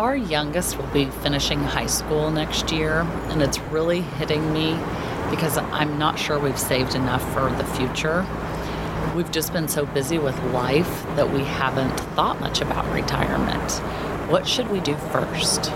Our 0.00 0.16
youngest 0.16 0.78
will 0.78 0.86
be 0.94 1.04
finishing 1.06 1.60
high 1.60 1.86
school 1.86 2.30
next 2.30 2.72
year, 2.72 3.00
and 3.28 3.42
it's 3.42 3.58
really 3.64 4.00
hitting 4.00 4.50
me 4.50 4.72
because 5.30 5.58
I'm 5.58 5.98
not 5.98 6.18
sure 6.18 6.38
we've 6.38 6.58
saved 6.58 6.94
enough 6.94 7.22
for 7.34 7.50
the 7.50 7.64
future. 7.64 8.26
We've 9.14 9.30
just 9.30 9.52
been 9.52 9.68
so 9.68 9.84
busy 9.84 10.18
with 10.18 10.42
life 10.52 11.04
that 11.16 11.30
we 11.30 11.40
haven't 11.40 12.00
thought 12.14 12.40
much 12.40 12.62
about 12.62 12.90
retirement. 12.94 13.72
What 14.30 14.48
should 14.48 14.70
we 14.70 14.80
do 14.80 14.94
first? 15.12 15.70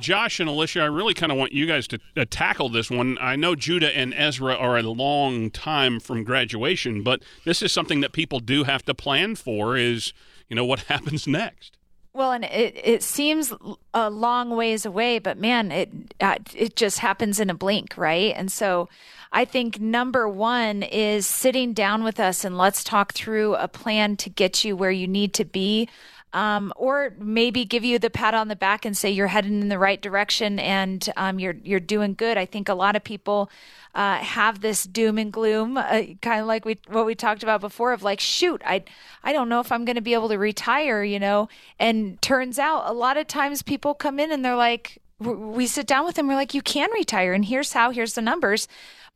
Josh 0.00 0.40
and 0.40 0.48
Alicia, 0.48 0.80
I 0.80 0.86
really 0.86 1.14
kind 1.14 1.30
of 1.30 1.38
want 1.38 1.52
you 1.52 1.64
guys 1.64 1.86
to 1.86 2.00
uh, 2.16 2.24
tackle 2.28 2.68
this 2.68 2.90
one. 2.90 3.16
I 3.20 3.36
know 3.36 3.54
Judah 3.54 3.96
and 3.96 4.12
Ezra 4.12 4.56
are 4.56 4.76
a 4.76 4.82
long 4.82 5.50
time 5.50 6.00
from 6.00 6.24
graduation, 6.24 7.04
but 7.04 7.22
this 7.44 7.62
is 7.62 7.72
something 7.72 8.00
that 8.00 8.12
people 8.12 8.40
do 8.40 8.64
have 8.64 8.84
to 8.86 8.94
plan 8.94 9.36
for 9.36 9.76
is, 9.76 10.12
you 10.48 10.56
know, 10.56 10.64
what 10.64 10.80
happens 10.88 11.28
next. 11.28 11.78
Well, 12.14 12.32
and 12.32 12.44
it, 12.44 12.78
it 12.84 13.02
seems 13.02 13.54
a 13.94 14.10
long 14.10 14.50
ways 14.54 14.84
away, 14.84 15.18
but 15.18 15.38
man, 15.38 15.72
it 15.72 15.90
uh, 16.20 16.36
it 16.54 16.76
just 16.76 16.98
happens 16.98 17.40
in 17.40 17.48
a 17.48 17.54
blink, 17.54 17.94
right? 17.96 18.34
And 18.36 18.52
so, 18.52 18.90
I 19.32 19.46
think 19.46 19.80
number 19.80 20.28
one 20.28 20.82
is 20.82 21.26
sitting 21.26 21.72
down 21.72 22.04
with 22.04 22.20
us 22.20 22.44
and 22.44 22.58
let's 22.58 22.84
talk 22.84 23.14
through 23.14 23.54
a 23.54 23.66
plan 23.66 24.16
to 24.18 24.28
get 24.28 24.62
you 24.62 24.76
where 24.76 24.90
you 24.90 25.08
need 25.08 25.32
to 25.34 25.46
be. 25.46 25.88
Um, 26.34 26.72
or 26.76 27.12
maybe 27.18 27.66
give 27.66 27.84
you 27.84 27.98
the 27.98 28.08
pat 28.08 28.32
on 28.32 28.48
the 28.48 28.56
back 28.56 28.86
and 28.86 28.96
say 28.96 29.10
you're 29.10 29.26
heading 29.26 29.60
in 29.60 29.68
the 29.68 29.78
right 29.78 30.00
direction 30.00 30.58
and 30.58 31.06
um, 31.16 31.38
you're 31.38 31.56
you're 31.62 31.78
doing 31.78 32.14
good. 32.14 32.38
I 32.38 32.46
think 32.46 32.70
a 32.70 32.74
lot 32.74 32.96
of 32.96 33.04
people 33.04 33.50
uh, 33.94 34.16
have 34.16 34.60
this 34.60 34.84
doom 34.84 35.18
and 35.18 35.30
gloom, 35.30 35.76
uh, 35.76 36.02
kind 36.22 36.40
of 36.40 36.46
like 36.46 36.64
we 36.64 36.78
what 36.88 37.04
we 37.04 37.14
talked 37.14 37.42
about 37.42 37.60
before 37.60 37.92
of 37.92 38.02
like, 38.02 38.20
shoot, 38.20 38.62
I 38.64 38.84
I 39.22 39.34
don't 39.34 39.50
know 39.50 39.60
if 39.60 39.70
I'm 39.70 39.84
going 39.84 39.96
to 39.96 40.02
be 40.02 40.14
able 40.14 40.30
to 40.30 40.38
retire, 40.38 41.04
you 41.04 41.18
know. 41.18 41.48
And 41.78 42.20
turns 42.22 42.58
out 42.58 42.84
a 42.86 42.92
lot 42.94 43.18
of 43.18 43.26
times 43.26 43.62
people 43.62 43.92
come 43.92 44.18
in 44.18 44.32
and 44.32 44.42
they're 44.42 44.56
like, 44.56 44.98
we 45.18 45.66
sit 45.66 45.86
down 45.86 46.04
with 46.04 46.16
them, 46.16 46.26
we're 46.28 46.34
like, 46.34 46.54
you 46.54 46.62
can 46.62 46.90
retire, 46.92 47.32
and 47.32 47.44
here's 47.44 47.74
how, 47.74 47.90
here's 47.90 48.14
the 48.14 48.22
numbers. 48.22 48.68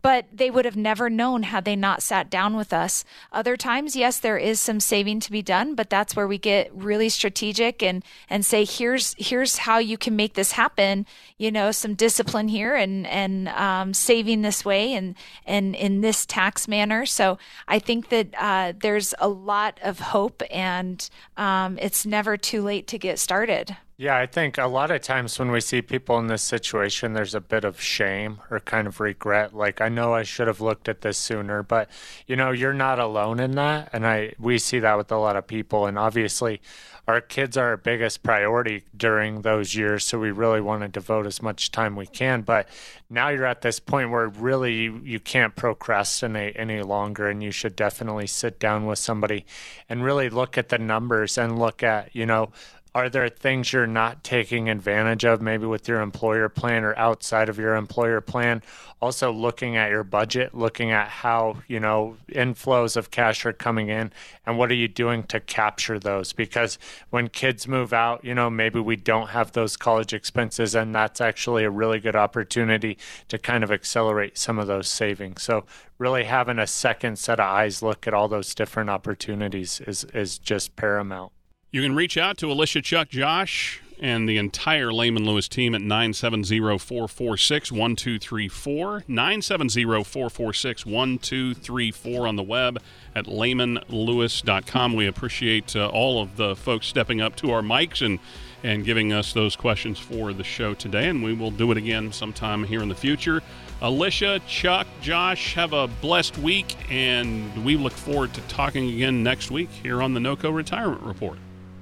But 0.06 0.26
they 0.32 0.52
would 0.52 0.64
have 0.66 0.76
never 0.76 1.10
known 1.10 1.42
had 1.42 1.64
they 1.64 1.74
not 1.74 2.00
sat 2.00 2.30
down 2.30 2.56
with 2.56 2.72
us. 2.72 3.04
Other 3.32 3.56
times, 3.56 3.96
yes, 3.96 4.20
there 4.20 4.38
is 4.38 4.60
some 4.60 4.78
saving 4.78 5.18
to 5.18 5.32
be 5.32 5.42
done, 5.42 5.74
but 5.74 5.90
that's 5.90 6.14
where 6.14 6.28
we 6.28 6.38
get 6.38 6.70
really 6.72 7.08
strategic 7.08 7.82
and 7.82 8.04
and 8.30 8.46
say, 8.46 8.64
here's 8.64 9.16
here's 9.18 9.56
how 9.56 9.78
you 9.78 9.98
can 9.98 10.14
make 10.14 10.34
this 10.34 10.52
happen. 10.52 11.06
You 11.38 11.50
know, 11.50 11.72
some 11.72 11.94
discipline 11.94 12.46
here 12.46 12.76
and 12.76 13.04
and 13.08 13.48
um, 13.48 13.92
saving 13.94 14.42
this 14.42 14.64
way 14.64 14.92
and 14.92 15.16
and 15.44 15.74
in 15.74 16.02
this 16.02 16.24
tax 16.24 16.68
manner. 16.68 17.04
So 17.04 17.36
I 17.66 17.80
think 17.80 18.08
that 18.10 18.28
uh, 18.38 18.74
there's 18.80 19.12
a 19.18 19.26
lot 19.26 19.80
of 19.82 19.98
hope, 19.98 20.40
and 20.52 21.10
um, 21.36 21.80
it's 21.82 22.06
never 22.06 22.36
too 22.36 22.62
late 22.62 22.86
to 22.86 22.96
get 22.96 23.18
started. 23.18 23.76
Yeah, 23.98 24.18
I 24.18 24.26
think 24.26 24.58
a 24.58 24.66
lot 24.66 24.90
of 24.90 25.00
times 25.00 25.38
when 25.38 25.50
we 25.50 25.62
see 25.62 25.80
people 25.80 26.18
in 26.18 26.26
this 26.26 26.42
situation, 26.42 27.14
there's 27.14 27.34
a 27.34 27.40
bit 27.40 27.64
of 27.64 27.80
shame 27.80 28.40
or 28.50 28.60
kind 28.60 28.86
of 28.86 29.00
regret. 29.00 29.54
Like, 29.54 29.80
I 29.80 29.88
know 29.88 30.12
I 30.12 30.22
should 30.22 30.48
have 30.48 30.60
looked 30.60 30.86
at 30.86 31.00
this 31.00 31.16
sooner, 31.16 31.62
but 31.62 31.88
you 32.26 32.36
know, 32.36 32.50
you're 32.50 32.74
not 32.74 32.98
alone 32.98 33.40
in 33.40 33.52
that. 33.52 33.88
And 33.94 34.06
I, 34.06 34.34
we 34.38 34.58
see 34.58 34.80
that 34.80 34.98
with 34.98 35.10
a 35.10 35.16
lot 35.16 35.36
of 35.36 35.46
people. 35.46 35.86
And 35.86 35.98
obviously, 35.98 36.60
our 37.08 37.22
kids 37.22 37.56
are 37.56 37.68
our 37.68 37.76
biggest 37.78 38.22
priority 38.22 38.84
during 38.94 39.42
those 39.42 39.74
years. 39.74 40.04
So 40.04 40.18
we 40.18 40.30
really 40.30 40.60
want 40.60 40.82
to 40.82 40.88
devote 40.88 41.24
as 41.24 41.40
much 41.40 41.70
time 41.70 41.96
we 41.96 42.06
can. 42.06 42.42
But 42.42 42.68
now 43.08 43.28
you're 43.28 43.46
at 43.46 43.62
this 43.62 43.78
point 43.80 44.10
where 44.10 44.28
really 44.28 44.74
you, 44.74 45.00
you 45.04 45.20
can't 45.20 45.54
procrastinate 45.54 46.56
any 46.58 46.82
longer. 46.82 47.28
And 47.28 47.42
you 47.42 47.52
should 47.52 47.76
definitely 47.76 48.26
sit 48.26 48.58
down 48.58 48.84
with 48.84 48.98
somebody 48.98 49.46
and 49.88 50.04
really 50.04 50.28
look 50.28 50.58
at 50.58 50.68
the 50.68 50.78
numbers 50.78 51.38
and 51.38 51.58
look 51.58 51.82
at, 51.82 52.14
you 52.14 52.26
know, 52.26 52.50
are 52.96 53.10
there 53.10 53.28
things 53.28 53.74
you're 53.74 53.86
not 53.86 54.24
taking 54.24 54.70
advantage 54.70 55.22
of 55.22 55.42
maybe 55.42 55.66
with 55.66 55.86
your 55.86 56.00
employer 56.00 56.48
plan 56.48 56.82
or 56.82 56.98
outside 56.98 57.50
of 57.50 57.58
your 57.58 57.74
employer 57.74 58.22
plan? 58.22 58.62
Also 59.02 59.30
looking 59.30 59.76
at 59.76 59.90
your 59.90 60.02
budget 60.02 60.54
looking 60.54 60.92
at 60.92 61.08
how 61.08 61.58
you 61.68 61.78
know 61.78 62.16
inflows 62.30 62.96
of 62.96 63.10
cash 63.10 63.44
are 63.44 63.52
coming 63.52 63.90
in 63.90 64.10
and 64.46 64.56
what 64.56 64.70
are 64.70 64.74
you 64.74 64.88
doing 64.88 65.24
to 65.24 65.38
capture 65.40 65.98
those? 65.98 66.32
Because 66.32 66.78
when 67.10 67.28
kids 67.28 67.68
move 67.68 67.92
out 67.92 68.24
you 68.24 68.34
know 68.34 68.48
maybe 68.48 68.80
we 68.80 68.96
don't 68.96 69.28
have 69.28 69.52
those 69.52 69.76
college 69.76 70.14
expenses 70.14 70.74
and 70.74 70.94
that's 70.94 71.20
actually 71.20 71.64
a 71.64 71.70
really 71.70 72.00
good 72.00 72.16
opportunity 72.16 72.96
to 73.28 73.36
kind 73.36 73.62
of 73.62 73.70
accelerate 73.70 74.38
some 74.38 74.58
of 74.58 74.68
those 74.68 74.88
savings. 74.88 75.42
So 75.42 75.66
really 75.98 76.24
having 76.24 76.58
a 76.58 76.66
second 76.66 77.18
set 77.18 77.40
of 77.40 77.46
eyes 77.46 77.82
look 77.82 78.06
at 78.06 78.14
all 78.14 78.26
those 78.26 78.54
different 78.54 78.88
opportunities 78.88 79.82
is 79.82 80.04
is 80.14 80.38
just 80.38 80.76
paramount 80.76 81.32
You 81.76 81.82
can 81.82 81.94
reach 81.94 82.16
out 82.16 82.38
to 82.38 82.50
Alicia, 82.50 82.80
Chuck, 82.80 83.10
Josh, 83.10 83.82
and 84.00 84.26
the 84.26 84.38
entire 84.38 84.94
Lehman 84.94 85.26
Lewis 85.26 85.46
team 85.46 85.74
at 85.74 85.82
970 85.82 86.58
446 86.78 87.70
1234. 87.70 89.04
970 89.06 89.84
446 89.84 90.86
1234 90.86 92.26
on 92.26 92.36
the 92.36 92.42
web 92.42 92.80
at 93.14 93.26
lehmanlewis.com. 93.26 94.94
We 94.94 95.06
appreciate 95.06 95.76
uh, 95.76 95.88
all 95.88 96.22
of 96.22 96.36
the 96.36 96.56
folks 96.56 96.86
stepping 96.86 97.20
up 97.20 97.36
to 97.36 97.50
our 97.50 97.60
mics 97.60 98.00
and, 98.00 98.20
and 98.62 98.82
giving 98.82 99.12
us 99.12 99.34
those 99.34 99.54
questions 99.54 99.98
for 99.98 100.32
the 100.32 100.44
show 100.44 100.72
today, 100.72 101.10
and 101.10 101.22
we 101.22 101.34
will 101.34 101.50
do 101.50 101.70
it 101.72 101.76
again 101.76 102.10
sometime 102.10 102.64
here 102.64 102.80
in 102.80 102.88
the 102.88 102.94
future. 102.94 103.42
Alicia, 103.82 104.40
Chuck, 104.48 104.86
Josh, 105.02 105.52
have 105.52 105.74
a 105.74 105.88
blessed 105.88 106.38
week, 106.38 106.74
and 106.90 107.66
we 107.66 107.76
look 107.76 107.92
forward 107.92 108.32
to 108.32 108.40
talking 108.48 108.88
again 108.88 109.22
next 109.22 109.50
week 109.50 109.68
here 109.68 110.00
on 110.00 110.14
the 110.14 110.20
NOCO 110.20 110.50
Retirement 110.50 111.02
Report. 111.02 111.36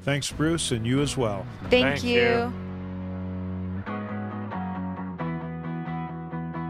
Thanks, 0.05 0.30
Bruce, 0.30 0.70
and 0.70 0.86
you 0.86 1.00
as 1.00 1.16
well. 1.16 1.46
Thank, 1.70 2.00
Thank 2.00 2.05
you. 2.05 2.20
you. 2.20 2.52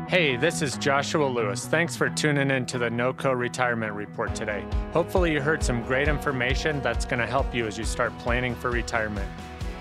Hey, 0.06 0.36
this 0.36 0.62
is 0.62 0.78
Joshua 0.78 1.26
Lewis. 1.26 1.66
Thanks 1.66 1.96
for 1.96 2.08
tuning 2.08 2.52
in 2.52 2.64
to 2.66 2.78
the 2.78 2.88
NOCO 2.88 3.36
Retirement 3.36 3.92
Report 3.92 4.32
today. 4.36 4.64
Hopefully, 4.92 5.32
you 5.32 5.40
heard 5.40 5.64
some 5.64 5.82
great 5.82 6.06
information 6.06 6.80
that's 6.80 7.04
going 7.04 7.18
to 7.18 7.26
help 7.26 7.52
you 7.52 7.66
as 7.66 7.76
you 7.76 7.82
start 7.84 8.16
planning 8.18 8.54
for 8.54 8.70
retirement. 8.70 9.28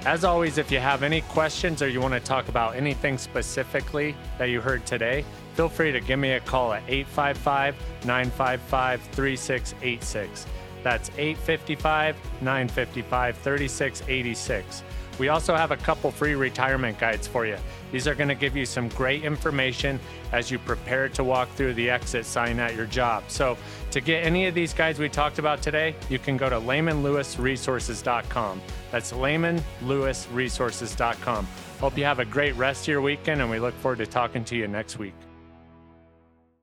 As 0.08 0.24
always, 0.24 0.58
if 0.58 0.72
you 0.72 0.80
have 0.80 1.04
any 1.04 1.22
questions 1.22 1.84
or 1.84 1.88
you 1.88 2.02
want 2.02 2.16
to 2.16 2.20
talk 2.20 2.48
about 2.48 2.76
anything 2.76 3.20
specifically 3.20 4.16
that 4.40 4.50
you 4.50 4.62
heard 4.62 4.84
today, 4.88 5.24
feel 5.54 5.70
free 5.70 5.92
to 5.92 6.00
give 6.00 6.18
me 6.18 6.32
a 6.32 6.40
call 6.40 6.74
at 6.74 6.82
855 6.88 7.76
955 8.04 9.02
3686. 9.12 10.48
That's 10.84 11.10
855 11.18 12.16
955 12.42 13.38
3686. 13.38 14.84
We 15.20 15.28
also 15.30 15.56
have 15.56 15.72
a 15.72 15.78
couple 15.78 16.12
free 16.12 16.36
retirement 16.36 17.00
guides 17.00 17.26
for 17.28 17.46
you. 17.46 17.56
These 17.92 18.08
are 18.08 18.16
going 18.16 18.30
to 18.30 18.36
give 18.36 18.58
you 18.58 18.66
some 18.66 18.90
great 18.90 19.24
information 19.24 20.00
as 20.32 20.50
you 20.50 20.58
prepare 20.58 21.08
to 21.10 21.24
walk 21.24 21.52
through 21.52 21.76
the 21.76 21.88
exit 21.90 22.26
sign 22.26 22.60
at 22.60 22.76
your 22.76 22.88
job. 22.88 23.24
So, 23.28 23.56
to 23.92 24.02
get 24.02 24.26
any 24.26 24.48
of 24.48 24.56
these 24.56 24.74
guides 24.74 24.98
we 24.98 25.10
talked 25.10 25.38
about 25.38 25.62
today, 25.62 25.96
you 26.10 26.18
can 26.18 26.36
go 26.36 26.50
to 26.50 26.56
lehmanlewisresources.com. 26.56 28.62
That's 28.92 29.12
lehmanlewisresources.com. 29.12 31.48
Hope 31.80 31.98
you 31.98 32.06
have 32.06 32.20
a 32.20 32.26
great 32.26 32.56
rest 32.56 32.84
of 32.84 32.88
your 32.88 33.02
weekend, 33.02 33.42
and 33.42 33.52
we 33.52 33.60
look 33.60 33.76
forward 33.76 34.00
to 34.00 34.08
talking 34.08 34.44
to 34.46 34.56
you 34.56 34.68
next 34.68 34.98
week. 34.98 35.14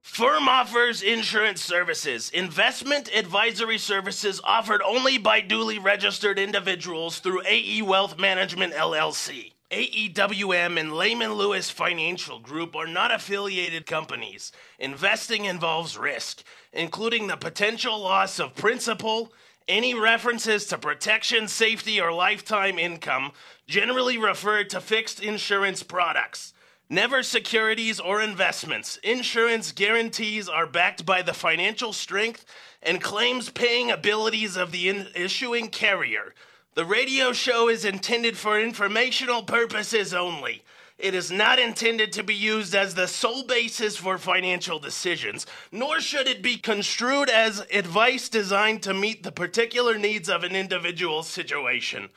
Firm 0.03 0.49
offers 0.49 1.03
insurance 1.03 1.63
services, 1.63 2.31
investment 2.31 3.09
advisory 3.15 3.79
services 3.79 4.41
offered 4.45 4.83
only 4.83 5.19
by 5.19 5.41
duly 5.41 5.79
registered 5.79 6.39
individuals 6.39 7.21
through 7.21 7.43
AE 7.47 7.81
Wealth 7.83 8.19
Management 8.19 8.75
LLC. 8.75 9.53
AEWM 9.71 10.81
and 10.81 10.93
Lehman 10.93 11.35
Lewis 11.35 11.71
Financial 11.71 12.39
Group 12.39 12.75
are 12.75 12.87
not 12.87 13.13
affiliated 13.13 13.87
companies. 13.87 14.53
Investing 14.79 15.45
involves 15.45 15.97
risk, 15.97 16.43
including 16.73 17.27
the 17.27 17.37
potential 17.37 17.99
loss 17.99 18.39
of 18.39 18.55
principal. 18.55 19.33
Any 19.69 19.95
references 19.95 20.67
to 20.67 20.77
protection, 20.77 21.47
safety, 21.47 22.01
or 22.01 22.13
lifetime 22.13 22.79
income 22.79 23.33
generally 23.67 24.19
refer 24.19 24.65
to 24.65 24.81
fixed 24.81 25.23
insurance 25.23 25.83
products. 25.83 26.53
Never 26.93 27.23
securities 27.23 28.01
or 28.01 28.21
investments. 28.21 28.97
Insurance 29.05 29.71
guarantees 29.71 30.49
are 30.49 30.67
backed 30.67 31.07
by 31.07 31.23
the 31.23 31.33
financial 31.33 31.93
strength 31.93 32.45
and 32.83 33.01
claims 33.01 33.49
paying 33.49 33.93
abilities 33.93 34.57
of 34.57 34.73
the 34.73 34.89
in- 34.89 35.07
issuing 35.15 35.69
carrier. 35.69 36.35
The 36.75 36.85
radio 36.85 37.33
show 37.33 37.69
is 37.69 37.85
intended 37.85 38.37
for 38.37 38.61
informational 38.61 39.45
purposes 39.45 40.13
only. 40.13 40.65
It 40.99 41.15
is 41.15 41.31
not 41.31 41.61
intended 41.61 42.13
to 42.15 42.25
be 42.25 42.35
used 42.35 42.75
as 42.75 42.97
the 42.97 43.07
sole 43.07 43.45
basis 43.45 43.97
for 43.97 44.19
financial 44.19 44.81
decisions, 44.81 45.47
nor 45.71 46.01
should 46.01 46.27
it 46.27 46.43
be 46.43 46.57
construed 46.57 47.31
as 47.31 47.65
advice 47.73 48.29
designed 48.29 48.83
to 48.83 48.93
meet 48.93 49.23
the 49.23 49.33
particular 49.33 49.97
needs 49.97 50.29
of 50.29 50.43
an 50.43 50.57
individual 50.57 51.23
situation. 51.23 52.09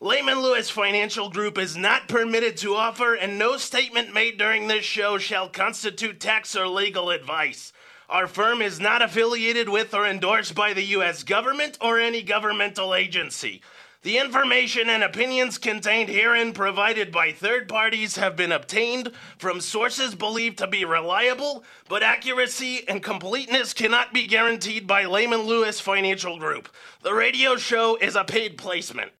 Lehman 0.00 0.40
Lewis 0.40 0.70
Financial 0.70 1.28
Group 1.28 1.58
is 1.58 1.76
not 1.76 2.06
permitted 2.06 2.56
to 2.58 2.76
offer, 2.76 3.14
and 3.14 3.36
no 3.36 3.56
statement 3.56 4.14
made 4.14 4.38
during 4.38 4.68
this 4.68 4.84
show 4.84 5.18
shall 5.18 5.48
constitute 5.48 6.20
tax 6.20 6.54
or 6.54 6.68
legal 6.68 7.10
advice. 7.10 7.72
Our 8.08 8.28
firm 8.28 8.62
is 8.62 8.78
not 8.78 9.02
affiliated 9.02 9.68
with 9.68 9.92
or 9.92 10.06
endorsed 10.06 10.54
by 10.54 10.72
the 10.72 10.84
U.S. 10.84 11.24
government 11.24 11.78
or 11.80 11.98
any 11.98 12.22
governmental 12.22 12.94
agency. 12.94 13.60
The 14.02 14.18
information 14.18 14.88
and 14.88 15.02
opinions 15.02 15.58
contained 15.58 16.10
herein 16.10 16.52
provided 16.52 17.10
by 17.10 17.32
third 17.32 17.68
parties 17.68 18.14
have 18.14 18.36
been 18.36 18.52
obtained 18.52 19.10
from 19.36 19.60
sources 19.60 20.14
believed 20.14 20.58
to 20.58 20.68
be 20.68 20.84
reliable, 20.84 21.64
but 21.88 22.04
accuracy 22.04 22.88
and 22.88 23.02
completeness 23.02 23.74
cannot 23.74 24.14
be 24.14 24.28
guaranteed 24.28 24.86
by 24.86 25.06
Lehman 25.06 25.42
Lewis 25.42 25.80
Financial 25.80 26.38
Group. 26.38 26.68
The 27.02 27.14
radio 27.14 27.56
show 27.56 27.96
is 27.96 28.14
a 28.14 28.22
paid 28.22 28.56
placement. 28.56 29.10